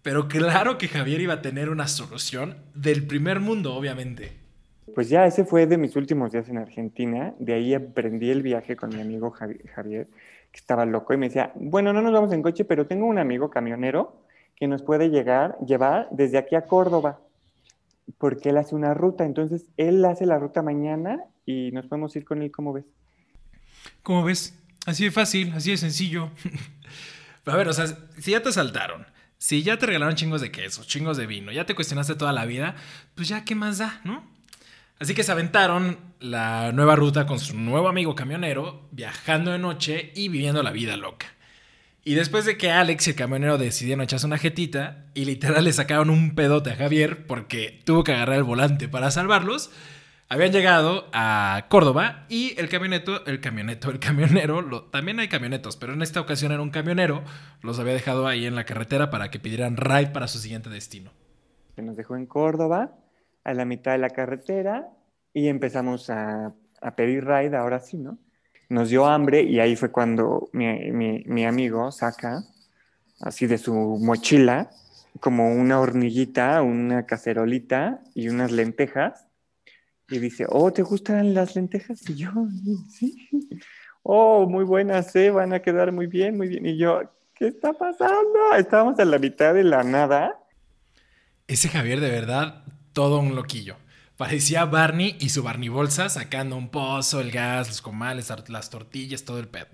Pero 0.02 0.28
claro 0.28 0.78
que 0.78 0.88
Javier 0.88 1.22
iba 1.22 1.34
a 1.36 1.42
tener 1.42 1.70
una 1.70 1.88
solución 1.88 2.58
del 2.74 3.06
primer 3.06 3.40
mundo, 3.40 3.74
obviamente. 3.76 4.32
Pues 4.96 5.10
ya 5.10 5.26
ese 5.26 5.46
fue 5.46 5.68
de 5.68 5.78
mis 5.78 5.96
últimos 5.96 6.32
días 6.32 6.48
en 6.50 6.58
Argentina. 6.58 7.34
De 7.40 7.54
ahí 7.54 7.74
emprendí 7.74 8.30
el 8.32 8.42
viaje 8.42 8.76
con 8.76 8.90
mi 8.90 9.02
amigo 9.02 9.32
Javi- 9.32 9.62
Javier, 9.76 10.08
que 10.52 10.58
estaba 10.58 10.86
loco 10.86 11.14
y 11.14 11.18
me 11.18 11.28
decía, 11.28 11.52
bueno, 11.56 11.94
no 11.94 12.02
nos 12.02 12.14
vamos 12.14 12.32
en 12.34 12.42
coche, 12.42 12.66
pero 12.66 12.88
tengo 12.88 13.06
un 13.06 13.20
amigo 13.20 13.50
camionero 13.50 14.24
que 14.56 14.68
nos 14.68 14.82
puede 14.82 15.10
llegar, 15.10 15.58
llevar 15.66 16.08
desde 16.12 16.38
aquí 16.38 16.56
a 16.56 16.62
Córdoba, 16.64 17.20
porque 18.18 18.50
él 18.50 18.58
hace 18.58 18.76
una 18.76 18.94
ruta. 18.94 19.26
Entonces, 19.26 19.66
él 19.78 20.04
hace 20.06 20.26
la 20.26 20.40
ruta 20.40 20.62
mañana 20.62 21.24
y 21.46 21.72
nos 21.72 21.86
podemos 21.88 22.16
ir 22.16 22.26
con 22.26 22.42
él, 22.42 22.52
¿cómo 22.52 22.74
ves? 22.74 22.86
¿Cómo 24.02 24.24
ves? 24.24 24.58
Así 24.86 25.04
de 25.04 25.12
fácil, 25.12 25.54
así 25.54 25.72
de 25.72 25.78
sencillo. 25.78 26.30
A 27.46 27.56
ver, 27.56 27.68
o 27.68 27.74
sea, 27.74 27.86
si 28.18 28.32
ya 28.32 28.42
te 28.42 28.50
asaltaron, 28.50 29.06
si 29.40 29.64
ya 29.64 29.78
te 29.78 29.86
regalaron 29.86 30.16
chingos 30.16 30.42
de 30.42 30.52
queso, 30.52 30.84
chingos 30.84 31.18
de 31.18 31.26
vino, 31.26 31.52
ya 31.52 31.66
te 31.66 31.74
cuestionaste 31.74 32.16
toda 32.16 32.34
la 32.34 32.46
vida, 32.46 32.76
pues 33.16 33.30
ya, 33.30 33.46
¿qué 33.46 33.56
más 33.56 33.78
da, 33.78 34.02
no? 34.04 34.24
Así 35.00 35.16
que 35.16 35.24
se 35.24 35.32
aventaron 35.32 35.98
la 36.20 36.74
nueva 36.74 36.98
ruta 36.98 37.26
con 37.26 37.40
su 37.40 37.58
nuevo 37.58 37.88
amigo 37.88 38.16
camionero, 38.16 38.90
viajando 38.92 39.52
de 39.52 39.58
noche 39.58 40.12
y 40.14 40.28
viviendo 40.28 40.62
la 40.62 40.72
vida 40.72 40.98
loca. 40.98 41.28
Y 42.04 42.16
después 42.16 42.44
de 42.44 42.58
que 42.58 42.72
Alex 42.72 43.08
y 43.08 43.10
el 43.12 43.16
camionero 43.16 43.58
decidieron 43.58 44.04
echarse 44.04 44.26
una 44.26 44.38
jetita 44.38 45.06
y 45.14 45.24
literal 45.24 45.64
le 45.64 45.72
sacaron 45.72 46.10
un 46.10 46.36
pedote 46.36 46.72
a 46.72 46.76
Javier 46.76 47.26
porque 47.26 47.80
tuvo 47.86 48.04
que 48.04 48.12
agarrar 48.12 48.38
el 48.38 48.44
volante 48.44 48.90
para 48.90 49.10
salvarlos, 49.10 49.72
habían 50.30 50.52
llegado 50.52 51.10
a 51.14 51.66
Córdoba 51.70 52.26
y 52.30 52.54
el 52.60 52.70
camioneto, 52.70 53.26
el 53.26 53.42
camioneto, 53.42 53.90
el 53.90 54.00
camionero, 54.00 54.84
también 54.92 55.20
hay 55.20 55.28
camionetos, 55.28 55.76
pero 55.78 55.94
en 55.94 56.02
esta 56.02 56.22
ocasión 56.22 56.52
era 56.52 56.62
un 56.62 56.70
camionero, 56.70 57.24
los 57.62 57.80
había 57.80 57.94
dejado 57.94 58.28
ahí 58.28 58.46
en 58.46 58.56
la 58.56 58.66
carretera 58.66 59.10
para 59.10 59.32
que 59.32 59.40
pidieran 59.40 59.78
ride 59.78 60.08
para 60.08 60.28
su 60.28 60.40
siguiente 60.40 60.70
destino. 60.70 61.12
Se 61.76 61.82
nos 61.82 61.96
dejó 61.96 62.16
en 62.16 62.26
Córdoba, 62.26 62.92
a 63.44 63.54
la 63.54 63.66
mitad 63.66 63.94
de 63.94 63.98
la 64.00 64.10
carretera, 64.10 64.90
y 65.34 65.48
empezamos 65.48 66.10
a, 66.10 66.54
a 66.82 66.96
pedir 66.96 67.26
ride, 67.26 67.56
ahora 67.56 67.80
sí, 67.80 67.98
¿no? 67.98 68.18
Nos 68.70 68.90
dio 68.90 69.06
hambre 69.08 69.42
y 69.44 69.60
ahí 69.60 69.76
fue 69.76 69.92
cuando 69.92 70.50
mi, 70.54 70.92
mi- 70.92 71.24
mi 71.26 71.46
amigo 71.46 71.92
saca, 71.92 72.44
así 73.22 73.48
de 73.48 73.58
su 73.58 73.74
mochila, 73.74 74.70
como 75.20 75.54
una 75.54 75.80
horniguita, 75.80 76.62
una 76.62 77.06
cacerolita 77.06 78.02
y 78.16 78.30
unas 78.30 78.52
lentejas. 78.52 79.29
Y 80.10 80.20
dice, 80.20 80.46
oh, 80.50 80.72
¿te 80.72 80.82
gustan 80.82 81.34
las 81.34 81.56
lentejas? 81.56 82.08
Y 82.10 82.16
yo, 82.16 82.32
sí. 82.90 83.30
Oh, 84.04 84.48
muy 84.48 84.64
buenas, 84.64 85.16
¿eh? 85.16 85.30
Van 85.30 85.54
a 85.54 85.62
quedar 85.62 85.92
muy 85.92 86.08
bien, 86.08 86.36
muy 86.38 86.48
bien. 86.48 86.66
Y 86.66 86.78
yo, 86.78 87.02
¿qué 87.36 87.48
está 87.48 87.74
pasando? 87.74 88.54
Estábamos 88.58 88.98
a 89.00 89.06
la 89.06 89.20
mitad 89.20 89.54
de 89.54 89.64
la 89.64 89.84
nada. 89.84 90.40
Ese 91.48 91.70
Javier, 91.70 92.00
de 92.00 92.10
verdad, 92.10 92.64
todo 92.94 93.20
un 93.20 93.36
loquillo. 93.36 93.76
Parecía 94.18 94.66
Barney 94.66 95.16
y 95.20 95.30
su 95.30 95.44
Barney 95.44 95.70
bolsa 95.70 96.10
sacando 96.10 96.58
un 96.58 96.70
pozo, 96.70 97.22
el 97.22 97.32
gas, 97.32 97.68
los 97.68 97.82
comales, 97.82 98.32
las 98.48 98.70
tortillas, 98.70 99.24
todo 99.24 99.40
el 99.40 99.48
pedo. 99.48 99.68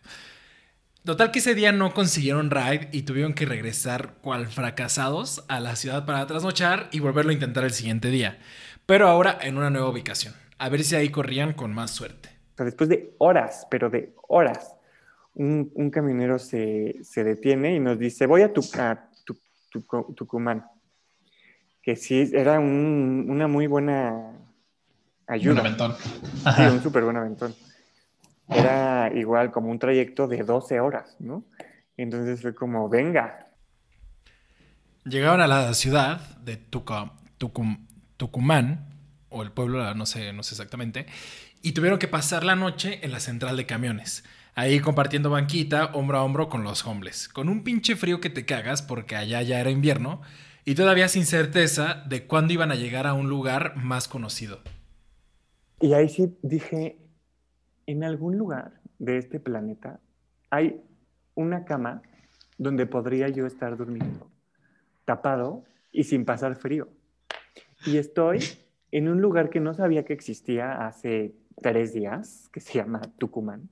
Total 1.03 1.31
que 1.31 1.39
ese 1.39 1.55
día 1.55 1.71
no 1.71 1.93
consiguieron 1.93 2.49
ride 2.49 2.89
y 2.91 3.03
tuvieron 3.03 3.33
que 3.33 3.45
regresar 3.45 4.15
cual 4.21 4.47
fracasados 4.47 5.43
a 5.47 5.59
la 5.59 5.75
ciudad 5.75 6.05
para 6.05 6.25
trasnochar 6.25 6.89
y 6.91 6.99
volverlo 6.99 7.31
a 7.31 7.33
intentar 7.35 7.63
el 7.63 7.73
siguiente 7.73 8.09
día. 8.09 8.39
Pero 8.85 9.07
ahora 9.07 9.37
en 9.41 9.57
una 9.57 9.69
nueva 9.69 9.89
ubicación. 9.89 10.33
A 10.57 10.69
ver 10.69 10.83
si 10.83 10.95
ahí 10.95 11.09
corrían 11.09 11.53
con 11.53 11.73
más 11.73 11.91
suerte. 11.91 12.29
O 12.53 12.57
sea, 12.57 12.65
después 12.65 12.89
de 12.89 13.13
horas, 13.17 13.67
pero 13.69 13.89
de 13.89 14.13
horas, 14.27 14.75
un, 15.33 15.71
un 15.75 15.89
camionero 15.89 16.39
se, 16.39 16.97
se 17.03 17.23
detiene 17.23 17.75
y 17.75 17.79
nos 17.79 17.99
dice, 17.99 18.25
voy 18.25 18.41
a, 18.43 18.53
tu, 18.53 18.61
a 18.79 19.09
tu- 19.25 19.37
tu- 19.71 20.13
Tucumán. 20.15 20.65
Que 21.81 21.95
sí, 21.95 22.29
era 22.33 22.59
un- 22.59 23.25
una 23.29 23.47
muy 23.47 23.67
buena 23.67 24.11
Un 24.11 24.43
ayuda. 25.27 25.59
aventón. 25.59 25.95
Sí, 26.55 26.61
un 26.61 26.81
súper 26.81 27.03
buen 27.03 27.17
aventón. 27.17 27.53
Era 28.47 29.11
igual 29.13 29.51
como 29.51 29.69
un 29.71 29.79
trayecto 29.79 30.27
de 30.27 30.43
12 30.43 30.79
horas, 30.79 31.15
¿no? 31.19 31.43
Entonces 31.97 32.41
fue 32.41 32.53
como, 32.55 32.87
venga. 32.87 33.47
Llegaron 35.03 35.41
a 35.41 35.47
la 35.47 35.73
ciudad 35.73 36.19
de 36.37 36.57
Tuca- 36.57 37.11
Tucum- 37.39 37.84
Tucumán, 38.17 38.87
o 39.29 39.43
el 39.43 39.51
pueblo, 39.51 39.93
no 39.95 40.05
sé, 40.05 40.33
no 40.33 40.43
sé 40.43 40.55
exactamente, 40.55 41.07
y 41.61 41.71
tuvieron 41.71 41.99
que 41.99 42.07
pasar 42.07 42.43
la 42.43 42.55
noche 42.55 42.99
en 43.03 43.11
la 43.11 43.19
central 43.19 43.57
de 43.57 43.65
camiones. 43.65 44.23
Ahí 44.53 44.79
compartiendo 44.79 45.29
banquita, 45.29 45.87
hombro 45.87 46.17
a 46.17 46.23
hombro 46.23 46.47
con 46.47 46.63
los 46.63 46.85
hombres. 46.87 47.27
Con 47.27 47.49
un 47.49 47.63
pinche 47.63 47.95
frío 47.95 48.21
que 48.21 48.29
te 48.29 48.45
cagas 48.45 48.81
porque 48.81 49.15
allá 49.17 49.41
ya 49.41 49.59
era 49.59 49.69
invierno 49.69 50.21
y 50.63 50.75
todavía 50.75 51.09
sin 51.09 51.25
certeza 51.25 52.03
de 52.07 52.25
cuándo 52.25 52.53
iban 52.53 52.71
a 52.71 52.75
llegar 52.75 53.05
a 53.05 53.13
un 53.13 53.27
lugar 53.27 53.75
más 53.75 54.07
conocido. 54.07 54.61
Y 55.81 55.93
ahí 55.93 56.07
sí 56.07 56.37
dije, 56.41 56.97
en 57.85 58.03
algún 58.03 58.37
lugar 58.37 58.79
de 58.97 59.17
este 59.17 59.39
planeta 59.39 59.99
hay 60.49 60.81
una 61.35 61.65
cama 61.65 62.01
donde 62.57 62.85
podría 62.85 63.27
yo 63.27 63.45
estar 63.45 63.75
durmiendo, 63.75 64.31
tapado 65.03 65.65
y 65.91 66.05
sin 66.05 66.23
pasar 66.23 66.55
frío. 66.55 66.87
Y 67.85 67.97
estoy 67.97 68.39
en 68.91 69.09
un 69.09 69.21
lugar 69.21 69.49
que 69.49 69.59
no 69.59 69.73
sabía 69.73 70.05
que 70.05 70.13
existía 70.13 70.87
hace 70.87 71.35
tres 71.61 71.93
días, 71.93 72.49
que 72.51 72.59
se 72.59 72.73
llama 72.73 73.01
Tucumán, 73.17 73.69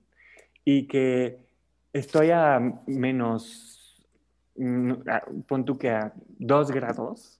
y 0.65 0.87
que 0.87 1.39
estoy 1.93 2.31
a 2.31 2.59
menos, 2.87 4.05
mm, 4.55 4.93
pon 5.47 5.65
tú 5.65 5.77
que 5.77 5.89
a 5.89 6.13
dos 6.39 6.71
grados, 6.71 7.39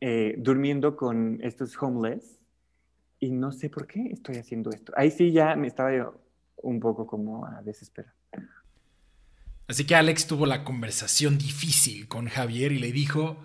eh, 0.00 0.34
durmiendo 0.38 0.96
con 0.96 1.38
estos 1.42 1.80
homeless 1.80 2.40
y 3.20 3.30
no 3.30 3.52
sé 3.52 3.70
por 3.70 3.86
qué 3.86 4.08
estoy 4.10 4.36
haciendo 4.36 4.70
esto. 4.70 4.92
Ahí 4.96 5.10
sí 5.10 5.30
ya 5.30 5.54
me 5.54 5.68
estaba 5.68 5.96
yo 5.96 6.20
un 6.56 6.80
poco 6.80 7.06
como 7.06 7.46
a 7.46 7.62
desesperar. 7.62 8.12
Así 9.68 9.86
que 9.86 9.94
Alex 9.94 10.26
tuvo 10.26 10.44
la 10.44 10.64
conversación 10.64 11.38
difícil 11.38 12.08
con 12.08 12.26
Javier 12.26 12.72
y 12.72 12.78
le 12.78 12.90
dijo, 12.90 13.38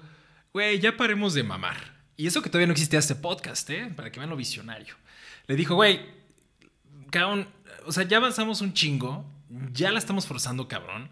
güey, 0.52 0.80
ya 0.80 0.98
paremos 0.98 1.34
de 1.34 1.44
mamar. 1.44 1.97
Y 2.18 2.26
eso 2.26 2.42
que 2.42 2.50
todavía 2.50 2.66
no 2.66 2.74
existía 2.74 2.98
este 2.98 3.14
podcast, 3.14 3.70
¿eh? 3.70 3.94
Para 3.96 4.12
que 4.12 4.20
vean 4.20 4.32
lo 4.32 4.36
visionario. 4.36 4.96
Le 5.46 5.56
dijo, 5.56 5.76
güey, 5.76 6.02
cabrón, 7.12 7.48
o 7.86 7.92
sea, 7.92 8.04
ya 8.04 8.18
avanzamos 8.18 8.62
un 8.62 8.74
chingo, 8.74 9.24
ya 9.72 9.92
la 9.92 10.00
estamos 10.00 10.26
forzando, 10.26 10.68
cabrón. 10.68 11.10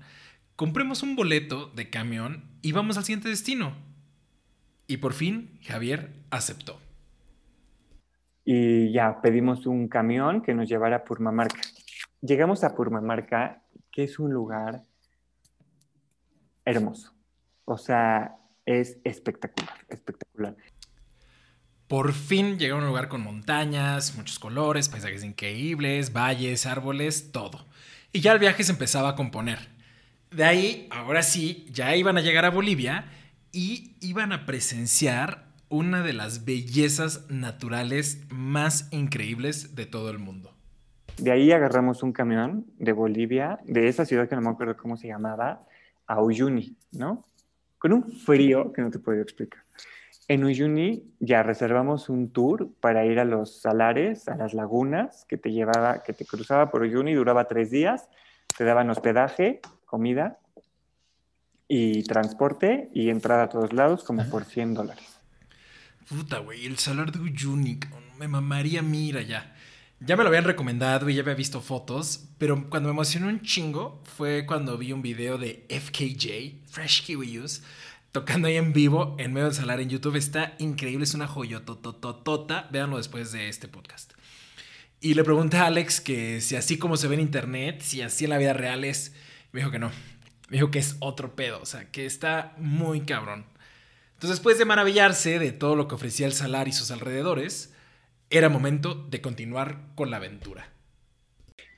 Compremos 0.55 1.03
un 1.03 1.15
boleto 1.15 1.67
de 1.67 1.91
camión 1.91 2.43
y 2.63 2.71
vamos 2.71 2.97
al 2.97 3.03
siguiente 3.03 3.29
destino. 3.29 3.75
Y 4.87 4.97
por 4.97 5.13
fin, 5.13 5.59
Javier 5.61 6.11
aceptó. 6.31 6.79
Y 8.43 8.91
ya 8.91 9.21
pedimos 9.21 9.67
un 9.67 9.87
camión 9.87 10.41
que 10.41 10.55
nos 10.55 10.67
llevara 10.67 10.97
a 10.97 11.03
Purmamarca. 11.03 11.61
Llegamos 12.21 12.63
a 12.63 12.75
Purmamarca, 12.75 13.61
que 13.91 14.05
es 14.05 14.17
un 14.17 14.33
lugar 14.33 14.83
hermoso. 16.63 17.13
O 17.65 17.77
sea, 17.77 18.37
es 18.65 18.97
espectacular, 19.03 19.85
espectacular. 19.89 20.55
Por 21.87 22.13
fin 22.13 22.57
llegaron 22.57 22.83
a 22.83 22.85
un 22.85 22.89
lugar 22.89 23.09
con 23.09 23.21
montañas, 23.21 24.15
muchos 24.15 24.39
colores, 24.39 24.89
paisajes 24.89 25.23
increíbles, 25.23 26.13
valles, 26.13 26.65
árboles, 26.65 27.31
todo. 27.31 27.65
Y 28.11 28.21
ya 28.21 28.31
el 28.31 28.39
viaje 28.39 28.63
se 28.63 28.71
empezaba 28.71 29.09
a 29.09 29.15
componer. 29.15 29.59
De 30.31 30.43
ahí, 30.43 30.87
ahora 30.89 31.21
sí, 31.21 31.67
ya 31.71 31.95
iban 31.95 32.17
a 32.17 32.21
llegar 32.21 32.43
a 32.45 32.49
Bolivia 32.49 33.05
y 33.51 33.95
iban 34.01 34.31
a 34.31 34.45
presenciar 34.45 35.45
una 35.69 36.01
de 36.01 36.13
las 36.13 36.43
bellezas 36.43 37.29
naturales 37.29 38.25
más 38.29 38.91
increíbles 38.91 39.75
de 39.75 39.85
todo 39.85 40.09
el 40.09 40.19
mundo. 40.19 40.53
De 41.17 41.31
ahí 41.31 41.51
agarramos 41.51 42.03
un 42.03 42.11
camión 42.11 42.65
de 42.77 42.91
Bolivia, 42.91 43.59
de 43.63 43.87
esa 43.87 44.05
ciudad 44.05 44.27
que 44.27 44.35
no 44.35 44.41
me 44.41 44.49
acuerdo 44.49 44.75
cómo 44.75 44.97
se 44.97 45.07
llamaba, 45.07 45.65
a 46.07 46.17
¿no? 46.91 47.25
Con 47.77 47.93
un 47.93 48.11
frío 48.11 48.73
que 48.73 48.81
no 48.81 48.89
te 48.89 48.99
puedo 48.99 49.21
explicar. 49.21 49.63
En 50.27 50.43
Uyuni 50.43 51.03
ya 51.19 51.43
reservamos 51.43 52.09
un 52.09 52.31
tour 52.31 52.69
para 52.79 53.05
ir 53.05 53.19
a 53.19 53.25
los 53.25 53.61
salares, 53.61 54.27
a 54.27 54.35
las 54.35 54.53
lagunas, 54.55 55.25
que 55.25 55.37
te 55.37 55.51
llevaba, 55.51 56.01
que 56.01 56.13
te 56.13 56.25
cruzaba 56.25 56.71
por 56.71 56.81
Uyuni, 56.81 57.13
duraba 57.13 57.47
tres 57.47 57.69
días, 57.69 58.09
te 58.57 58.63
daban 58.63 58.89
hospedaje, 58.89 59.61
comida 59.85 60.39
y 61.67 62.03
transporte 62.03 62.89
y 62.93 63.09
entrada 63.09 63.43
a 63.43 63.49
todos 63.49 63.71
lados 63.71 64.03
como 64.03 64.27
por 64.29 64.45
100 64.45 64.73
dólares. 64.73 65.19
Puta, 66.09 66.39
güey, 66.39 66.65
el 66.65 66.77
salar 66.77 67.11
de 67.11 67.19
Uyuni, 67.19 67.79
me 68.17 68.27
mamaría 68.27 68.81
mira 68.81 69.21
ya. 69.21 69.55
Ya 69.99 70.17
me 70.17 70.23
lo 70.23 70.29
habían 70.29 70.43
recomendado 70.43 71.09
y 71.09 71.15
ya 71.15 71.21
había 71.21 71.35
visto 71.35 71.61
fotos, 71.61 72.29
pero 72.37 72.69
cuando 72.69 72.89
me 72.89 72.93
emocionó 72.93 73.27
un 73.27 73.41
chingo 73.41 74.03
fue 74.03 74.45
cuando 74.45 74.77
vi 74.77 74.91
un 74.91 75.01
video 75.01 75.37
de 75.37 75.65
FKJ, 75.69 76.67
Fresh 76.69 77.05
Kiwi 77.05 77.39
Use, 77.39 77.61
tocando 78.15 78.47
ahí 78.47 78.55
en 78.55 78.71
vivo 78.71 79.13
en 79.19 79.33
medio 79.33 79.47
del 79.47 79.55
salar 79.55 79.81
en 79.81 79.89
YouTube. 79.89 80.15
Está 80.15 80.55
increíble, 80.57 81.03
es 81.03 81.13
una 81.15 81.27
joyotototota. 81.27 82.69
Véanlo 82.71 82.95
después 82.95 83.33
de 83.33 83.49
este 83.49 83.67
podcast. 83.67 84.13
Y 85.01 85.15
le 85.15 85.25
pregunté 85.25 85.57
a 85.57 85.65
Alex 85.65 85.99
que 85.99 86.39
si 86.39 86.55
así 86.55 86.77
como 86.77 86.95
se 86.95 87.09
ve 87.09 87.15
en 87.15 87.19
internet, 87.19 87.81
si 87.81 88.01
así 88.01 88.23
en 88.23 88.29
la 88.29 88.37
vida 88.37 88.53
real 88.53 88.85
es. 88.85 89.13
Me 89.51 89.59
dijo 89.59 89.69
que 89.69 89.79
no. 89.79 89.91
Me 90.47 90.55
dijo 90.55 90.71
que 90.71 90.79
es 90.79 90.95
otro 91.01 91.35
pedo, 91.35 91.59
o 91.61 91.65
sea, 91.65 91.91
que 91.91 92.05
está 92.05 92.53
muy 92.57 93.01
cabrón. 93.01 93.43
Entonces, 94.13 94.37
después 94.37 94.57
de 94.57 94.63
maravillarse 94.63 95.37
de 95.37 95.51
todo 95.51 95.75
lo 95.75 95.89
que 95.89 95.95
ofrecía 95.95 96.25
el 96.25 96.31
salar 96.31 96.69
y 96.69 96.71
sus 96.71 96.91
alrededores, 96.91 97.73
era 98.29 98.47
momento 98.47 98.95
de 98.95 99.19
continuar 99.19 99.81
con 99.95 100.09
la 100.09 100.17
aventura. 100.17 100.69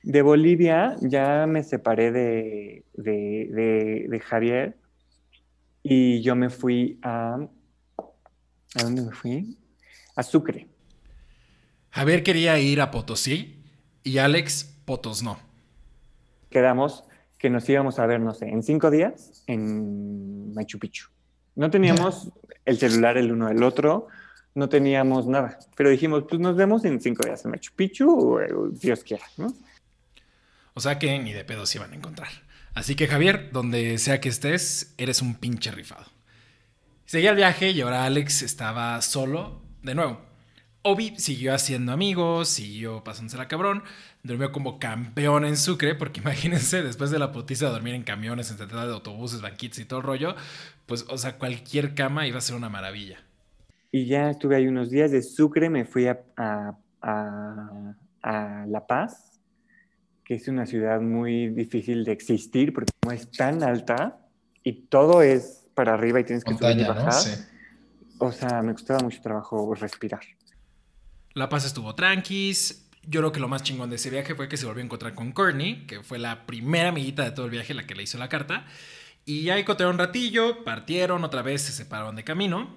De 0.04 0.22
Bolivia 0.22 0.94
ya 1.00 1.46
me 1.48 1.64
separé 1.64 2.12
de, 2.12 2.84
de, 2.94 3.48
de, 3.50 4.06
de 4.08 4.20
Javier 4.20 4.77
y 5.82 6.20
yo 6.22 6.34
me 6.36 6.50
fui 6.50 6.98
a... 7.02 7.38
¿A 8.74 8.82
dónde 8.82 9.02
me 9.02 9.12
fui? 9.12 9.56
A 10.14 10.22
Sucre. 10.22 10.68
Javier 11.90 12.22
quería 12.22 12.58
ir 12.58 12.80
a 12.80 12.90
Potosí 12.90 13.62
y 14.02 14.18
Alex 14.18 14.64
Potos 14.84 15.22
no. 15.22 15.38
Quedamos 16.50 17.04
que 17.38 17.50
nos 17.50 17.68
íbamos 17.68 17.98
a 17.98 18.06
ver, 18.06 18.20
no 18.20 18.34
sé, 18.34 18.48
en 18.48 18.62
cinco 18.62 18.90
días 18.90 19.42
en 19.46 20.52
Machu 20.54 20.78
Picchu. 20.78 21.08
No 21.54 21.70
teníamos 21.70 22.30
el 22.64 22.78
celular 22.78 23.16
el 23.16 23.32
uno 23.32 23.48
del 23.48 23.62
otro, 23.62 24.08
no 24.54 24.68
teníamos 24.68 25.26
nada, 25.26 25.58
pero 25.76 25.88
dijimos, 25.88 26.24
pues 26.28 26.40
nos 26.40 26.56
vemos 26.56 26.84
en 26.84 27.00
cinco 27.00 27.24
días 27.24 27.44
en 27.44 27.52
Machu 27.52 27.72
Picchu, 27.74 28.10
o, 28.10 28.34
o 28.36 28.68
Dios 28.68 29.04
quiera, 29.04 29.24
¿no? 29.36 29.52
O 30.74 30.80
sea 30.80 30.98
que 30.98 31.18
ni 31.18 31.32
de 31.32 31.44
pedo 31.44 31.66
se 31.66 31.78
iban 31.78 31.92
a 31.92 31.96
encontrar. 31.96 32.28
Así 32.78 32.94
que 32.94 33.08
Javier, 33.08 33.50
donde 33.50 33.98
sea 33.98 34.20
que 34.20 34.28
estés, 34.28 34.94
eres 34.98 35.20
un 35.20 35.34
pinche 35.34 35.72
rifado. 35.72 36.06
Seguía 37.06 37.30
el 37.30 37.36
viaje 37.36 37.72
y 37.72 37.80
ahora 37.80 38.04
Alex 38.04 38.42
estaba 38.42 39.02
solo 39.02 39.62
de 39.82 39.96
nuevo. 39.96 40.20
Obi 40.82 41.16
siguió 41.16 41.54
haciendo 41.54 41.90
amigos, 41.90 42.48
siguió 42.48 43.02
pasándosela 43.02 43.48
cabrón, 43.48 43.82
durmió 44.22 44.52
como 44.52 44.78
campeón 44.78 45.44
en 45.44 45.56
Sucre, 45.56 45.96
porque 45.96 46.20
imagínense, 46.24 46.84
después 46.84 47.10
de 47.10 47.18
la 47.18 47.32
putiza 47.32 47.66
de 47.66 47.72
dormir 47.72 47.94
en 47.94 48.04
camiones, 48.04 48.48
en 48.52 48.68
de 48.68 48.80
autobuses, 48.80 49.40
banquitos 49.40 49.80
y 49.80 49.84
todo 49.84 49.98
el 49.98 50.06
rollo, 50.06 50.36
pues, 50.86 51.04
o 51.08 51.18
sea, 51.18 51.36
cualquier 51.36 51.96
cama 51.96 52.28
iba 52.28 52.38
a 52.38 52.42
ser 52.42 52.54
una 52.54 52.68
maravilla. 52.68 53.18
Y 53.90 54.06
ya 54.06 54.30
estuve 54.30 54.54
ahí 54.54 54.68
unos 54.68 54.88
días 54.88 55.10
de 55.10 55.22
Sucre, 55.22 55.68
me 55.68 55.84
fui 55.84 56.06
a, 56.06 56.20
a, 56.36 56.78
a 58.22 58.66
La 58.68 58.86
Paz, 58.86 59.27
que 60.28 60.34
es 60.34 60.46
una 60.46 60.66
ciudad 60.66 61.00
muy 61.00 61.48
difícil 61.48 62.04
de 62.04 62.12
existir 62.12 62.74
porque 62.74 62.92
no 63.02 63.12
es 63.12 63.30
tan 63.30 63.62
alta 63.62 64.18
y 64.62 64.74
todo 64.74 65.22
es 65.22 65.66
para 65.72 65.94
arriba 65.94 66.20
y 66.20 66.24
tienes 66.24 66.44
que 66.44 66.52
subir 66.52 66.72
y 66.72 66.84
Montaña, 66.84 66.88
¿no? 66.88 67.06
bajar. 67.06 67.14
Sí. 67.14 67.30
O 68.18 68.30
sea, 68.30 68.60
me 68.60 68.74
costaba 68.74 69.00
mucho 69.00 69.22
trabajo 69.22 69.74
respirar. 69.74 70.20
La 71.32 71.48
Paz 71.48 71.64
estuvo 71.64 71.94
tranquis. 71.94 72.90
Yo 73.04 73.20
creo 73.20 73.32
que 73.32 73.40
lo 73.40 73.48
más 73.48 73.62
chingón 73.62 73.88
de 73.88 73.96
ese 73.96 74.10
viaje 74.10 74.34
fue 74.34 74.50
que 74.50 74.58
se 74.58 74.66
volvió 74.66 74.82
a 74.82 74.84
encontrar 74.84 75.14
con 75.14 75.32
Courtney, 75.32 75.86
que 75.86 76.02
fue 76.02 76.18
la 76.18 76.44
primera 76.44 76.90
amiguita 76.90 77.24
de 77.24 77.30
todo 77.30 77.46
el 77.46 77.50
viaje, 77.50 77.72
la 77.72 77.86
que 77.86 77.94
le 77.94 78.02
hizo 78.02 78.18
la 78.18 78.28
carta. 78.28 78.66
Y 79.24 79.44
ya 79.44 79.58
encontraron 79.58 79.94
un 79.94 79.98
ratillo, 79.98 80.62
partieron, 80.62 81.24
otra 81.24 81.40
vez 81.40 81.62
se 81.62 81.72
separaron 81.72 82.16
de 82.16 82.24
camino. 82.24 82.76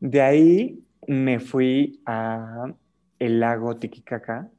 De 0.00 0.22
ahí 0.22 0.82
me 1.06 1.38
fui 1.38 2.00
a 2.06 2.72
el 3.18 3.40
lago 3.40 3.76
Titicaca, 3.76 4.50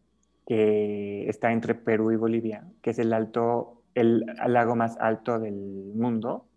que 0.50 1.30
está 1.30 1.52
entre 1.52 1.76
Perú 1.76 2.12
y 2.12 2.16
Bolivia, 2.16 2.64
que 2.82 2.90
es 2.90 2.98
el 2.98 3.14
alto, 3.14 3.84
el 3.94 4.26
lago 4.48 4.76
más 4.76 4.98
alto 5.00 5.38
del 5.38 5.92
mundo, 5.94 6.48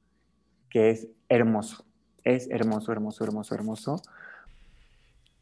que 0.70 0.88
es 0.88 1.09
hermoso. 1.28 1.84
Es 2.24 2.49
hermoso, 2.51 2.90
hermoso, 2.90 3.22
hermoso, 3.22 3.55
hermoso. 3.55 4.03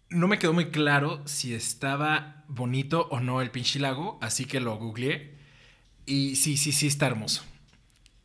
No 0.08 0.26
me 0.26 0.40
quedó 0.40 0.52
muy 0.52 0.72
claro 0.72 1.24
si 1.28 1.54
estaba 1.54 2.42
bonito 2.48 3.06
o 3.12 3.20
no 3.20 3.40
el 3.40 3.52
pinche 3.52 3.78
lago, 3.78 4.18
así 4.20 4.46
que 4.46 4.58
lo 4.58 4.76
googleé. 4.78 5.38
Y 6.04 6.34
sí, 6.34 6.56
sí, 6.56 6.72
sí, 6.72 6.88
está 6.88 7.06
hermoso. 7.06 7.44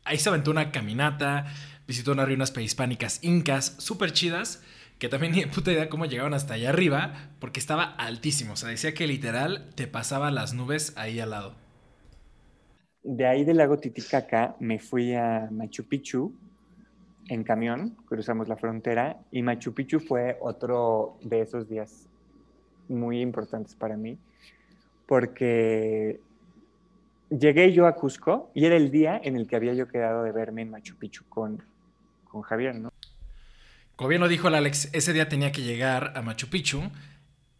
Ahí 0.05 0.17
se 0.17 0.29
aventó 0.29 0.49
una 0.49 0.71
caminata, 0.71 1.45
visitó 1.85 2.13
unas 2.13 2.25
ruinas 2.25 2.49
prehispánicas 2.49 3.19
incas 3.23 3.75
súper 3.77 4.11
chidas, 4.11 4.63
que 4.99 5.09
también 5.09 5.33
ni 5.33 5.41
de 5.41 5.47
puta 5.47 5.71
idea 5.71 5.89
cómo 5.89 6.05
llegaban 6.05 6.33
hasta 6.33 6.53
allá 6.53 6.69
arriba, 6.69 7.31
porque 7.39 7.59
estaba 7.59 7.83
altísimo. 7.83 8.53
O 8.53 8.55
sea, 8.55 8.69
decía 8.69 8.93
que 8.93 9.07
literal 9.07 9.69
te 9.75 9.87
pasaba 9.87 10.31
las 10.31 10.53
nubes 10.53 10.93
ahí 10.95 11.19
al 11.19 11.31
lado. 11.31 11.55
De 13.03 13.27
ahí 13.27 13.43
del 13.43 13.57
lago 13.57 13.77
Titicaca 13.77 14.55
me 14.59 14.79
fui 14.79 15.13
a 15.13 15.47
Machu 15.51 15.83
Picchu 15.83 16.33
en 17.27 17.43
camión, 17.43 17.95
cruzamos 18.05 18.47
la 18.47 18.55
frontera 18.55 19.17
y 19.31 19.41
Machu 19.43 19.73
Picchu 19.73 19.99
fue 19.99 20.37
otro 20.41 21.17
de 21.21 21.41
esos 21.41 21.69
días 21.69 22.07
muy 22.87 23.21
importantes 23.21 23.75
para 23.75 23.97
mí 23.97 24.17
porque 25.05 26.19
llegué 27.29 27.73
yo 27.73 27.87
a 27.87 27.95
Cusco 27.95 28.49
y 28.53 28.65
era 28.65 28.75
el 28.75 28.91
día 28.91 29.19
en 29.23 29.35
el 29.35 29.47
que 29.47 29.55
había 29.55 29.73
yo 29.73 29.87
quedado 29.87 30.23
de 30.23 30.31
verme 30.31 30.63
en 30.63 30.71
Machu 30.71 30.95
Picchu 30.95 31.25
con, 31.29 31.63
con 32.25 32.41
Javier, 32.41 32.75
¿no? 32.75 32.91
Como 33.95 34.09
bien 34.09 34.21
lo 34.21 34.27
dijo 34.27 34.47
el 34.47 34.55
Alex, 34.55 34.89
ese 34.91 35.13
día 35.13 35.29
tenía 35.29 35.51
que 35.51 35.61
llegar 35.61 36.13
a 36.15 36.21
Machu 36.21 36.47
Picchu. 36.47 36.91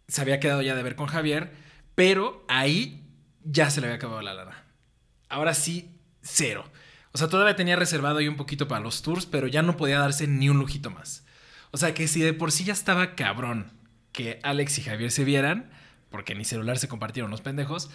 Se 0.07 0.21
había 0.21 0.39
quedado 0.39 0.61
ya 0.61 0.75
de 0.75 0.83
ver 0.83 0.95
con 0.95 1.07
Javier, 1.07 1.51
pero 1.95 2.43
ahí 2.47 3.05
ya 3.43 3.69
se 3.69 3.79
le 3.79 3.87
había 3.87 3.97
acabado 3.97 4.21
la 4.21 4.33
lana. 4.33 4.65
Ahora 5.29 5.53
sí, 5.53 5.97
cero. 6.21 6.65
O 7.13 7.17
sea, 7.17 7.29
todavía 7.29 7.55
tenía 7.55 7.77
reservado 7.77 8.17
ahí 8.17 8.27
un 8.27 8.35
poquito 8.35 8.67
para 8.67 8.83
los 8.83 9.01
tours, 9.01 9.25
pero 9.25 9.47
ya 9.47 9.61
no 9.61 9.77
podía 9.77 9.99
darse 9.99 10.27
ni 10.27 10.49
un 10.49 10.57
lujito 10.57 10.89
más. 10.89 11.25
O 11.71 11.77
sea, 11.77 11.93
que 11.93 12.07
si 12.07 12.21
de 12.21 12.33
por 12.33 12.51
sí 12.51 12.65
ya 12.65 12.73
estaba 12.73 13.15
cabrón 13.15 13.71
que 14.11 14.39
Alex 14.43 14.79
y 14.79 14.81
Javier 14.81 15.11
se 15.11 15.23
vieran, 15.23 15.69
porque 16.09 16.35
ni 16.35 16.43
celular 16.43 16.77
se 16.77 16.89
compartieron 16.89 17.31
los 17.31 17.41
pendejos, 17.41 17.89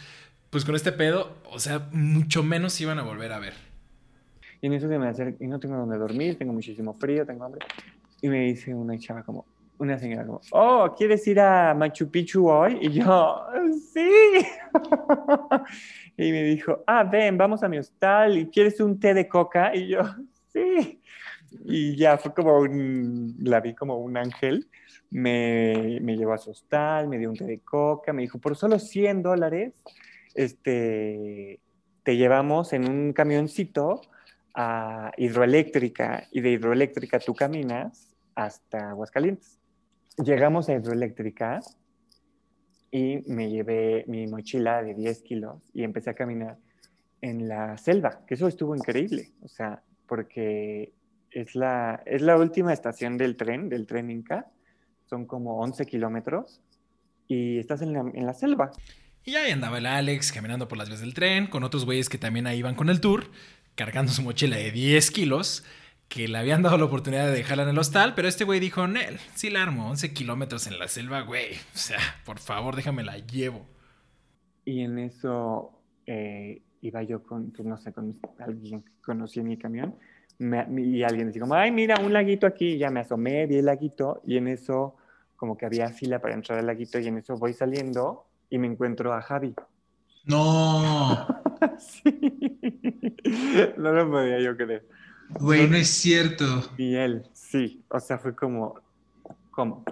pues 0.50 0.64
con 0.64 0.74
este 0.74 0.92
pedo, 0.92 1.36
o 1.50 1.58
sea, 1.58 1.88
mucho 1.92 2.42
menos 2.42 2.80
iban 2.80 2.98
a 2.98 3.02
volver 3.02 3.32
a 3.32 3.38
ver. 3.38 3.54
Y 4.60 4.66
en 4.66 4.74
eso 4.74 4.88
se 4.88 4.98
me 4.98 5.10
y 5.38 5.46
no 5.46 5.60
tengo 5.60 5.76
donde 5.76 5.96
dormir, 5.96 6.36
tengo 6.38 6.52
muchísimo 6.52 6.94
frío, 6.94 7.24
tengo 7.24 7.44
hambre. 7.44 7.64
Y 8.22 8.28
me 8.28 8.40
dice 8.40 8.74
una 8.74 8.98
chava 8.98 9.22
como, 9.22 9.46
una 9.78 9.98
señora 9.98 10.26
como, 10.26 10.40
oh, 10.52 10.94
¿quieres 10.96 11.26
ir 11.26 11.40
a 11.40 11.74
Machu 11.74 12.10
Picchu 12.10 12.48
hoy? 12.48 12.78
Y 12.82 12.90
yo, 12.90 13.46
sí. 13.92 14.10
y 16.18 16.30
me 16.30 16.42
dijo, 16.44 16.84
ah, 16.86 17.02
ven, 17.04 17.38
vamos 17.38 17.62
a 17.62 17.68
mi 17.68 17.78
hostal, 17.78 18.36
¿y 18.36 18.46
quieres 18.50 18.78
un 18.80 19.00
té 19.00 19.14
de 19.14 19.26
coca? 19.26 19.74
Y 19.74 19.88
yo, 19.88 20.02
sí. 20.52 21.00
Y 21.64 21.96
ya 21.96 22.18
fue 22.18 22.34
como 22.34 22.58
un, 22.58 23.36
la 23.40 23.60
vi 23.60 23.74
como 23.74 23.96
un 23.96 24.16
ángel. 24.16 24.68
Me, 25.10 25.98
me 26.02 26.16
llevó 26.16 26.34
a 26.34 26.38
su 26.38 26.50
hostal, 26.50 27.08
me 27.08 27.18
dio 27.18 27.30
un 27.30 27.36
té 27.36 27.44
de 27.44 27.58
coca, 27.60 28.12
me 28.12 28.22
dijo, 28.22 28.38
por 28.38 28.56
solo 28.56 28.78
100 28.78 29.22
dólares, 29.22 29.72
este, 30.34 31.58
te 32.02 32.16
llevamos 32.16 32.72
en 32.72 32.88
un 32.88 33.12
camioncito 33.12 34.02
a 34.54 35.10
hidroeléctrica 35.16 36.28
y 36.30 36.42
de 36.42 36.50
hidroeléctrica 36.50 37.18
tú 37.18 37.34
caminas 37.34 38.09
hasta 38.44 38.90
Aguascalientes. 38.90 39.58
Llegamos 40.16 40.68
a 40.68 40.74
hidroeléctrica 40.74 41.60
y 42.90 43.18
me 43.26 43.50
llevé 43.50 44.04
mi 44.08 44.26
mochila 44.26 44.82
de 44.82 44.94
10 44.94 45.22
kilos 45.22 45.62
y 45.74 45.84
empecé 45.84 46.10
a 46.10 46.14
caminar 46.14 46.58
en 47.20 47.48
la 47.48 47.76
selva, 47.76 48.24
que 48.26 48.34
eso 48.34 48.48
estuvo 48.48 48.74
increíble, 48.74 49.32
o 49.42 49.48
sea, 49.48 49.82
porque 50.06 50.92
es 51.30 51.54
la, 51.54 52.02
es 52.06 52.22
la 52.22 52.36
última 52.36 52.72
estación 52.72 53.18
del 53.18 53.36
tren, 53.36 53.68
del 53.68 53.86
tren 53.86 54.10
Inca, 54.10 54.46
son 55.04 55.26
como 55.26 55.58
11 55.60 55.84
kilómetros 55.84 56.62
y 57.28 57.58
estás 57.58 57.82
en 57.82 57.92
la, 57.92 58.00
en 58.00 58.24
la 58.24 58.32
selva. 58.32 58.70
Y 59.22 59.34
ahí 59.34 59.50
andaba 59.50 59.78
el 59.78 59.86
Alex 59.86 60.32
caminando 60.32 60.66
por 60.66 60.78
las 60.78 60.88
vías 60.88 61.00
del 61.00 61.12
tren, 61.12 61.46
con 61.46 61.62
otros 61.62 61.84
güeyes 61.84 62.08
que 62.08 62.16
también 62.16 62.46
ahí 62.46 62.58
iban 62.58 62.74
con 62.74 62.88
el 62.88 63.02
tour, 63.02 63.30
cargando 63.74 64.10
su 64.12 64.22
mochila 64.22 64.56
de 64.56 64.70
10 64.70 65.10
kilos, 65.10 65.62
que 66.10 66.26
le 66.28 66.36
habían 66.36 66.60
dado 66.62 66.76
la 66.76 66.84
oportunidad 66.86 67.26
de 67.26 67.32
dejarla 67.32 67.62
en 67.62 67.68
el 67.70 67.78
hostal, 67.78 68.14
pero 68.14 68.26
este 68.28 68.44
güey 68.44 68.58
dijo, 68.60 68.86
Nel, 68.88 69.18
sí 69.34 69.48
la 69.48 69.62
armo, 69.62 69.88
11 69.90 70.12
kilómetros 70.12 70.66
en 70.66 70.78
la 70.78 70.88
selva, 70.88 71.20
güey. 71.22 71.54
O 71.74 71.78
sea, 71.78 72.00
por 72.26 72.38
favor, 72.40 72.74
déjame 72.76 73.04
la 73.04 73.16
llevo. 73.18 73.64
Y 74.64 74.80
en 74.82 74.98
eso 74.98 75.72
eh, 76.06 76.62
iba 76.82 77.02
yo 77.04 77.22
con, 77.22 77.52
pues 77.52 77.66
no 77.66 77.78
sé, 77.78 77.92
con 77.92 78.18
alguien 78.40 78.82
que 78.82 78.90
conocí 79.02 79.38
en 79.40 79.48
mi 79.48 79.56
camión, 79.56 79.94
me- 80.38 80.66
y 80.82 81.02
alguien 81.04 81.28
decía 81.28 81.42
como, 81.42 81.54
ay, 81.54 81.70
mira, 81.70 81.94
un 82.04 82.12
laguito 82.12 82.46
aquí, 82.46 82.72
y 82.72 82.78
ya 82.78 82.90
me 82.90 83.00
asomé, 83.00 83.46
vi 83.46 83.56
el 83.58 83.66
laguito, 83.66 84.20
y 84.26 84.36
en 84.36 84.48
eso 84.48 84.96
como 85.36 85.56
que 85.56 85.64
había 85.64 85.88
fila 85.90 86.18
para 86.20 86.34
entrar 86.34 86.58
al 86.58 86.66
laguito, 86.66 86.98
y 86.98 87.06
en 87.06 87.18
eso 87.18 87.36
voy 87.36 87.52
saliendo 87.54 88.26
y 88.50 88.58
me 88.58 88.66
encuentro 88.66 89.12
a 89.14 89.22
Javi. 89.22 89.54
No, 90.24 91.26
Sí. 91.78 92.58
No 93.78 93.92
lo 93.92 94.10
podía 94.10 94.40
yo 94.40 94.56
creer. 94.56 94.86
Güey, 95.38 95.68
no 95.68 95.76
es 95.76 95.88
cierto. 95.88 96.70
Y 96.76 96.94
él, 96.96 97.24
sí, 97.32 97.82
o 97.88 98.00
sea, 98.00 98.18
fue 98.18 98.34
como, 98.34 98.80
¿cómo? 99.50 99.84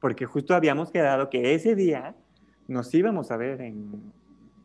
Porque 0.00 0.26
justo 0.26 0.54
habíamos 0.54 0.90
quedado 0.90 1.28
que 1.30 1.54
ese 1.54 1.74
día 1.74 2.14
nos 2.68 2.92
íbamos 2.94 3.30
a 3.30 3.36
ver 3.36 3.60
en, 3.60 4.12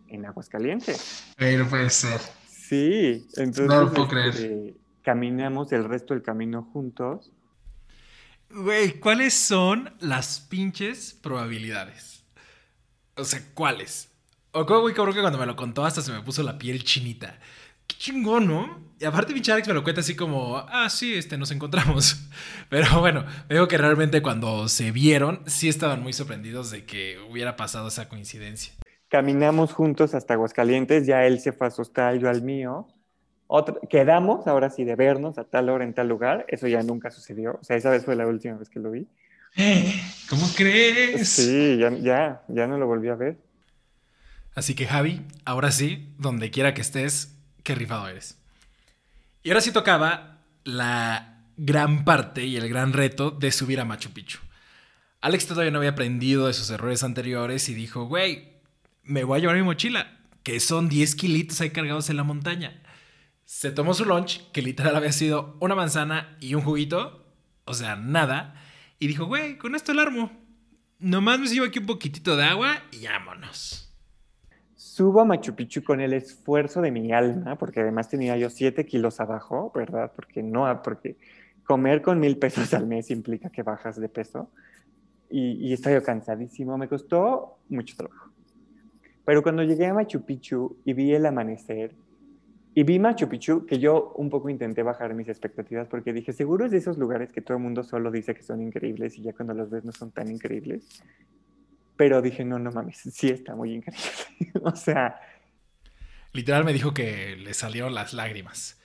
en 0.08 0.26
Aguascalientes. 0.26 1.26
No 1.38 1.68
puede 1.70 1.90
ser. 1.90 2.22
Sí, 2.48 3.28
entonces 3.36 3.68
No 3.68 3.82
lo 3.82 3.94
puedo 3.94 4.08
creer. 4.08 4.30
este, 4.30 4.76
caminamos 5.04 5.72
el 5.72 5.84
resto 5.84 6.14
del 6.14 6.24
camino 6.24 6.64
juntos. 6.72 7.32
Güey, 8.50 9.00
¿cuáles 9.00 9.34
son 9.34 9.94
las 10.00 10.40
pinches 10.40 11.14
probabilidades? 11.22 12.24
O 13.18 13.24
sea, 13.24 13.42
¿cuáles? 13.54 14.10
O 14.52 14.66
como 14.66 14.82
muy 14.84 14.94
cabrón 14.94 15.14
que 15.14 15.22
cuando 15.22 15.40
me 15.40 15.46
lo 15.46 15.56
contó 15.56 15.84
hasta 15.84 16.02
se 16.02 16.12
me 16.12 16.22
puso 16.22 16.42
la 16.44 16.58
piel 16.58 16.84
chinita. 16.84 17.40
Qué 17.88 17.98
chingón, 17.98 18.48
¿no? 18.48 18.86
Y 19.00 19.06
aparte 19.06 19.34
pinche 19.34 19.52
Alex 19.52 19.68
me 19.68 19.74
lo 19.74 19.84
cuenta 19.84 20.02
así 20.02 20.16
como, 20.16 20.58
ah, 20.58 20.90
sí, 20.90 21.16
este, 21.16 21.38
nos 21.38 21.52
encontramos. 21.52 22.28
Pero 22.70 23.00
bueno, 23.00 23.26
veo 23.50 23.68
que 23.68 23.78
realmente 23.78 24.22
cuando 24.22 24.68
se 24.70 24.92
vieron, 24.92 25.42
sí 25.48 25.68
estaban 25.68 26.02
muy 26.02 26.14
sorprendidos 26.14 26.72
de 26.72 26.86
que 26.86 27.18
hubiera 27.30 27.56
pasado 27.56 27.90
esa 27.90 28.08
coincidencia. 28.08 28.74
Caminamos 29.10 29.74
juntos 29.74 30.16
hasta 30.16 30.34
Aguascalientes, 30.34 31.06
ya 31.06 31.26
él 31.26 31.40
se 31.40 31.52
fue 31.52 31.68
a 31.68 31.72
su 31.72 31.82
hostal, 31.82 32.20
yo 32.20 32.30
al 32.30 32.42
mío. 32.42 32.88
Otra- 33.48 33.76
quedamos, 33.90 34.48
ahora 34.48 34.70
sí, 34.70 34.84
de 34.86 34.96
vernos 34.96 35.38
a 35.38 35.44
tal 35.44 35.70
hora 35.70 35.84
en 35.84 35.94
tal 35.94 36.08
lugar. 36.08 36.46
Eso 36.48 36.68
ya 36.68 36.82
nunca 36.82 37.12
sucedió. 37.12 37.60
O 37.62 37.64
sea, 37.64 37.76
esa 37.78 37.90
vez 37.92 38.06
fue 38.06 38.16
la 38.16 38.26
última 38.26 38.58
vez 38.58 38.70
que 38.70 38.80
lo 38.80 38.92
vi. 38.92 39.08
¿Cómo 40.30 40.48
crees? 40.56 41.30
Sí, 41.30 41.78
ya, 41.78 41.92
ya, 41.92 42.42
ya 42.48 42.68
no 42.68 42.78
lo 42.78 42.88
volví 42.88 43.10
a 43.10 43.16
ver. 43.16 43.38
Así 44.56 44.74
que 44.74 44.88
Javi, 44.88 45.22
ahora 45.44 45.72
sí, 45.72 46.14
donde 46.18 46.50
quiera 46.50 46.74
que 46.74 46.82
estés, 46.82 47.35
qué 47.66 47.76
rifado 47.76 48.08
eres. 48.08 48.38
Y 49.44 49.50
ahora 49.50 49.60
sí 49.60 49.74
tocaba 49.74 50.40
la 50.64 51.44
gran 51.58 52.06
parte 52.06 52.46
y 52.46 52.56
el 52.56 52.70
gran 52.70 52.94
reto 52.94 53.32
de 53.32 53.52
subir 53.52 53.82
a 53.82 53.86
Machu 53.86 54.12
Picchu. 54.12 54.40
Alex 55.20 55.48
todavía 55.48 55.72
no 55.72 55.80
había 55.80 55.90
aprendido 55.90 56.48
de 56.48 56.54
sus 56.54 56.70
errores 56.70 57.04
anteriores 57.04 57.68
y 57.68 57.74
dijo, 57.74 58.06
güey, 58.06 58.54
me 59.04 59.24
voy 59.24 59.38
a 59.38 59.42
llevar 59.42 59.56
mi 59.56 59.64
mochila, 59.64 60.20
que 60.44 60.60
son 60.60 60.88
10 60.88 61.16
kilitos 61.16 61.60
ahí 61.60 61.72
cargados 61.72 62.10
en 62.10 62.18
la 62.18 62.24
montaña. 62.24 62.82
Se 63.46 63.72
tomó 63.72 63.94
su 63.94 64.06
lunch, 64.06 64.52
que 64.52 64.62
literal 64.62 64.96
había 64.96 65.12
sido 65.12 65.58
una 65.60 65.76
manzana 65.76 66.38
y 66.40 66.54
un 66.54 66.62
juguito, 66.62 67.26
o 67.66 67.74
sea, 67.74 67.96
nada, 67.96 68.62
y 69.00 69.08
dijo, 69.08 69.26
güey, 69.26 69.58
con 69.58 69.76
esto 69.76 69.92
el 69.92 70.00
armo. 70.00 70.32
Nomás 71.00 71.40
me 71.40 71.48
llevo 71.48 71.66
aquí 71.66 71.80
un 71.80 71.88
poquitito 71.88 72.36
de 72.36 72.46
agua 72.46 72.84
y 72.92 73.06
vámonos. 73.06 73.85
Subo 74.96 75.20
a 75.20 75.26
Machu 75.26 75.54
Picchu 75.56 75.84
con 75.84 76.00
el 76.00 76.14
esfuerzo 76.14 76.82
de 76.82 76.90
mi 76.90 77.12
alma, 77.12 77.58
porque 77.58 77.82
además 77.82 78.08
tenía 78.08 78.38
yo 78.38 78.50
7 78.50 78.86
kilos 78.86 79.20
abajo, 79.20 79.70
¿verdad? 79.76 80.14
Porque 80.16 80.42
no, 80.42 80.82
porque 80.82 81.18
comer 81.66 82.02
con 82.02 82.18
mil 82.18 82.38
pesos 82.38 82.74
al 82.74 82.88
mes 82.88 83.12
implica 83.12 83.50
que 83.50 83.62
bajas 83.62 84.00
de 84.00 84.08
peso. 84.08 84.50
Y, 85.30 85.68
y 85.68 85.74
estaba 85.74 85.98
yo 85.98 86.02
cansadísimo, 86.02 86.78
me 86.78 86.88
costó 86.88 87.58
mucho 87.68 87.94
trabajo. 87.98 88.32
Pero 89.26 89.44
cuando 89.44 89.64
llegué 89.64 89.86
a 89.86 89.94
Machu 89.94 90.24
Picchu 90.24 90.78
y 90.86 90.94
vi 90.94 91.14
el 91.14 91.26
amanecer, 91.26 91.94
y 92.74 92.84
vi 92.84 92.98
Machu 92.98 93.28
Picchu, 93.28 93.66
que 93.66 93.80
yo 93.80 94.14
un 94.16 94.30
poco 94.30 94.50
intenté 94.50 94.82
bajar 94.82 95.14
mis 95.14 95.28
expectativas 95.28 95.90
porque 95.90 96.14
dije, 96.14 96.32
seguro 96.32 96.64
es 96.64 96.72
de 96.72 96.78
esos 96.78 96.98
lugares 96.98 97.34
que 97.34 97.42
todo 97.42 97.58
el 97.58 97.64
mundo 97.64 97.84
solo 97.84 98.12
dice 98.12 98.34
que 98.34 98.44
son 98.44 98.62
increíbles 98.62 99.18
y 99.18 99.24
ya 99.24 99.34
cuando 99.34 99.54
los 99.54 99.70
ves 99.70 99.84
no 99.84 99.92
son 99.92 100.12
tan 100.12 100.32
increíbles. 100.32 100.88
Pero 101.98 102.22
dije, 102.22 102.44
no, 102.44 102.60
no 102.60 102.72
mames, 102.72 102.98
sí 102.98 103.30
está 103.30 103.56
muy 103.56 103.74
increíble. 103.74 104.10
o 104.64 104.76
sea... 104.76 105.20
Literal 106.34 106.66
me 106.66 106.74
dijo 106.74 106.94
que 106.94 107.38
le 107.38 107.54
salieron 107.54 107.94
las 107.94 108.14
lágrimas. 108.14 108.78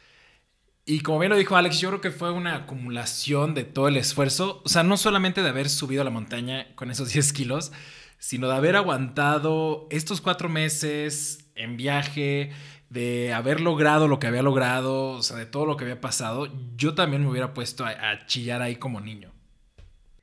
Y 0.86 1.00
como 1.00 1.18
bien 1.18 1.30
lo 1.30 1.36
dijo 1.36 1.56
Alex, 1.56 1.80
yo 1.80 1.88
creo 1.88 2.00
que 2.00 2.10
fue 2.10 2.32
una 2.32 2.56
acumulación 2.56 3.54
de 3.54 3.64
todo 3.64 3.88
el 3.88 3.96
esfuerzo. 3.96 4.62
O 4.64 4.68
sea, 4.68 4.82
no 4.82 4.96
solamente 4.96 5.42
de 5.42 5.48
haber 5.48 5.68
subido 5.68 6.02
a 6.02 6.04
la 6.04 6.10
montaña 6.10 6.74
con 6.74 6.90
esos 6.90 7.12
10 7.12 7.32
kilos, 7.32 7.72
sino 8.18 8.48
de 8.48 8.54
haber 8.54 8.76
aguantado 8.76 9.86
estos 9.90 10.20
cuatro 10.20 10.48
meses 10.48 11.50
en 11.54 11.76
viaje, 11.76 12.52
de 12.88 13.32
haber 13.32 13.60
logrado 13.60 14.08
lo 14.08 14.18
que 14.18 14.26
había 14.26 14.42
logrado, 14.42 15.12
o 15.12 15.22
sea, 15.22 15.36
de 15.36 15.46
todo 15.46 15.64
lo 15.64 15.76
que 15.76 15.84
había 15.84 16.00
pasado, 16.00 16.48
yo 16.76 16.94
también 16.94 17.22
me 17.22 17.30
hubiera 17.30 17.54
puesto 17.54 17.84
a, 17.84 17.90
a 17.90 18.26
chillar 18.26 18.62
ahí 18.62 18.76
como 18.76 19.00
niño. 19.00 19.32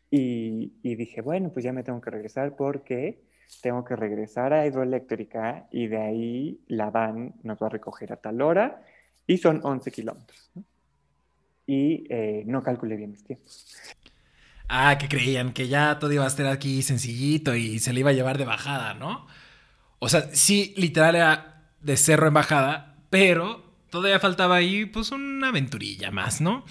Y, 0.10 0.74
y, 0.84 0.96
dije, 0.96 1.22
bueno, 1.22 1.52
pues 1.52 1.66
ya 1.66 1.74
me 1.74 1.84
tengo 1.84 2.00
que 2.00 2.10
regresar 2.10 2.56
porque 2.56 3.22
tengo 3.62 3.84
que 3.84 3.96
regresar 3.96 4.54
a 4.54 4.66
hidroeléctrica 4.66 5.68
y 5.72 5.88
de 5.88 5.98
ahí 5.98 6.62
la 6.68 6.90
van 6.90 7.36
nos 7.44 7.62
va 7.62 7.68
a 7.68 7.70
recoger 7.70 8.14
a 8.14 8.18
tal 8.18 8.42
hora 8.42 8.84
y 9.26 9.38
son 9.38 9.60
11 9.64 9.92
kilómetros. 9.92 10.52
Y 11.66 12.06
eh, 12.10 12.44
no 12.46 12.64
calculé 12.64 12.96
bien 12.96 13.12
mis 13.12 13.24
tiempos. 13.24 13.76
Ah, 14.70 14.98
que 14.98 15.08
creían 15.08 15.54
que 15.54 15.68
ya 15.68 16.00
todo 16.00 16.12
iba 16.12 16.26
a 16.26 16.28
estar 16.28 16.48
aquí 16.48 16.82
sencillito 16.82 17.56
y 17.56 17.80
se 17.80 17.94
le 17.94 18.02
iba 18.02 18.10
a 18.10 18.14
llevar 18.14 18.38
de 18.38 18.46
bajada, 18.46 18.94
¿no? 18.94 19.28
O 20.00 20.10
sea, 20.10 20.34
sí, 20.34 20.74
literal 20.78 21.16
era 21.16 21.72
de 21.82 21.98
cerro 21.98 22.28
en 22.28 22.34
bajada, 22.34 22.98
pero 23.10 23.64
todavía 23.90 24.20
faltaba 24.20 24.56
ahí 24.56 24.86
pues 24.86 25.12
una 25.12 25.50
aventurilla 25.50 26.12
más, 26.12 26.42
¿no? 26.42 26.66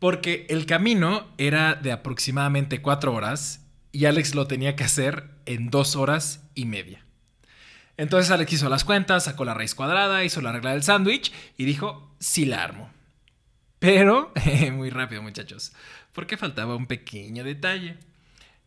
Porque 0.00 0.46
el 0.48 0.66
camino 0.66 1.28
era 1.38 1.74
de 1.74 1.92
aproximadamente 1.92 2.82
cuatro 2.82 3.14
horas 3.14 3.68
y 3.92 4.06
Alex 4.06 4.34
lo 4.34 4.46
tenía 4.46 4.74
que 4.74 4.84
hacer 4.84 5.28
en 5.46 5.70
dos 5.70 5.94
horas 5.94 6.48
y 6.54 6.64
media. 6.64 7.04
Entonces 7.98 8.30
Alex 8.30 8.54
hizo 8.54 8.70
las 8.70 8.84
cuentas, 8.84 9.24
sacó 9.24 9.44
la 9.44 9.52
raíz 9.52 9.74
cuadrada, 9.74 10.24
hizo 10.24 10.40
la 10.40 10.52
regla 10.52 10.72
del 10.72 10.82
sándwich 10.82 11.32
y 11.58 11.66
dijo, 11.66 12.14
sí 12.18 12.46
la 12.46 12.64
armo. 12.64 12.90
Pero, 13.78 14.32
muy 14.72 14.88
rápido 14.88 15.22
muchachos, 15.22 15.74
porque 16.14 16.38
faltaba 16.38 16.76
un 16.76 16.86
pequeño 16.86 17.44
detalle. 17.44 17.98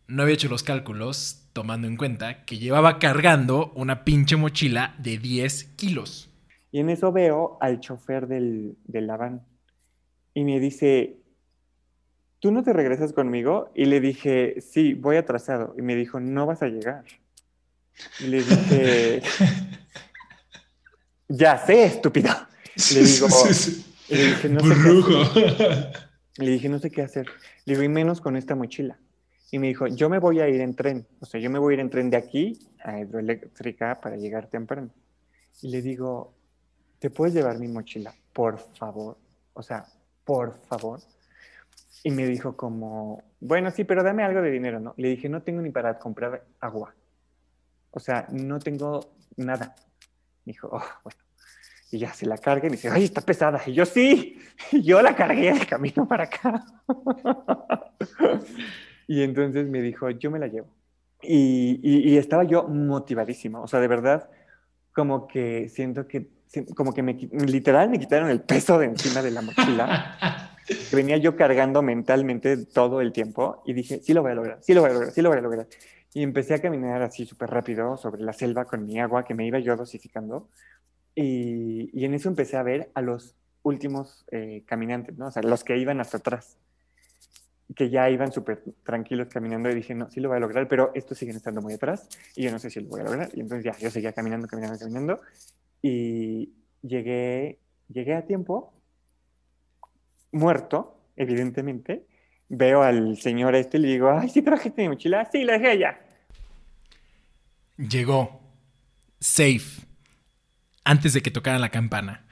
No 0.06 0.22
había 0.22 0.34
hecho 0.34 0.48
los 0.48 0.62
cálculos 0.62 1.48
tomando 1.52 1.88
en 1.88 1.96
cuenta 1.96 2.44
que 2.44 2.58
llevaba 2.58 3.00
cargando 3.00 3.72
una 3.74 4.04
pinche 4.04 4.36
mochila 4.36 4.94
de 4.98 5.18
10 5.18 5.64
kilos. 5.76 6.30
Y 6.70 6.78
en 6.78 6.90
eso 6.90 7.10
veo 7.10 7.58
al 7.60 7.80
chofer 7.80 8.28
del, 8.28 8.76
del 8.84 9.08
la 9.08 9.16
van 9.16 9.42
y 10.34 10.44
me 10.44 10.58
dice, 10.58 11.20
¿tú 12.44 12.52
no 12.52 12.62
te 12.62 12.74
regresas 12.74 13.14
conmigo? 13.14 13.70
Y 13.74 13.86
le 13.86 14.02
dije, 14.02 14.60
sí, 14.60 14.92
voy 14.92 15.16
atrasado. 15.16 15.74
Y 15.78 15.80
me 15.80 15.96
dijo, 15.96 16.20
no 16.20 16.44
vas 16.44 16.60
a 16.60 16.66
llegar. 16.66 17.02
Y 18.20 18.26
le 18.26 18.42
dije, 18.42 19.22
ya 21.28 21.56
sé, 21.56 21.84
estúpido. 21.84 22.34
Le 22.92 23.02
digo, 23.02 23.28
le 24.10 24.26
dije, 24.26 24.48
no 24.50 24.60
sé 24.60 24.74
qué 24.74 25.86
le 26.36 26.50
dije, 26.50 26.68
no 26.68 26.78
sé 26.78 26.90
qué 26.90 27.00
hacer. 27.00 27.28
Le 27.64 27.72
digo, 27.72 27.82
y 27.82 27.88
menos 27.88 28.20
con 28.20 28.36
esta 28.36 28.54
mochila. 28.54 28.98
Y 29.50 29.58
me 29.58 29.68
dijo, 29.68 29.86
yo 29.86 30.10
me 30.10 30.18
voy 30.18 30.40
a 30.40 30.48
ir 30.50 30.60
en 30.60 30.76
tren. 30.76 31.06
O 31.20 31.24
sea, 31.24 31.40
yo 31.40 31.48
me 31.48 31.58
voy 31.58 31.72
a 31.72 31.74
ir 31.76 31.80
en 31.80 31.88
tren 31.88 32.10
de 32.10 32.18
aquí 32.18 32.58
a 32.84 33.00
hidroeléctrica 33.00 34.02
para 34.02 34.18
llegar 34.18 34.50
temprano. 34.50 34.90
Y 35.62 35.70
le 35.70 35.80
digo, 35.80 36.34
¿te 36.98 37.08
puedes 37.08 37.32
llevar 37.32 37.58
mi 37.58 37.68
mochila? 37.68 38.14
Por 38.34 38.58
favor. 38.58 39.16
O 39.54 39.62
sea, 39.62 39.86
por 40.26 40.60
favor. 40.66 41.00
Y 42.06 42.10
me 42.10 42.26
dijo 42.26 42.54
como, 42.54 43.22
bueno, 43.40 43.70
sí, 43.70 43.84
pero 43.84 44.02
dame 44.02 44.22
algo 44.22 44.42
de 44.42 44.50
dinero, 44.50 44.78
¿no? 44.78 44.92
Le 44.98 45.08
dije, 45.08 45.30
no 45.30 45.42
tengo 45.42 45.62
ni 45.62 45.70
para 45.70 45.98
comprar 45.98 46.44
agua. 46.60 46.94
O 47.90 47.98
sea, 47.98 48.26
no 48.30 48.58
tengo 48.58 49.14
nada. 49.36 49.74
Me 50.44 50.52
dijo, 50.52 50.68
oh, 50.70 50.84
bueno. 51.02 51.18
Y 51.90 51.98
ya 51.98 52.12
se 52.12 52.26
la 52.26 52.36
carga 52.36 52.66
y 52.66 52.70
me 52.70 52.76
dice, 52.76 52.90
ay, 52.90 53.04
está 53.04 53.22
pesada. 53.22 53.62
Y 53.64 53.72
yo, 53.72 53.86
sí, 53.86 54.38
yo 54.72 55.00
la 55.00 55.16
cargué 55.16 55.54
de 55.54 55.64
camino 55.64 56.06
para 56.06 56.24
acá. 56.24 56.62
y 59.06 59.22
entonces 59.22 59.66
me 59.66 59.80
dijo, 59.80 60.10
yo 60.10 60.30
me 60.30 60.38
la 60.38 60.48
llevo. 60.48 60.68
Y, 61.22 61.80
y, 61.82 62.10
y, 62.10 62.18
estaba 62.18 62.44
yo 62.44 62.68
motivadísima. 62.68 63.60
O 63.60 63.66
sea, 63.66 63.80
de 63.80 63.88
verdad, 63.88 64.28
como 64.92 65.26
que 65.26 65.70
siento 65.70 66.06
que, 66.06 66.28
como 66.76 66.92
que 66.92 67.02
me, 67.02 67.14
literal 67.14 67.88
me 67.88 67.98
quitaron 67.98 68.28
el 68.28 68.42
peso 68.42 68.78
de 68.78 68.86
encima 68.86 69.22
de 69.22 69.30
la 69.30 69.40
mochila. 69.40 70.18
que 70.66 70.96
venía 70.96 71.16
yo 71.16 71.36
cargando 71.36 71.82
mentalmente 71.82 72.64
todo 72.66 73.00
el 73.00 73.12
tiempo. 73.12 73.62
Y 73.66 73.72
dije, 73.72 74.00
sí 74.02 74.12
lo 74.14 74.22
voy 74.22 74.32
a 74.32 74.34
lograr, 74.34 74.58
sí 74.62 74.74
lo 74.74 74.80
voy 74.80 74.90
a 74.90 74.94
lograr, 74.94 75.12
sí 75.12 75.22
lo 75.22 75.28
voy 75.30 75.38
a 75.38 75.42
lograr. 75.42 75.66
Y 76.12 76.22
empecé 76.22 76.54
a 76.54 76.62
caminar 76.62 77.02
así 77.02 77.26
súper 77.26 77.50
rápido 77.50 77.96
sobre 77.96 78.22
la 78.22 78.32
selva 78.32 78.64
con 78.64 78.84
mi 78.84 79.00
agua 79.00 79.24
que 79.24 79.34
me 79.34 79.46
iba 79.46 79.58
yo 79.58 79.76
dosificando. 79.76 80.48
Y, 81.14 81.90
y 81.92 82.04
en 82.04 82.14
eso 82.14 82.28
empecé 82.28 82.56
a 82.56 82.62
ver 82.62 82.90
a 82.94 83.02
los 83.02 83.36
últimos 83.64 84.24
eh, 84.30 84.62
caminantes, 84.66 85.16
¿no? 85.16 85.26
O 85.26 85.30
sea, 85.30 85.42
los 85.42 85.64
que 85.64 85.76
iban 85.76 86.00
hasta 86.00 86.18
atrás, 86.18 86.56
que 87.74 87.90
ya 87.90 88.08
iban 88.10 88.30
súper 88.30 88.62
tranquilos 88.84 89.28
caminando 89.28 89.70
y 89.70 89.74
dije, 89.74 89.94
no, 89.94 90.10
sí 90.10 90.20
lo 90.20 90.28
voy 90.28 90.36
a 90.36 90.40
lograr, 90.40 90.68
pero 90.68 90.92
estos 90.94 91.18
siguen 91.18 91.36
estando 91.36 91.62
muy 91.62 91.74
atrás 91.74 92.08
y 92.36 92.42
yo 92.44 92.52
no 92.52 92.58
sé 92.58 92.70
si 92.70 92.80
lo 92.80 92.88
voy 92.88 93.00
a 93.00 93.04
lograr. 93.04 93.30
Y 93.34 93.40
entonces 93.40 93.64
ya, 93.64 93.76
yo 93.78 93.90
seguía 93.90 94.12
caminando, 94.12 94.46
caminando, 94.46 94.78
caminando 94.78 95.20
y 95.82 96.52
llegué, 96.82 97.58
llegué 97.88 98.14
a 98.14 98.26
tiempo, 98.26 98.74
muerto, 100.34 100.98
evidentemente. 101.16 102.06
Veo 102.48 102.82
al 102.82 103.16
señor 103.16 103.54
este 103.54 103.78
y 103.78 103.80
le 103.80 103.88
digo, 103.88 104.10
ay, 104.10 104.28
¿sí 104.28 104.42
trajiste 104.42 104.82
mi 104.82 104.90
mochila? 104.90 105.28
Sí, 105.32 105.44
la 105.44 105.54
dejé 105.54 105.70
allá. 105.70 106.00
Llegó. 107.78 108.42
Safe 109.20 109.84
antes 110.84 111.14
de 111.14 111.22
que 111.22 111.30
tocaran 111.30 111.60
la 111.60 111.70
campana. 111.70 112.26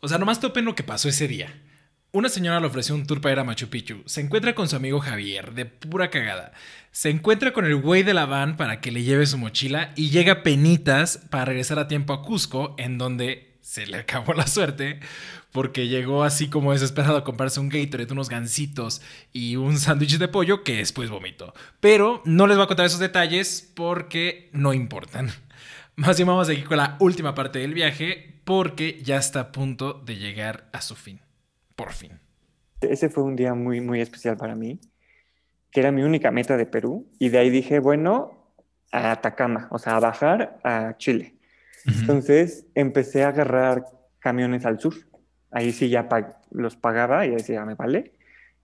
O 0.00 0.08
sea, 0.08 0.18
nomás 0.18 0.40
topen 0.40 0.64
lo 0.64 0.74
que 0.74 0.82
pasó 0.82 1.08
ese 1.08 1.28
día. 1.28 1.62
Una 2.10 2.28
señora 2.28 2.60
le 2.60 2.66
ofreció 2.66 2.94
un 2.94 3.06
tour 3.06 3.20
para 3.20 3.32
ir 3.32 3.38
a 3.38 3.44
Machu 3.44 3.68
Picchu. 3.68 4.02
Se 4.06 4.20
encuentra 4.20 4.54
con 4.54 4.68
su 4.68 4.76
amigo 4.76 5.00
Javier, 5.00 5.54
de 5.54 5.64
pura 5.64 6.10
cagada. 6.10 6.52
Se 6.90 7.08
encuentra 7.08 7.52
con 7.52 7.64
el 7.64 7.76
güey 7.76 8.02
de 8.02 8.12
la 8.12 8.26
van 8.26 8.56
para 8.56 8.80
que 8.80 8.90
le 8.90 9.02
lleve 9.02 9.26
su 9.26 9.38
mochila 9.38 9.92
y 9.96 10.10
llega 10.10 10.42
penitas 10.42 11.18
para 11.30 11.46
regresar 11.46 11.78
a 11.78 11.88
tiempo 11.88 12.12
a 12.12 12.22
Cusco, 12.22 12.74
en 12.78 12.98
donde 12.98 13.51
se 13.62 13.86
le 13.86 13.98
acabó 13.98 14.34
la 14.34 14.46
suerte 14.46 15.00
porque 15.52 15.88
llegó 15.88 16.24
así 16.24 16.50
como 16.50 16.72
desesperado 16.72 17.16
a 17.16 17.24
comprarse 17.24 17.60
un 17.60 17.68
Gatorade, 17.68 18.12
unos 18.12 18.28
gansitos 18.28 19.00
y 19.32 19.56
un 19.56 19.78
sándwich 19.78 20.18
de 20.18 20.28
pollo 20.28 20.64
que 20.64 20.76
después 20.76 21.10
vomitó. 21.10 21.54
Pero 21.80 22.22
no 22.24 22.46
les 22.46 22.56
voy 22.56 22.64
a 22.64 22.68
contar 22.68 22.86
esos 22.86 23.00
detalles 23.00 23.72
porque 23.74 24.50
no 24.52 24.74
importan. 24.74 25.30
Más 25.96 26.16
bien 26.16 26.26
vamos 26.26 26.48
aquí 26.48 26.62
con 26.62 26.78
la 26.78 26.96
última 27.00 27.34
parte 27.34 27.60
del 27.60 27.74
viaje 27.74 28.40
porque 28.44 29.00
ya 29.02 29.18
está 29.18 29.40
a 29.40 29.52
punto 29.52 29.94
de 29.94 30.16
llegar 30.16 30.68
a 30.72 30.80
su 30.80 30.96
fin. 30.96 31.20
Por 31.76 31.92
fin. 31.92 32.18
Ese 32.80 33.08
fue 33.08 33.22
un 33.22 33.36
día 33.36 33.54
muy, 33.54 33.80
muy 33.80 34.00
especial 34.00 34.36
para 34.36 34.56
mí, 34.56 34.80
que 35.70 35.80
era 35.80 35.92
mi 35.92 36.02
única 36.02 36.30
meta 36.30 36.56
de 36.56 36.66
Perú. 36.66 37.08
Y 37.18 37.28
de 37.28 37.38
ahí 37.38 37.50
dije, 37.50 37.78
bueno, 37.78 38.54
a 38.90 39.12
Atacama, 39.12 39.68
o 39.70 39.78
sea, 39.78 39.96
a 39.96 40.00
bajar 40.00 40.58
a 40.64 40.96
Chile. 40.98 41.36
Uh 41.86 41.90
-huh. 41.90 42.00
Entonces 42.00 42.66
empecé 42.74 43.24
a 43.24 43.28
agarrar 43.28 43.84
camiones 44.18 44.64
al 44.64 44.80
sur. 44.80 44.94
Ahí 45.50 45.72
sí 45.72 45.88
ya 45.88 46.08
pag 46.08 46.38
los 46.50 46.76
pagaba 46.76 47.26
y 47.26 47.30
decía, 47.30 47.64
me 47.64 47.74
vale. 47.74 48.12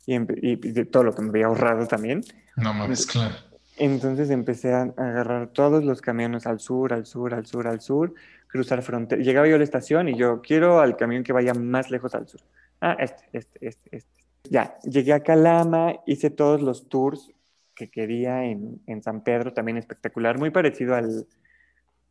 Y, 0.06 0.14
y, 0.14 0.56
de 0.56 0.84
todo 0.86 1.04
lo 1.04 1.14
que 1.14 1.22
me 1.22 1.28
había 1.28 1.46
ahorrado 1.46 1.86
también. 1.86 2.22
No 2.56 2.72
mames, 2.72 3.06
claro. 3.06 3.34
Entonces 3.76 4.30
empecé 4.30 4.72
a 4.72 4.82
agarrar 4.96 5.48
todos 5.48 5.84
los 5.84 6.00
camiones 6.00 6.46
al 6.46 6.60
sur, 6.60 6.92
al 6.92 7.06
sur, 7.06 7.34
al 7.34 7.46
sur, 7.46 7.68
al 7.68 7.80
sur, 7.80 8.14
cruzar 8.48 8.82
frontera. 8.82 9.22
Llegaba 9.22 9.46
yo 9.46 9.54
a 9.54 9.58
la 9.58 9.64
estación 9.64 10.08
y 10.08 10.16
yo 10.16 10.40
quiero 10.42 10.80
al 10.80 10.96
camión 10.96 11.22
que 11.22 11.32
vaya 11.32 11.54
más 11.54 11.90
lejos 11.90 12.14
al 12.14 12.26
sur. 12.26 12.40
Ah, 12.80 12.96
este, 12.98 13.24
este, 13.32 13.68
este, 13.68 13.96
este. 13.96 14.24
Ya, 14.50 14.78
llegué 14.80 15.12
a 15.12 15.20
Calama, 15.20 15.94
hice 16.06 16.30
todos 16.30 16.62
los 16.62 16.88
tours 16.88 17.32
que 17.74 17.90
quería 17.90 18.44
en, 18.44 18.80
en 18.86 19.02
San 19.02 19.22
Pedro, 19.22 19.52
también 19.52 19.76
espectacular, 19.76 20.38
muy 20.38 20.50
parecido 20.50 20.96
al, 20.96 21.26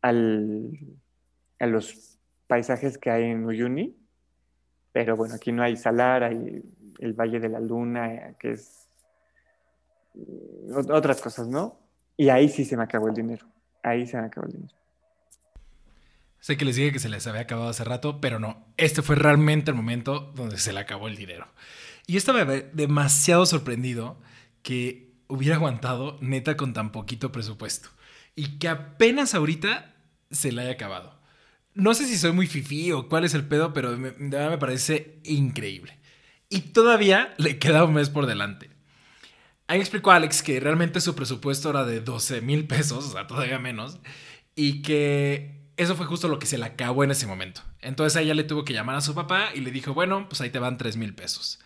al, 0.02 0.78
a 1.58 1.66
los 1.66 2.18
paisajes 2.46 2.98
que 2.98 3.10
hay 3.10 3.24
en 3.24 3.44
Uyuni. 3.44 3.96
Pero 4.92 5.16
bueno, 5.16 5.34
aquí 5.34 5.52
no 5.52 5.62
hay 5.62 5.76
salar, 5.76 6.24
hay 6.24 6.62
el 6.98 7.12
Valle 7.12 7.40
de 7.40 7.48
la 7.48 7.60
Luna, 7.60 8.34
que 8.38 8.52
es 8.52 8.88
otras 10.88 11.20
cosas, 11.20 11.46
¿no? 11.48 11.78
Y 12.16 12.30
ahí 12.30 12.48
sí 12.48 12.64
se 12.64 12.76
me 12.76 12.82
acabó 12.82 13.08
el 13.08 13.14
dinero. 13.14 13.46
Ahí 13.82 14.06
se 14.06 14.16
me 14.16 14.26
acabó 14.26 14.46
el 14.46 14.54
dinero. 14.54 14.74
Sé 16.40 16.56
que 16.56 16.64
les 16.64 16.76
dije 16.76 16.92
que 16.92 16.98
se 16.98 17.08
les 17.08 17.26
había 17.26 17.42
acabado 17.42 17.68
hace 17.68 17.84
rato, 17.84 18.20
pero 18.20 18.38
no. 18.38 18.66
Este 18.76 19.02
fue 19.02 19.16
realmente 19.16 19.70
el 19.70 19.76
momento 19.76 20.32
donde 20.34 20.58
se 20.58 20.72
le 20.72 20.80
acabó 20.80 21.08
el 21.08 21.16
dinero. 21.16 21.46
Y 22.06 22.12
yo 22.12 22.18
estaba 22.18 22.44
demasiado 22.44 23.44
sorprendido 23.44 24.18
que 24.62 25.12
hubiera 25.28 25.56
aguantado 25.56 26.16
neta 26.20 26.56
con 26.56 26.72
tan 26.72 26.90
poquito 26.90 27.32
presupuesto. 27.32 27.90
Y 28.38 28.60
que 28.60 28.68
apenas 28.68 29.34
ahorita 29.34 29.96
se 30.30 30.52
le 30.52 30.62
haya 30.62 30.70
acabado. 30.70 31.20
No 31.74 31.92
sé 31.92 32.06
si 32.06 32.16
soy 32.16 32.30
muy 32.30 32.46
fifí 32.46 32.92
o 32.92 33.08
cuál 33.08 33.24
es 33.24 33.34
el 33.34 33.44
pedo, 33.44 33.72
pero 33.72 33.96
me, 33.96 34.12
me 34.12 34.58
parece 34.58 35.18
increíble. 35.24 35.98
Y 36.48 36.60
todavía 36.60 37.34
le 37.38 37.58
queda 37.58 37.82
un 37.82 37.94
mes 37.94 38.10
por 38.10 38.26
delante. 38.26 38.70
Ahí 39.66 39.80
explicó 39.80 40.12
Alex 40.12 40.44
que 40.44 40.60
realmente 40.60 41.00
su 41.00 41.16
presupuesto 41.16 41.70
era 41.70 41.84
de 41.84 42.00
12 42.00 42.40
mil 42.40 42.68
pesos, 42.68 43.06
o 43.06 43.10
sea, 43.10 43.26
todavía 43.26 43.58
menos, 43.58 43.98
y 44.54 44.82
que 44.82 45.72
eso 45.76 45.96
fue 45.96 46.06
justo 46.06 46.28
lo 46.28 46.38
que 46.38 46.46
se 46.46 46.58
le 46.58 46.64
acabó 46.64 47.02
en 47.02 47.10
ese 47.10 47.26
momento. 47.26 47.62
Entonces 47.80 48.16
a 48.16 48.20
ella 48.20 48.34
le 48.34 48.44
tuvo 48.44 48.64
que 48.64 48.72
llamar 48.72 48.94
a 48.94 49.00
su 49.00 49.16
papá 49.16 49.48
y 49.52 49.62
le 49.62 49.72
dijo, 49.72 49.94
bueno, 49.94 50.28
pues 50.28 50.40
ahí 50.42 50.50
te 50.50 50.60
van 50.60 50.78
3 50.78 50.96
mil 50.96 51.12
pesos. 51.12 51.58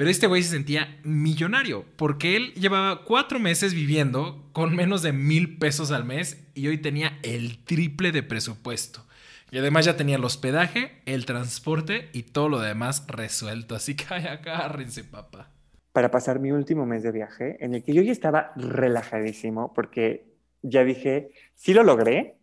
Pero 0.00 0.10
este 0.10 0.26
güey 0.28 0.42
se 0.42 0.52
sentía 0.52 0.98
millonario, 1.04 1.84
porque 1.96 2.34
él 2.34 2.54
llevaba 2.54 3.04
cuatro 3.04 3.38
meses 3.38 3.74
viviendo 3.74 4.48
con 4.54 4.74
menos 4.74 5.02
de 5.02 5.12
mil 5.12 5.58
pesos 5.58 5.90
al 5.90 6.06
mes 6.06 6.42
y 6.54 6.68
hoy 6.68 6.78
tenía 6.78 7.18
el 7.22 7.62
triple 7.64 8.10
de 8.10 8.22
presupuesto. 8.22 9.04
Y 9.50 9.58
además 9.58 9.84
ya 9.84 9.98
tenía 9.98 10.16
el 10.16 10.24
hospedaje, 10.24 11.02
el 11.04 11.26
transporte 11.26 12.08
y 12.14 12.22
todo 12.22 12.48
lo 12.48 12.60
demás 12.60 13.04
resuelto. 13.08 13.74
Así 13.74 13.94
que 13.94 14.06
agárrense, 14.14 15.04
papá. 15.04 15.50
Para 15.92 16.10
pasar 16.10 16.40
mi 16.40 16.50
último 16.50 16.86
mes 16.86 17.02
de 17.02 17.12
viaje, 17.12 17.58
en 17.62 17.74
el 17.74 17.82
que 17.82 17.92
yo 17.92 18.00
ya 18.00 18.12
estaba 18.12 18.52
relajadísimo, 18.56 19.74
porque 19.74 20.24
ya 20.62 20.82
dije, 20.82 21.28
sí 21.56 21.74
lo 21.74 21.82
logré, 21.82 22.36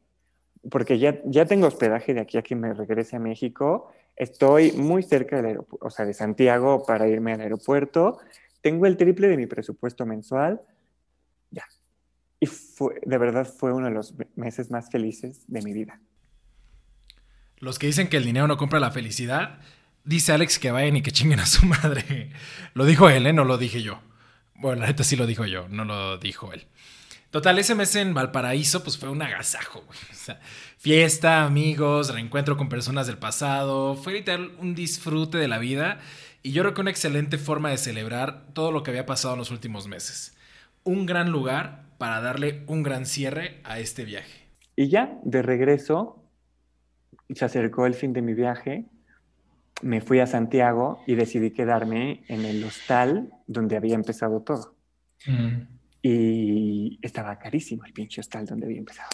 porque 0.70 1.00
ya, 1.00 1.20
ya 1.26 1.46
tengo 1.46 1.66
hospedaje 1.66 2.14
de 2.14 2.20
aquí 2.20 2.38
a 2.38 2.44
que 2.44 2.56
me 2.56 2.76
regrese 2.76 3.16
a 3.16 3.20
México 3.20 3.92
Estoy 4.18 4.72
muy 4.72 5.04
cerca 5.04 5.42
del 5.42 5.60
o 5.80 5.90
sea, 5.90 6.06
de 6.06 6.14
Santiago 6.14 6.84
para 6.86 7.08
irme 7.08 7.34
al 7.34 7.42
aeropuerto. 7.42 8.20
Tengo 8.62 8.88
el 8.88 8.98
triple 8.98 9.28
de 9.28 9.38
mi 9.38 9.46
presupuesto 9.46 10.06
mensual. 10.06 10.62
Ya. 11.52 11.66
Y 12.40 12.48
fue, 12.48 13.00
de 13.06 13.18
verdad 13.18 13.48
fue 13.48 13.72
uno 13.74 13.86
de 13.86 13.94
los 13.94 14.16
meses 14.36 14.72
más 14.72 14.90
felices 14.90 15.44
de 15.48 15.62
mi 15.62 15.72
vida. 15.72 16.02
Los 17.60 17.80
que 17.80 17.88
dicen 17.88 18.10
que 18.10 18.18
el 18.18 18.26
dinero 18.26 18.48
no 18.48 18.58
compra 18.58 18.80
la 18.80 18.92
felicidad, 18.92 19.60
dice 20.04 20.32
Alex 20.32 20.60
que 20.60 20.72
vayan 20.72 20.98
y 20.98 21.02
que 21.02 21.12
chinguen 21.12 21.40
a 21.40 21.46
su 21.46 21.66
madre. 21.66 22.32
Lo 22.74 22.86
dijo 22.86 23.10
él, 23.10 23.28
¿eh? 23.28 23.34
No 23.34 23.46
lo 23.46 23.58
dije 23.58 23.82
yo. 23.84 24.00
Bueno, 24.56 24.82
la 24.82 24.88
neta 24.88 25.04
sí 25.04 25.16
lo 25.16 25.28
dijo 25.28 25.46
yo, 25.46 25.68
no 25.70 25.86
lo 25.86 26.18
dijo 26.18 26.52
él. 26.52 26.66
Total, 27.30 27.60
ese 27.60 27.76
mes 27.76 27.96
en 27.96 28.14
Valparaíso, 28.14 28.84
pues 28.84 28.98
fue 28.98 29.10
un 29.10 29.22
agasajo, 29.22 29.82
güey. 29.82 30.00
O 30.12 30.16
sea, 30.16 30.40
fiesta, 30.78 31.44
amigos, 31.44 32.14
reencuentro 32.14 32.56
con 32.56 32.70
personas 32.70 33.08
del 33.08 33.18
pasado. 33.18 33.96
Fue 33.96 34.14
literal 34.14 34.54
un 34.60 34.76
disfrute 34.76 35.38
de 35.38 35.48
la 35.48 35.58
vida. 35.58 36.00
Y 36.42 36.52
yo 36.52 36.64
creo 36.64 36.74
que 36.74 36.82
una 36.82 36.92
excelente 36.92 37.38
forma 37.38 37.70
de 37.70 37.78
celebrar 37.78 38.54
todo 38.54 38.72
lo 38.72 38.82
que 38.82 38.92
había 38.92 39.06
pasado 39.06 39.34
en 39.34 39.40
los 39.40 39.52
últimos 39.52 39.88
meses. 39.88 40.38
Un 40.84 41.06
gran 41.06 41.32
lugar 41.32 41.84
para 41.98 42.22
darle 42.22 42.64
un 42.68 42.84
gran 42.84 43.06
cierre 43.06 43.60
a 43.66 43.80
este 43.80 44.06
viaje. 44.06 44.48
Y 44.76 44.88
ya, 44.88 45.20
de 45.24 45.42
regreso, 45.42 46.24
se 47.30 47.44
acercó 47.44 47.86
el 47.86 47.94
fin 47.94 48.14
de 48.14 48.22
mi 48.22 48.34
viaje. 48.34 48.86
Me 49.82 50.00
fui 50.00 50.20
a 50.20 50.28
Santiago 50.28 51.02
y 51.06 51.16
decidí 51.16 51.52
quedarme 51.52 52.24
en 52.30 52.46
el 52.46 52.64
hostal 52.64 53.34
donde 53.48 53.76
había 53.76 53.96
empezado 53.96 54.42
todo. 54.42 54.76
Mm. 55.26 55.77
Y 56.10 57.00
estaba 57.02 57.38
carísimo 57.38 57.84
el 57.84 57.92
pinche 57.92 58.22
hostal 58.22 58.46
donde 58.46 58.66
había 58.66 58.80
empezado. 58.80 59.10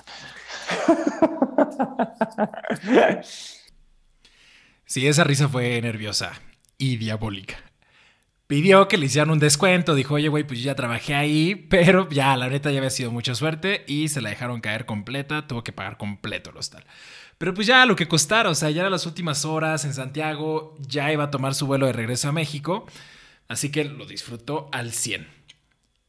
Sí, 4.85 5.07
esa 5.07 5.23
risa 5.23 5.49
fue 5.49 5.81
nerviosa 5.81 6.33
y 6.77 6.97
diabólica. 6.97 7.57
Pidió 8.45 8.87
que 8.87 8.99
le 8.99 9.07
hicieran 9.07 9.31
un 9.31 9.39
descuento, 9.39 9.95
dijo, 9.95 10.13
oye, 10.13 10.27
güey, 10.27 10.43
pues 10.43 10.61
ya 10.61 10.75
trabajé 10.75 11.15
ahí, 11.15 11.55
pero 11.55 12.07
ya, 12.09 12.37
la 12.37 12.47
neta 12.47 12.69
ya 12.69 12.77
había 12.77 12.91
sido 12.91 13.09
mucha 13.09 13.33
suerte 13.33 13.85
y 13.87 14.09
se 14.09 14.21
la 14.21 14.29
dejaron 14.29 14.61
caer 14.61 14.85
completa, 14.85 15.47
tuvo 15.47 15.63
que 15.63 15.71
pagar 15.71 15.97
completo 15.97 16.51
el 16.51 16.57
hostal. 16.57 16.85
Pero 17.39 17.55
pues 17.55 17.65
ya 17.65 17.87
lo 17.87 17.95
que 17.95 18.07
costara, 18.07 18.51
o 18.51 18.55
sea, 18.55 18.69
ya 18.69 18.81
eran 18.81 18.91
las 18.91 19.07
últimas 19.07 19.45
horas 19.45 19.83
en 19.85 19.95
Santiago, 19.95 20.75
ya 20.79 21.11
iba 21.11 21.23
a 21.23 21.31
tomar 21.31 21.55
su 21.55 21.65
vuelo 21.65 21.87
de 21.87 21.93
regreso 21.93 22.29
a 22.29 22.33
México, 22.33 22.85
así 23.47 23.71
que 23.71 23.85
lo 23.85 24.05
disfrutó 24.05 24.69
al 24.71 24.91
100. 24.91 25.42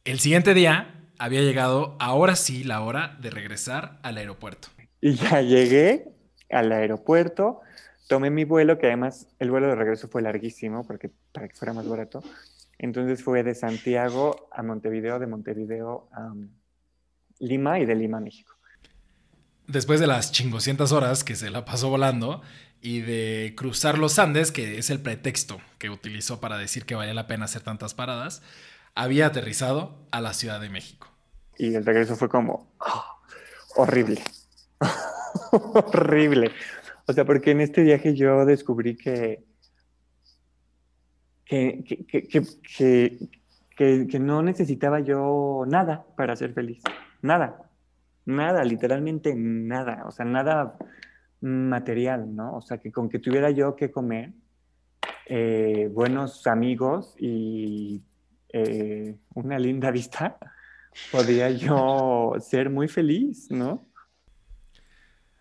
El 0.05 0.19
siguiente 0.19 0.53
día 0.53 0.93
había 1.17 1.41
llegado, 1.41 1.97
ahora 1.99 2.35
sí, 2.35 2.63
la 2.63 2.81
hora 2.81 3.17
de 3.21 3.31
regresar 3.31 3.97
al 4.03 4.17
aeropuerto. 4.17 4.67
Y 5.01 5.15
ya 5.15 5.41
llegué 5.41 6.13
al 6.51 6.71
aeropuerto, 6.71 7.61
tomé 8.07 8.29
mi 8.29 8.43
vuelo, 8.43 8.77
que 8.77 8.85
además 8.85 9.27
el 9.39 9.49
vuelo 9.49 9.65
de 9.65 9.73
regreso 9.73 10.07
fue 10.07 10.21
larguísimo 10.21 10.85
porque, 10.85 11.09
para 11.31 11.47
que 11.47 11.55
fuera 11.55 11.73
más 11.73 11.87
barato. 11.87 12.23
Entonces 12.77 13.23
fue 13.23 13.41
de 13.41 13.55
Santiago 13.55 14.47
a 14.51 14.61
Montevideo, 14.61 15.17
de 15.17 15.25
Montevideo 15.25 16.07
a 16.11 16.35
Lima 17.39 17.79
y 17.79 17.85
de 17.85 17.95
Lima 17.95 18.19
a 18.19 18.21
México. 18.21 18.53
Después 19.65 19.99
de 19.99 20.05
las 20.05 20.31
chingoscientas 20.31 20.91
horas 20.91 21.23
que 21.23 21.35
se 21.35 21.49
la 21.49 21.65
pasó 21.65 21.89
volando 21.89 22.43
y 22.79 23.01
de 23.01 23.55
cruzar 23.57 23.97
los 23.97 24.19
Andes, 24.19 24.51
que 24.51 24.77
es 24.77 24.91
el 24.91 24.99
pretexto 24.99 25.59
que 25.79 25.89
utilizó 25.89 26.39
para 26.39 26.59
decir 26.59 26.85
que 26.85 26.93
valía 26.93 27.15
la 27.15 27.25
pena 27.25 27.45
hacer 27.45 27.63
tantas 27.63 27.95
paradas, 27.95 28.43
había 28.95 29.27
aterrizado 29.27 30.07
a 30.11 30.21
la 30.21 30.33
Ciudad 30.33 30.59
de 30.59 30.69
México. 30.69 31.07
Y 31.57 31.75
el 31.75 31.85
regreso 31.85 32.15
fue 32.15 32.29
como 32.29 32.73
ah, 32.79 33.17
horrible. 33.75 34.21
horrible. 35.51 36.51
O 37.05 37.13
sea, 37.13 37.25
porque 37.25 37.51
en 37.51 37.61
este 37.61 37.83
viaje 37.83 38.15
yo 38.15 38.45
descubrí 38.45 38.95
que 38.95 39.43
que, 41.45 41.83
que, 43.77 44.07
que, 44.07 44.19
no 44.19 44.41
necesitaba 44.41 44.99
yo 44.99 45.63
nada 45.67 46.05
para 46.17 46.35
ser 46.35 46.53
feliz. 46.53 46.81
Nada. 47.21 47.69
Nada, 48.25 48.63
literalmente 48.63 49.35
nada. 49.35 50.03
O 50.07 50.11
sea, 50.11 50.25
nada 50.25 50.77
material, 51.41 52.35
¿no? 52.35 52.55
O 52.57 52.61
sea, 52.61 52.79
que 52.79 52.91
con 52.91 53.09
que 53.09 53.19
tuviera 53.19 53.51
yo 53.51 53.75
que 53.75 53.91
comer, 53.91 54.33
eh, 55.27 55.89
buenos 55.93 56.47
amigos 56.47 57.15
y 57.19 58.01
eh, 58.49 59.15
una 59.33 59.59
linda 59.59 59.91
vista, 59.91 60.37
podría 61.11 61.49
yo 61.49 62.33
ser 62.39 62.69
muy 62.69 62.87
feliz, 62.87 63.49
¿no? 63.49 63.85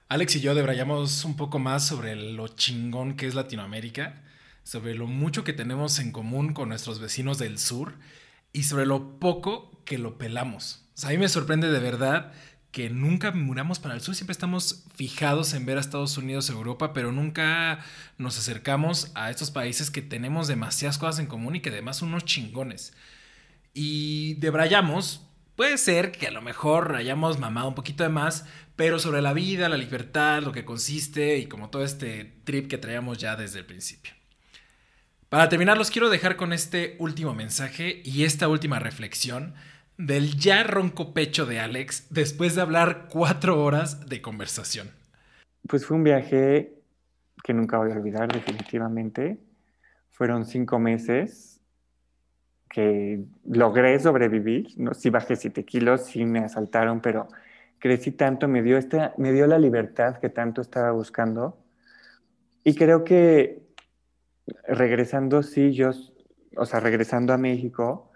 Alex 0.09 0.37
y 0.37 0.41
yo 0.41 0.55
debrayamos 0.55 1.25
un 1.25 1.37
poco 1.37 1.59
más 1.59 1.87
sobre 1.87 2.15
lo 2.15 2.49
chingón 2.49 3.17
que 3.17 3.27
es 3.27 3.35
Latinoamérica, 3.35 4.23
sobre 4.63 4.95
lo 4.95 5.07
mucho 5.07 5.45
que 5.45 5.53
tenemos 5.53 5.99
en 5.99 6.13
común 6.13 6.53
con 6.53 6.69
nuestros 6.69 7.01
vecinos 7.01 7.39
del 7.39 7.59
sur 7.59 7.95
y 8.53 8.65
sobre 8.65 8.87
lo 8.87 9.19
poco 9.19 9.83
que 9.85 9.99
lo 9.99 10.19
pelamos. 10.19 10.87
a 11.03 11.09
mí 11.09 11.19
me 11.19 11.29
sorprende 11.29 11.71
de 11.71 11.81
verdad 11.81 12.33
que 12.75 12.91
nunca 12.91 13.31
muramos 13.31 13.79
para 13.79 13.95
el 13.95 14.01
sur, 14.01 14.17
siempre 14.17 14.33
estamos 14.33 14.83
fijados 14.97 15.55
en 15.55 15.65
ver 15.65 15.77
a 15.79 15.81
Estados 15.81 16.19
Unidos, 16.19 16.51
Europa, 16.51 16.93
pero 16.93 17.13
nunca 17.13 17.79
nos 18.19 18.37
acercamos 18.37 19.13
a 19.15 19.31
estos 19.31 19.53
países 19.53 19.93
que 19.93 20.03
tenemos 20.03 20.49
demasiadas 20.49 20.99
cosas 20.99 21.21
en 21.21 21.29
común 21.29 21.55
y 21.55 21.61
que 21.61 21.71
además 21.71 21.99
son 21.99 22.09
unos 22.09 22.25
chingones. 22.25 22.93
Y 23.75 24.35
debrayamos, 24.41 25.25
puede 25.55 25.79
ser 25.79 26.11
que 26.11 26.27
a 26.27 26.33
lo 26.33 26.43
mejor 26.43 26.97
hayamos 26.97 27.39
mamado 27.39 27.69
un 27.69 27.77
poquito 27.77 28.03
de 28.03 28.09
más, 28.09 28.45
pero 28.75 28.99
sobre 28.99 29.23
la 29.23 29.35
vida, 29.35 29.69
la 29.69 29.77
libertad, 29.77 30.43
lo 30.43 30.51
que 30.51 30.65
consiste 30.65 31.39
y 31.39 31.47
como 31.47 31.71
todo 31.71 31.85
este 31.85 32.25
trip 32.43 32.67
que 32.67 32.77
traíamos 32.77 33.19
ya 33.19 33.37
desde 33.37 33.61
el 33.61 33.67
principio. 33.67 34.15
Para 35.29 35.49
terminar, 35.49 35.79
los 35.79 35.93
quiero 35.93 36.11
dejar 36.11 36.35
con 36.35 36.53
este 36.53 36.97
último 36.99 37.35
mensaje 37.35 38.03
y 38.05 38.25
esta 38.25 38.49
última 38.49 38.81
reflexión 38.81 39.55
del 39.99 40.37
ya 40.39 40.63
ronco 40.65 41.15
pecho 41.15 41.47
de 41.47 41.61
Alex 41.61 42.09
después 42.11 42.55
de 42.55 42.63
hablar 42.63 43.09
cuatro 43.11 43.63
horas 43.63 44.09
de 44.09 44.21
conversación. 44.21 44.91
Pues 45.69 45.87
fue 45.87 45.97
un 45.97 46.05
viaje 46.05 46.75
que 47.43 47.55
nunca 47.55 47.79
voy 47.79 47.93
a 47.93 47.97
olvidar 47.97 48.33
definitivamente. 48.33 49.39
Fueron 50.11 50.47
cinco 50.47 50.79
meses 50.79 51.61
que 52.69 53.25
logré 53.45 53.99
sobrevivir. 54.01 54.69
No, 54.77 54.95
sí 54.95 55.11
bajé 55.11 55.37
siete 55.37 55.65
kilos, 55.65 56.07
sí 56.07 56.25
me 56.25 56.41
asaltaron, 56.41 57.01
pero 57.01 57.29
crecí 57.79 58.11
tanto, 58.11 58.49
me 58.49 58.63
dio, 58.63 58.79
esta, 58.79 59.15
me 59.19 59.33
dio 59.33 59.47
la 59.47 59.59
libertad 59.59 60.19
que 60.19 60.31
tanto 60.31 60.61
estaba 60.61 60.91
buscando. 60.91 61.59
Y 62.65 62.75
creo 62.75 63.05
que 63.05 63.63
regresando, 64.67 65.43
sí, 65.43 65.73
yo, 65.73 65.91
o 66.57 66.67
sea, 66.67 66.81
regresando 66.81 67.33
a 67.33 67.39
México, 67.39 68.11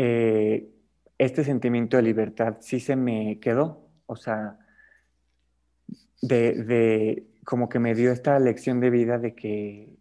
eh, 0.00 0.70
este 1.18 1.42
sentimiento 1.42 1.96
de 1.96 2.04
libertad 2.04 2.58
sí 2.60 2.78
se 2.78 2.94
me 2.94 3.40
quedó, 3.40 3.90
o 4.06 4.14
sea, 4.14 4.56
de, 6.22 7.26
como 7.44 7.68
que 7.68 7.80
me 7.80 7.96
dio 7.96 8.12
esta 8.12 8.38
lección 8.38 8.78
de 8.78 8.90
vida 8.90 9.18
de 9.18 9.34
que, 9.34 9.96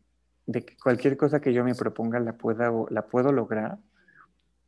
de 0.46 0.64
que 0.64 0.78
cualquier 0.78 1.18
cosa 1.18 1.42
que 1.42 1.52
yo 1.52 1.64
me 1.64 1.74
proponga 1.74 2.20
la, 2.20 2.34
pueda, 2.34 2.72
la 2.92 3.08
puedo 3.08 3.32
lograr 3.32 3.80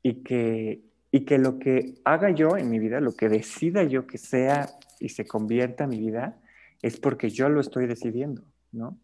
y 0.02 0.24
que, 0.24 0.82
y 1.12 1.26
que 1.26 1.38
lo 1.38 1.60
que 1.60 2.02
haga 2.06 2.32
yo 2.32 2.58
en 2.58 2.72
mi 2.72 2.80
vida, 2.80 3.00
lo 3.00 3.16
que 3.16 3.30
decida 3.30 3.84
yo 3.84 4.08
que 4.08 4.18
sea 4.18 4.68
y 5.00 5.10
se 5.10 5.28
convierta 5.28 5.84
en 5.84 5.92
mi 5.92 6.00
vida, 6.00 6.40
es 6.82 7.00
porque 7.00 7.30
yo 7.30 7.50
lo 7.50 7.62
estoy 7.62 7.86
decidiendo, 7.86 8.42
¿no? 8.72 8.98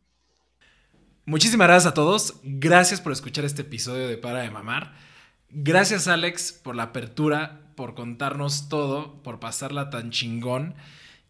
Muchísimas 1.27 1.67
gracias 1.67 1.91
a 1.91 1.93
todos. 1.93 2.39
Gracias 2.43 2.99
por 2.99 3.11
escuchar 3.11 3.45
este 3.45 3.61
episodio 3.61 4.07
de 4.07 4.17
Para 4.17 4.41
de 4.41 4.49
Mamar. 4.49 4.93
Gracias 5.49 6.07
Alex 6.07 6.51
por 6.51 6.75
la 6.75 6.83
apertura, 6.83 7.61
por 7.75 7.95
contarnos 7.95 8.69
todo, 8.69 9.21
por 9.23 9.39
pasarla 9.39 9.89
tan 9.89 10.11
chingón. 10.11 10.75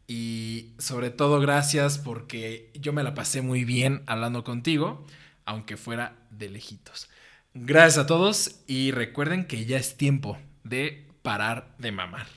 Y 0.07 0.74
sobre 0.78 1.09
todo 1.09 1.39
gracias 1.39 1.97
porque 1.97 2.72
yo 2.80 2.93
me 2.93 3.03
la 3.03 3.16
pasé 3.16 3.41
muy 3.41 3.63
bien 3.63 4.03
hablando 4.05 4.43
contigo, 4.43 5.05
aunque 5.45 5.78
fuera 5.78 6.16
de 6.30 6.49
lejitos. 6.49 7.09
Gracias 7.53 8.03
a 8.03 8.07
todos 8.07 8.61
y 8.68 8.91
recuerden 8.91 9.45
que 9.45 9.66
ya 9.66 9.78
es 9.78 9.97
tiempo 9.97 10.38
de 10.63 11.07
parar 11.22 11.74
de 11.80 11.91
mamar. 11.91 12.28